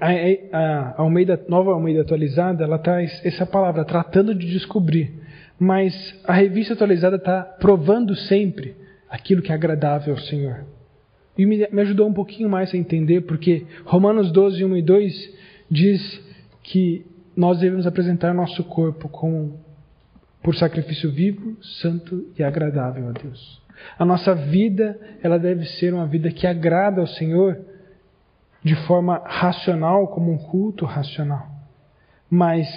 a, 0.00 0.58
a 0.58 0.94
Almeida, 1.02 1.44
nova 1.48 1.72
Almeida 1.72 2.02
atualizada, 2.02 2.64
ela 2.64 2.78
traz 2.78 3.20
essa 3.24 3.44
palavra, 3.44 3.84
tratando 3.84 4.34
de 4.34 4.46
descobrir. 4.46 5.12
Mas 5.58 5.94
a 6.24 6.32
revista 6.32 6.74
atualizada 6.74 7.16
está 7.16 7.42
provando 7.42 8.14
sempre 8.14 8.76
aquilo 9.08 9.42
que 9.42 9.52
é 9.52 9.54
agradável 9.54 10.14
ao 10.14 10.20
Senhor. 10.20 10.64
E 11.36 11.46
me, 11.46 11.66
me 11.70 11.82
ajudou 11.82 12.08
um 12.08 12.12
pouquinho 12.12 12.48
mais 12.48 12.72
a 12.74 12.76
entender, 12.76 13.22
porque 13.22 13.66
Romanos 13.84 14.30
12, 14.32 14.64
1 14.64 14.76
e 14.76 14.82
2 14.82 15.34
diz 15.70 16.20
que 16.62 17.06
nós 17.36 17.58
devemos 17.58 17.86
apresentar 17.86 18.34
nosso 18.34 18.62
corpo 18.64 19.08
como 19.08 19.60
por 20.42 20.54
sacrifício 20.54 21.10
vivo, 21.10 21.56
santo 21.80 22.26
e 22.38 22.42
agradável 22.42 23.08
a 23.08 23.12
Deus. 23.12 23.62
A 23.98 24.04
nossa 24.04 24.34
vida, 24.34 24.98
ela 25.22 25.38
deve 25.38 25.64
ser 25.64 25.94
uma 25.94 26.06
vida 26.06 26.30
que 26.30 26.46
agrada 26.46 27.00
ao 27.00 27.06
Senhor, 27.06 27.58
de 28.62 28.76
forma 28.86 29.20
racional, 29.24 30.08
como 30.08 30.32
um 30.32 30.38
culto 30.38 30.84
racional, 30.84 31.48
mas 32.30 32.68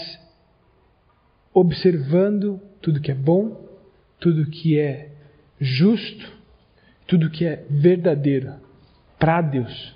observando 1.54 2.60
tudo 2.82 3.00
que 3.00 3.12
é 3.12 3.16
bom, 3.16 3.66
tudo 4.20 4.50
que 4.50 4.80
é 4.80 5.12
justo, 5.60 6.34
tudo 7.08 7.30
que 7.30 7.46
é 7.46 7.66
verdadeiro 7.70 8.54
para 9.20 9.42
Deus. 9.42 9.96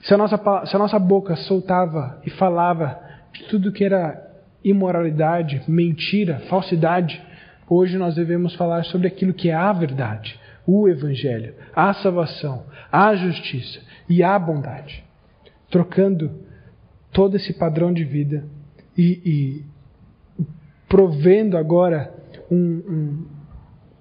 Se 0.00 0.14
a, 0.14 0.16
nossa, 0.16 0.38
se 0.66 0.76
a 0.76 0.78
nossa 0.78 0.98
boca 0.98 1.34
soltava 1.36 2.20
e 2.24 2.30
falava 2.30 2.98
de 3.32 3.44
tudo 3.44 3.72
que 3.72 3.84
era 3.84 4.22
imoralidade, 4.62 5.62
mentira, 5.66 6.40
falsidade, 6.48 7.20
hoje 7.68 7.98
nós 7.98 8.14
devemos 8.14 8.54
falar 8.54 8.84
sobre 8.84 9.08
aquilo 9.08 9.34
que 9.34 9.50
é 9.50 9.54
a 9.54 9.72
verdade, 9.72 10.38
o 10.66 10.88
Evangelho, 10.88 11.54
a 11.74 11.92
salvação, 11.94 12.64
a 12.90 13.14
justiça 13.14 13.80
e 14.08 14.22
a 14.22 14.38
bondade, 14.38 15.04
trocando 15.70 16.30
todo 17.12 17.36
esse 17.36 17.52
padrão 17.52 17.92
de 17.92 18.04
vida 18.04 18.44
e, 18.96 19.20
e 19.24 19.64
provendo 20.88 21.56
agora 21.56 22.12
um, 22.50 22.56
um, 22.56 23.26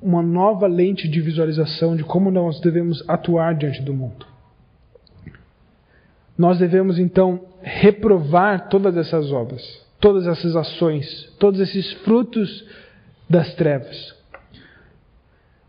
uma 0.01 0.21
nova 0.21 0.67
lente 0.67 1.07
de 1.07 1.21
visualização 1.21 1.95
de 1.95 2.03
como 2.03 2.29
nós 2.29 2.59
devemos 2.59 3.03
atuar 3.07 3.55
diante 3.55 3.81
do 3.81 3.93
mundo. 3.93 4.25
Nós 6.37 6.59
devemos 6.59 6.99
então 6.99 7.41
reprovar 7.61 8.67
todas 8.67 8.95
essas 8.97 9.31
obras, 9.31 9.63
todas 9.99 10.27
essas 10.27 10.55
ações, 10.55 11.33
todos 11.39 11.59
esses 11.59 11.93
frutos 12.03 12.67
das 13.29 13.53
trevas. 13.55 14.13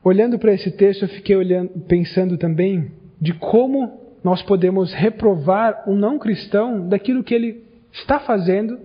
Olhando 0.02 0.38
para 0.38 0.52
esse 0.52 0.70
texto, 0.70 1.02
eu 1.02 1.08
fiquei 1.08 1.36
olhando, 1.36 1.70
pensando 1.80 2.36
também 2.36 2.92
de 3.20 3.32
como 3.32 4.05
nós 4.26 4.42
podemos 4.42 4.92
reprovar 4.92 5.84
um 5.86 5.94
não 5.94 6.18
cristão 6.18 6.88
daquilo 6.88 7.22
que 7.22 7.32
ele 7.32 7.62
está 7.92 8.18
fazendo, 8.18 8.76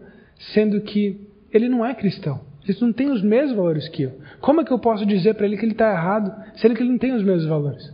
sendo 0.54 0.80
que 0.82 1.20
ele 1.52 1.68
não 1.68 1.84
é 1.84 1.96
cristão. 1.96 2.42
Ele 2.64 2.78
não 2.80 2.94
tem 2.94 3.10
os 3.10 3.24
mesmos 3.24 3.56
valores 3.56 3.88
que 3.90 4.04
eu. 4.04 4.20
Como 4.40 4.62
é 4.62 4.64
que 4.64 4.72
eu 4.72 4.78
posso 4.78 5.04
dizer 5.04 5.34
para 5.34 5.48
ele 5.48 5.58
que 5.58 5.66
ele 5.66 5.72
está 5.72 5.92
errado, 5.94 6.32
sendo 6.58 6.76
que 6.76 6.84
ele 6.84 6.92
não 6.92 7.00
tem 7.00 7.16
os 7.16 7.24
mesmos 7.24 7.48
valores? 7.48 7.92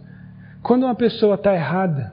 Quando 0.61 0.83
uma 0.83 0.93
pessoa 0.93 1.35
está 1.35 1.55
errada, 1.55 2.11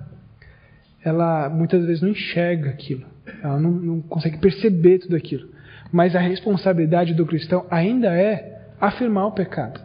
ela 1.04 1.48
muitas 1.48 1.84
vezes 1.84 2.00
não 2.00 2.10
enxerga 2.10 2.70
aquilo, 2.70 3.04
ela 3.42 3.58
não, 3.58 3.72
não 3.72 4.00
consegue 4.02 4.38
perceber 4.38 5.00
tudo 5.00 5.16
aquilo. 5.16 5.48
Mas 5.90 6.14
a 6.14 6.20
responsabilidade 6.20 7.12
do 7.12 7.26
cristão 7.26 7.66
ainda 7.68 8.06
é 8.16 8.68
afirmar 8.80 9.26
o 9.26 9.32
pecado. 9.32 9.80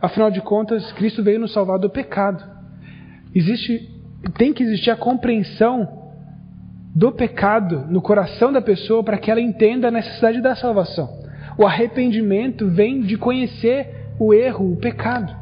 Afinal 0.00 0.30
de 0.30 0.40
contas, 0.40 0.92
Cristo 0.92 1.20
veio 1.20 1.40
nos 1.40 1.52
salvar 1.52 1.80
do 1.80 1.90
pecado. 1.90 2.44
Existe, 3.34 3.90
tem 4.36 4.52
que 4.52 4.62
existir 4.62 4.90
a 4.90 4.96
compreensão 4.96 6.04
do 6.94 7.10
pecado 7.10 7.86
no 7.88 8.00
coração 8.00 8.52
da 8.52 8.62
pessoa 8.62 9.02
para 9.02 9.18
que 9.18 9.30
ela 9.30 9.40
entenda 9.40 9.88
a 9.88 9.90
necessidade 9.90 10.40
da 10.40 10.54
salvação. 10.54 11.08
O 11.58 11.66
arrependimento 11.66 12.68
vem 12.68 13.00
de 13.00 13.16
conhecer 13.16 14.12
o 14.18 14.32
erro, 14.32 14.72
o 14.72 14.76
pecado. 14.76 15.34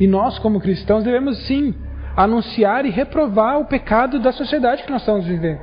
E 0.00 0.06
nós, 0.06 0.38
como 0.38 0.60
cristãos, 0.60 1.04
devemos 1.04 1.46
sim 1.46 1.74
anunciar 2.16 2.84
e 2.84 2.90
reprovar 2.90 3.58
o 3.58 3.64
pecado 3.64 4.18
da 4.18 4.32
sociedade 4.32 4.82
que 4.82 4.90
nós 4.90 5.02
estamos 5.02 5.26
vivendo. 5.26 5.60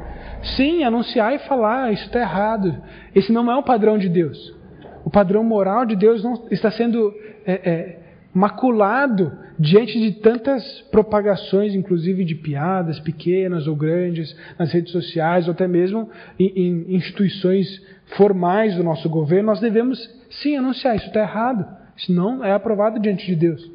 Sim, 0.55 0.83
anunciar 0.83 1.33
e 1.33 1.39
falar, 1.39 1.83
ah, 1.83 1.91
isso 1.91 2.05
está 2.05 2.19
errado. 2.19 2.81
Esse 3.13 3.31
não 3.31 3.49
é 3.51 3.55
o 3.55 3.63
padrão 3.63 3.97
de 3.97 4.07
Deus. 4.07 4.55
O 5.03 5.09
padrão 5.09 5.43
moral 5.43 5.85
de 5.85 5.95
Deus 5.95 6.23
não 6.23 6.45
está 6.49 6.71
sendo 6.71 7.13
é, 7.45 7.69
é, 7.69 7.99
maculado 8.33 9.31
diante 9.59 9.99
de 9.99 10.13
tantas 10.21 10.63
propagações, 10.89 11.75
inclusive 11.75 12.23
de 12.23 12.33
piadas 12.33 12.99
pequenas 12.99 13.67
ou 13.67 13.75
grandes 13.75 14.35
nas 14.57 14.71
redes 14.71 14.91
sociais, 14.91 15.47
ou 15.47 15.51
até 15.51 15.67
mesmo 15.67 16.09
em, 16.39 16.47
em 16.55 16.95
instituições 16.95 17.67
formais 18.15 18.75
do 18.75 18.83
nosso 18.83 19.09
governo. 19.09 19.47
Nós 19.47 19.59
devemos 19.59 19.99
sim 20.29 20.55
anunciar: 20.55 20.95
isso 20.95 21.07
está 21.07 21.21
errado. 21.21 21.65
Isso 21.97 22.13
não 22.13 22.43
é 22.43 22.53
aprovado 22.53 22.99
diante 22.99 23.25
de 23.25 23.35
Deus. 23.35 23.69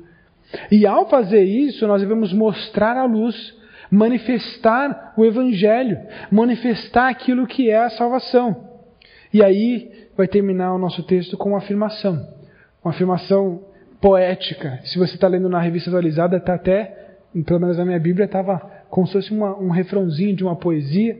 E 0.70 0.86
ao 0.86 1.08
fazer 1.08 1.44
isso, 1.44 1.86
nós 1.86 2.00
devemos 2.00 2.32
mostrar 2.32 2.96
a 2.96 3.04
luz, 3.04 3.54
manifestar 3.90 5.12
o 5.16 5.24
Evangelho, 5.24 5.98
manifestar 6.30 7.08
aquilo 7.08 7.46
que 7.46 7.68
é 7.68 7.76
a 7.76 7.90
salvação. 7.90 8.70
E 9.32 9.44
aí 9.44 9.90
vai 10.16 10.26
terminar 10.26 10.72
o 10.72 10.78
nosso 10.78 11.02
texto 11.02 11.36
com 11.36 11.50
uma 11.50 11.58
afirmação. 11.58 12.26
Uma 12.82 12.92
afirmação 12.92 13.62
poética. 14.04 14.80
Se 14.84 14.98
você 14.98 15.14
está 15.14 15.26
lendo 15.26 15.48
na 15.48 15.58
revista 15.58 15.88
atualizada, 15.88 16.36
está 16.36 16.56
até, 16.56 17.16
pelo 17.46 17.58
menos 17.58 17.78
na 17.78 17.86
minha 17.86 17.98
Bíblia, 17.98 18.26
estava 18.26 18.58
como 18.90 19.06
se 19.06 19.14
fosse 19.14 19.32
uma, 19.32 19.58
um 19.58 19.70
refrãozinho 19.70 20.36
de 20.36 20.44
uma 20.44 20.56
poesia. 20.56 21.18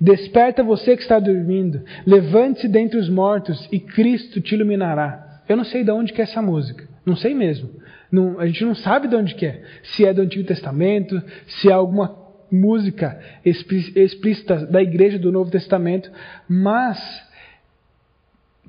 Desperta 0.00 0.62
você 0.62 0.96
que 0.96 1.02
está 1.02 1.18
dormindo, 1.18 1.82
levante-se 2.06 2.68
dentre 2.68 2.96
os 2.96 3.08
mortos 3.08 3.68
e 3.72 3.80
Cristo 3.80 4.40
te 4.40 4.54
iluminará. 4.54 5.42
Eu 5.48 5.56
não 5.56 5.64
sei 5.64 5.82
de 5.82 5.90
onde 5.90 6.12
que 6.12 6.20
é 6.20 6.24
essa 6.24 6.40
música, 6.40 6.88
não 7.04 7.16
sei 7.16 7.34
mesmo. 7.34 7.68
Não, 8.12 8.38
a 8.38 8.46
gente 8.46 8.64
não 8.64 8.76
sabe 8.76 9.08
de 9.08 9.16
onde 9.16 9.34
que 9.34 9.46
é. 9.46 9.60
Se 9.82 10.06
é 10.06 10.14
do 10.14 10.22
Antigo 10.22 10.46
Testamento, 10.46 11.20
se 11.48 11.68
é 11.68 11.72
alguma 11.72 12.16
música 12.48 13.20
explícita 13.44 14.66
da 14.66 14.80
igreja 14.80 15.18
do 15.18 15.32
Novo 15.32 15.50
Testamento, 15.50 16.12
mas 16.48 16.96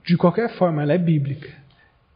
de 0.03 0.17
qualquer 0.17 0.49
forma 0.49 0.81
ela 0.81 0.93
é 0.93 0.97
bíblica. 0.97 1.56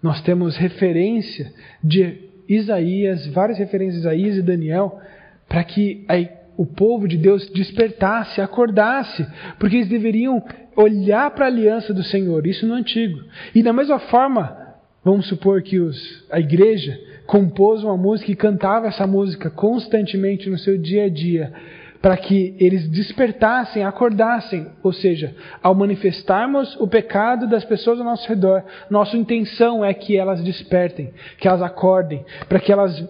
Nós 0.01 0.21
temos 0.21 0.57
referência 0.57 1.51
de 1.83 2.29
Isaías, 2.47 3.27
várias 3.27 3.57
referências 3.57 4.05
a 4.05 4.13
Isaías 4.15 4.37
e 4.37 4.41
Daniel, 4.41 4.99
para 5.47 5.63
que 5.63 6.03
a, 6.07 6.15
o 6.57 6.65
povo 6.65 7.07
de 7.07 7.17
Deus 7.17 7.49
despertasse, 7.51 8.41
acordasse, 8.41 9.25
porque 9.59 9.77
eles 9.77 9.87
deveriam 9.87 10.43
olhar 10.75 11.31
para 11.31 11.45
a 11.45 11.47
aliança 11.49 11.93
do 11.93 12.03
Senhor, 12.03 12.45
isso 12.47 12.65
no 12.65 12.73
Antigo. 12.73 13.19
E 13.53 13.61
da 13.61 13.73
mesma 13.73 13.99
forma, 13.99 14.57
vamos 15.03 15.27
supor 15.27 15.61
que 15.61 15.79
os, 15.79 16.25
a 16.31 16.39
igreja 16.39 16.99
compôs 17.25 17.83
uma 17.83 17.95
música 17.95 18.31
e 18.31 18.35
cantava 18.35 18.87
essa 18.87 19.07
música 19.07 19.49
constantemente 19.49 20.49
no 20.49 20.57
seu 20.57 20.77
dia 20.77 21.05
a 21.05 21.09
dia, 21.09 21.53
para 22.01 22.17
que 22.17 22.55
eles 22.59 22.89
despertassem, 22.89 23.83
acordassem. 23.83 24.67
Ou 24.81 24.91
seja, 24.91 25.35
ao 25.61 25.75
manifestarmos 25.75 26.75
o 26.79 26.87
pecado 26.87 27.47
das 27.47 27.63
pessoas 27.63 27.99
ao 27.99 28.05
nosso 28.05 28.27
redor, 28.27 28.63
nossa 28.89 29.15
intenção 29.15 29.85
é 29.85 29.93
que 29.93 30.17
elas 30.17 30.43
despertem, 30.43 31.13
que 31.37 31.47
elas 31.47 31.61
acordem, 31.61 32.25
para 32.49 32.59
que 32.59 32.71
elas 32.71 33.07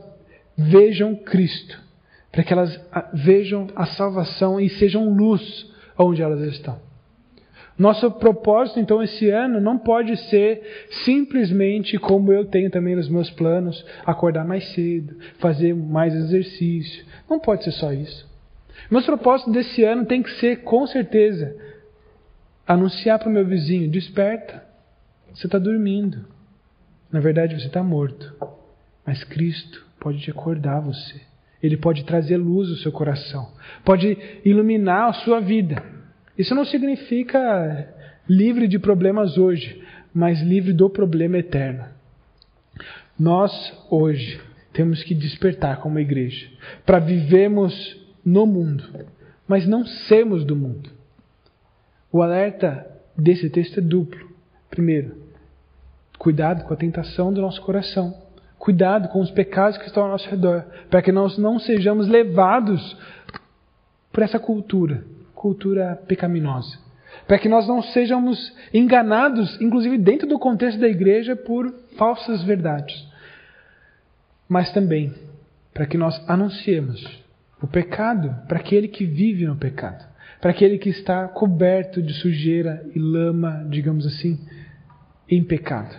vejam 0.58 1.16
Cristo, 1.16 1.80
para 2.32 2.44
que 2.44 2.52
elas 2.52 2.80
vejam 3.14 3.68
a 3.76 3.86
salvação 3.86 4.60
e 4.60 4.70
sejam 4.70 5.10
luz 5.10 5.70
onde 5.98 6.22
elas 6.22 6.42
estão. 6.42 6.92
Nosso 7.78 8.12
propósito, 8.12 8.80
então, 8.80 9.02
esse 9.02 9.30
ano 9.30 9.60
não 9.60 9.78
pode 9.78 10.16
ser 10.30 10.62
simplesmente 11.04 11.98
como 11.98 12.32
eu 12.32 12.46
tenho 12.46 12.70
também 12.70 12.96
nos 12.96 13.10
meus 13.10 13.32
planos, 13.32 13.84
acordar 14.06 14.46
mais 14.46 14.72
cedo, 14.74 15.18
fazer 15.40 15.74
mais 15.74 16.14
exercício. 16.14 17.04
Não 17.28 17.40
pode 17.40 17.64
ser 17.64 17.72
só 17.72 17.92
isso. 17.92 18.31
Meus 18.90 19.06
propósitos 19.06 19.54
desse 19.54 19.84
ano 19.84 20.06
tem 20.06 20.22
que 20.22 20.32
ser, 20.40 20.64
com 20.64 20.86
certeza, 20.88 21.56
anunciar 22.68 23.20
para 23.20 23.30
o 23.30 23.32
meu 23.32 23.46
vizinho: 23.46 23.90
desperta, 23.90 24.64
você 25.34 25.48
está 25.48 25.58
dormindo. 25.58 26.26
Na 27.12 27.20
verdade, 27.20 27.60
você 27.60 27.68
está 27.68 27.84
morto. 27.84 28.34
Mas 29.06 29.24
Cristo 29.24 29.86
pode 30.00 30.20
te 30.20 30.32
acordar 30.32 30.80
você. 30.80 31.22
Ele 31.62 31.78
pode 31.78 32.04
trazer 32.06 32.38
luz 32.38 32.70
ao 32.70 32.78
seu 32.78 32.92
coração, 32.92 33.52
pode 33.86 34.18
iluminar 34.44 35.10
a 35.10 35.14
sua 35.14 35.40
vida. 35.40 35.84
Isso 36.38 36.56
não 36.56 36.66
significa 36.66 37.88
livre 38.28 38.68
de 38.68 38.80
problemas 38.80 39.38
hoje, 39.38 39.82
mas 40.14 40.42
livre 40.42 40.74
do 40.74 40.90
problema 40.90 41.38
eterno. 41.38 41.86
Nós, 43.20 43.52
hoje, 43.92 44.42
temos 44.74 45.04
que 45.04 45.14
despertar 45.14 45.78
como 45.82 46.00
igreja 46.00 46.48
para 46.86 46.98
vivermos 46.98 48.01
no 48.24 48.46
mundo, 48.46 48.84
mas 49.48 49.68
não 49.68 49.86
sermos 49.86 50.46
do 50.46 50.56
mundo. 50.56 50.90
O 52.12 52.22
alerta 52.22 52.88
desse 53.18 53.50
texto 53.50 53.80
é 53.80 53.82
duplo. 53.82 54.30
Primeiro, 54.70 55.16
cuidado 56.18 56.64
com 56.66 56.74
a 56.74 56.78
tentação 56.78 57.34
do 57.34 57.42
nosso 57.42 57.62
coração. 57.62 58.14
Cuidado 58.58 59.10
com 59.10 59.20
os 59.20 59.32
pecados 59.32 59.78
que 59.78 59.88
estão 59.88 60.04
ao 60.04 60.10
nosso 60.10 60.30
redor, 60.30 60.66
para 60.90 61.02
que 61.02 61.12
nós 61.12 61.38
não 61.38 61.60
sejamos 61.60 62.08
levados 62.08 62.96
por 64.12 64.22
essa 64.22 64.38
cultura 64.38 65.04
cultura 65.42 66.00
pecaminosa. 66.08 66.78
Para 67.28 67.40
que 67.40 67.50
nós 67.50 67.68
não 67.68 67.82
sejamos 67.82 68.56
enganados, 68.72 69.60
inclusive 69.60 69.98
dentro 69.98 70.28
do 70.28 70.38
contexto 70.38 70.80
da 70.80 70.88
igreja, 70.88 71.36
por 71.36 71.74
falsas 71.98 72.44
verdades. 72.44 72.96
Mas 74.48 74.72
também 74.72 75.12
para 75.74 75.88
que 75.88 75.98
nós 75.98 76.22
anunciemos 76.30 77.04
o 77.62 77.68
pecado 77.68 78.36
para 78.48 78.60
aquele 78.60 78.88
que 78.88 79.06
vive 79.06 79.46
no 79.46 79.56
pecado, 79.56 80.06
para 80.40 80.52
aquele 80.52 80.78
que 80.78 80.90
está 80.90 81.28
coberto 81.28 82.02
de 82.02 82.14
sujeira 82.14 82.84
e 82.96 83.00
lama, 83.00 83.66
digamos 83.70 84.06
assim, 84.06 84.40
em 85.30 85.44
pecado. 85.44 85.96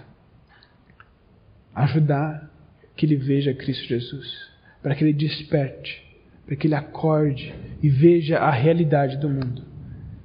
Ajudar 1.75 2.51
que 2.97 3.07
ele 3.07 3.17
veja 3.17 3.55
Cristo 3.55 3.87
Jesus, 3.87 4.51
para 4.83 4.95
que 4.95 5.05
ele 5.05 5.13
desperte 5.13 6.13
para 6.47 6.57
que 6.57 6.67
ele 6.67 6.75
acorde 6.75 7.55
e 7.83 7.89
veja 7.89 8.39
a 8.39 8.51
realidade 8.51 9.17
do 9.19 9.29
mundo. 9.29 9.65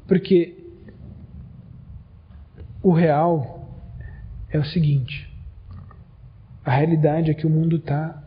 Porque 0.07 0.57
o 2.81 2.91
real 2.91 3.69
é 4.49 4.57
o 4.57 4.65
seguinte: 4.65 5.29
a 6.65 6.71
realidade 6.71 7.31
é 7.31 7.33
que 7.33 7.45
o 7.45 7.49
mundo 7.49 7.77
está 7.77 8.23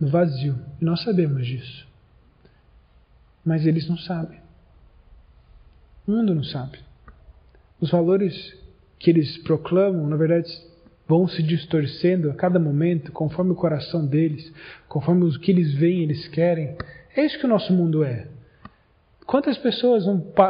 no 0.00 0.08
vazio, 0.08 0.58
e 0.80 0.84
nós 0.84 1.02
sabemos 1.02 1.46
disso. 1.46 1.87
Mas 3.48 3.64
eles 3.64 3.88
não 3.88 3.96
sabem. 3.96 4.38
O 6.06 6.10
mundo 6.10 6.34
não 6.34 6.44
sabe. 6.44 6.78
Os 7.80 7.90
valores 7.90 8.54
que 8.98 9.08
eles 9.08 9.38
proclamam, 9.38 10.06
na 10.06 10.16
verdade, 10.16 10.52
vão 11.08 11.26
se 11.26 11.42
distorcendo 11.42 12.30
a 12.30 12.34
cada 12.34 12.58
momento, 12.58 13.10
conforme 13.10 13.52
o 13.52 13.54
coração 13.54 14.04
deles, 14.04 14.52
conforme 14.86 15.24
o 15.24 15.40
que 15.40 15.50
eles 15.50 15.72
veem, 15.72 16.02
eles 16.02 16.28
querem. 16.28 16.76
É 17.16 17.24
isso 17.24 17.38
que 17.38 17.46
o 17.46 17.48
nosso 17.48 17.72
mundo 17.72 18.04
é. 18.04 18.26
Quantas 19.26 19.56
pessoas 19.56 20.04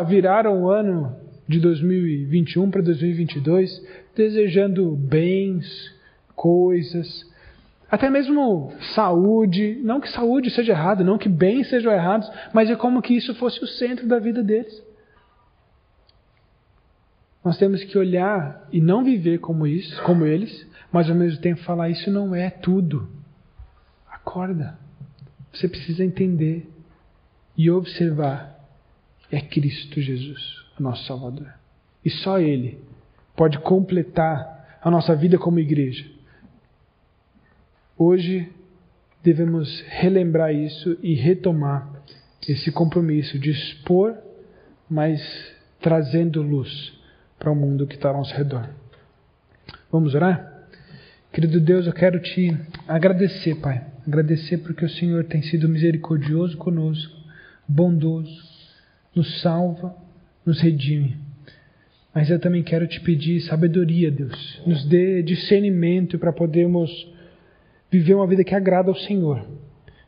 viraram 0.09 0.65
o 0.65 0.69
ano 0.69 1.15
de 1.47 1.61
2021 1.61 2.69
para 2.69 2.83
2022 2.83 3.81
desejando 4.17 4.97
bens, 4.97 5.95
coisas, 6.35 7.25
Até 7.91 8.11
mesmo 8.11 8.73
saúde, 8.95 9.81
não 9.83 10.01
que 10.01 10.11
saúde 10.11 10.51
seja 10.51 10.73
errado, 10.73 11.03
não 11.03 11.17
que 11.17 11.29
bens 11.29 11.71
sejam 11.71 11.93
errados, 11.93 12.31
mas 12.53 12.71
é 12.71 12.77
como 12.77 13.01
que 13.01 13.15
isso 13.15 13.35
fosse 13.37 13.63
o 13.65 13.67
centro 13.67 14.07
da 14.07 14.19
vida 14.19 14.43
deles. 14.43 14.87
Nós 17.43 17.57
temos 17.57 17.83
que 17.85 17.97
olhar 17.97 18.69
e 18.71 18.81
não 18.81 19.03
viver 19.03 19.39
como 19.39 19.67
isso, 19.67 20.03
como 20.03 20.27
eles, 20.27 20.67
mas 20.93 21.09
ao 21.09 21.17
mesmo 21.17 21.41
tempo 21.41 21.63
falar 21.63 21.89
isso 21.89 22.11
não 22.11 22.35
é 22.35 22.51
tudo. 22.51 23.09
Acorda. 24.11 24.79
Você 25.53 25.67
precisa 25.67 26.05
entender 26.05 26.69
e 27.57 27.71
observar 27.71 28.59
é 29.31 29.41
Cristo 29.41 30.01
Jesus, 30.01 30.65
o 30.79 30.83
nosso 30.83 31.05
Salvador. 31.05 31.53
E 32.05 32.11
só 32.11 32.39
ele 32.39 32.79
pode 33.37 33.59
completar 33.61 34.79
a 34.83 34.91
nossa 34.91 35.15
vida 35.15 35.39
como 35.39 35.59
igreja. 35.59 36.05
Hoje 37.99 38.49
devemos 39.25 39.83
relembrar 39.89 40.55
isso 40.55 40.97
e 41.03 41.15
retomar 41.15 42.01
esse 42.49 42.71
compromisso 42.71 43.37
de 43.41 43.51
expor, 43.51 44.15
mas 44.89 45.21
trazendo 45.81 46.41
luz 46.41 46.93
para 47.41 47.51
o 47.51 47.57
mundo 47.57 47.89
que 47.89 47.97
está 47.97 48.11
ao 48.11 48.19
nosso 48.19 48.33
redor. 48.37 48.71
Vamos 49.91 50.15
orar? 50.15 50.69
Querido 51.33 51.61
Deus, 51.61 51.89
eu 51.89 51.93
quero 51.93 52.21
te 52.21 52.57
agradecer, 52.87 53.57
Pai. 53.57 53.85
Agradecer 54.07 54.59
porque 54.59 54.85
o 54.85 54.91
Senhor 54.91 55.25
tem 55.25 55.43
sido 55.43 55.69
misericordioso 55.69 56.57
conosco, 56.57 57.17
bondoso, 57.67 58.43
nos 59.13 59.41
salva, 59.41 59.93
nos 60.47 60.61
redime. 60.61 61.17
Mas 62.15 62.31
eu 62.31 62.39
também 62.39 62.63
quero 62.63 62.87
te 62.87 63.01
pedir 63.01 63.41
sabedoria, 63.41 64.09
Deus. 64.09 64.63
Nos 64.65 64.85
dê 64.85 65.21
discernimento 65.21 66.17
para 66.17 66.33
podermos 66.33 66.91
viver 67.91 68.15
uma 68.15 68.27
vida 68.27 68.45
que 68.45 68.55
agrada 68.55 68.91
ao 68.91 68.97
Senhor. 68.97 69.47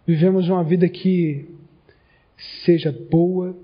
Vivemos 0.06 0.48
uma 0.48 0.64
vida 0.64 0.88
que 0.88 1.48
seja 2.64 2.94
boa, 3.10 3.56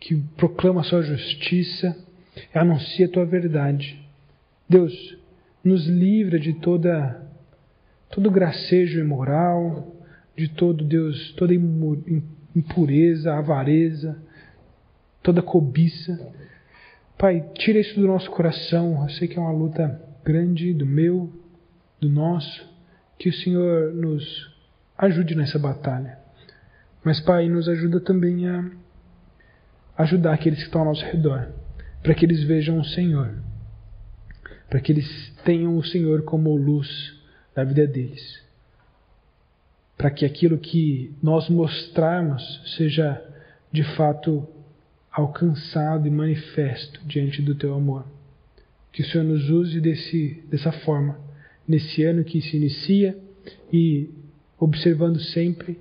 que 0.00 0.16
proclama 0.36 0.80
a 0.80 0.84
sua 0.84 1.02
justiça, 1.02 1.96
anuncia 2.54 3.06
a 3.06 3.10
tua 3.10 3.24
verdade. 3.24 4.00
Deus, 4.68 5.18
nos 5.62 5.86
livra 5.86 6.38
de 6.38 6.52
toda 6.54 7.22
todo 8.10 8.30
gracejo 8.30 9.00
imoral, 9.00 9.92
de 10.36 10.48
todo 10.48 10.84
Deus, 10.84 11.32
toda 11.32 11.52
impureza, 12.54 13.34
avareza, 13.34 14.16
toda 15.22 15.42
cobiça. 15.42 16.32
Pai, 17.18 17.44
tira 17.54 17.80
isso 17.80 17.98
do 17.98 18.06
nosso 18.06 18.30
coração. 18.30 19.02
Eu 19.02 19.08
sei 19.10 19.26
que 19.26 19.38
é 19.38 19.40
uma 19.40 19.52
luta 19.52 20.00
grande 20.24 20.72
do 20.72 20.86
meu, 20.86 21.32
do 22.00 22.08
nosso. 22.08 22.73
Que 23.18 23.28
o 23.28 23.32
Senhor 23.32 23.92
nos 23.92 24.52
ajude 24.98 25.34
nessa 25.34 25.58
batalha. 25.58 26.18
Mas, 27.02 27.20
Pai, 27.20 27.48
nos 27.48 27.68
ajuda 27.68 28.00
também 28.00 28.48
a 28.48 28.70
ajudar 29.98 30.34
aqueles 30.34 30.58
que 30.58 30.64
estão 30.64 30.80
ao 30.80 30.88
nosso 30.88 31.04
redor 31.04 31.52
para 32.04 32.14
que 32.14 32.26
eles 32.26 32.44
vejam 32.44 32.78
o 32.78 32.84
Senhor, 32.84 33.34
para 34.68 34.78
que 34.78 34.92
eles 34.92 35.34
tenham 35.42 35.78
o 35.78 35.82
Senhor 35.82 36.22
como 36.22 36.54
luz 36.54 37.18
da 37.54 37.64
vida 37.64 37.86
deles, 37.86 38.44
para 39.96 40.10
que 40.10 40.26
aquilo 40.26 40.58
que 40.58 41.14
nós 41.22 41.48
mostrarmos 41.48 42.74
seja 42.76 43.24
de 43.72 43.82
fato 43.96 44.46
alcançado 45.10 46.06
e 46.06 46.10
manifesto 46.10 47.00
diante 47.06 47.40
do 47.40 47.54
teu 47.54 47.72
amor. 47.72 48.04
Que 48.92 49.00
o 49.00 49.06
Senhor 49.06 49.24
nos 49.24 49.48
use 49.48 49.80
desse, 49.80 50.44
dessa 50.50 50.72
forma, 50.72 51.18
nesse 51.66 52.02
ano 52.04 52.24
que 52.24 52.40
se 52.40 52.56
inicia 52.56 53.16
e 53.72 54.10
observando 54.58 55.20
sempre 55.20 55.78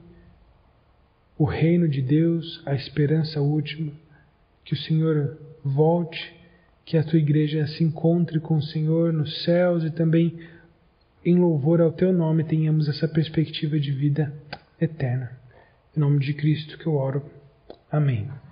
o 1.38 1.46
reino 1.46 1.88
de 1.88 2.02
Deus, 2.02 2.62
a 2.66 2.74
esperança 2.76 3.42
última, 3.42 3.92
que 4.64 4.74
o 4.74 4.78
Senhor 4.78 5.38
volte, 5.64 6.34
que 6.86 6.98
a 6.98 7.04
tua 7.04 7.20
igreja 7.20 7.66
se 7.68 7.84
encontre 7.84 8.40
com 8.40 8.58
o 8.58 8.62
Senhor 8.62 9.12
nos 9.14 9.44
céus 9.44 9.84
e 9.84 9.92
também 9.92 10.38
em 11.26 11.38
louvor 11.38 11.80
ao 11.82 11.92
teu 11.92 12.12
nome 12.12 12.44
tenhamos 12.44 12.90
essa 12.90 13.08
perspectiva 13.08 13.80
de 13.80 13.92
vida 13.92 14.34
eterna. 14.80 15.32
Em 15.96 16.00
nome 16.00 16.20
de 16.20 16.34
Cristo 16.34 16.78
que 16.78 16.86
eu 16.86 16.96
oro. 16.96 17.24
Amém. 17.90 18.43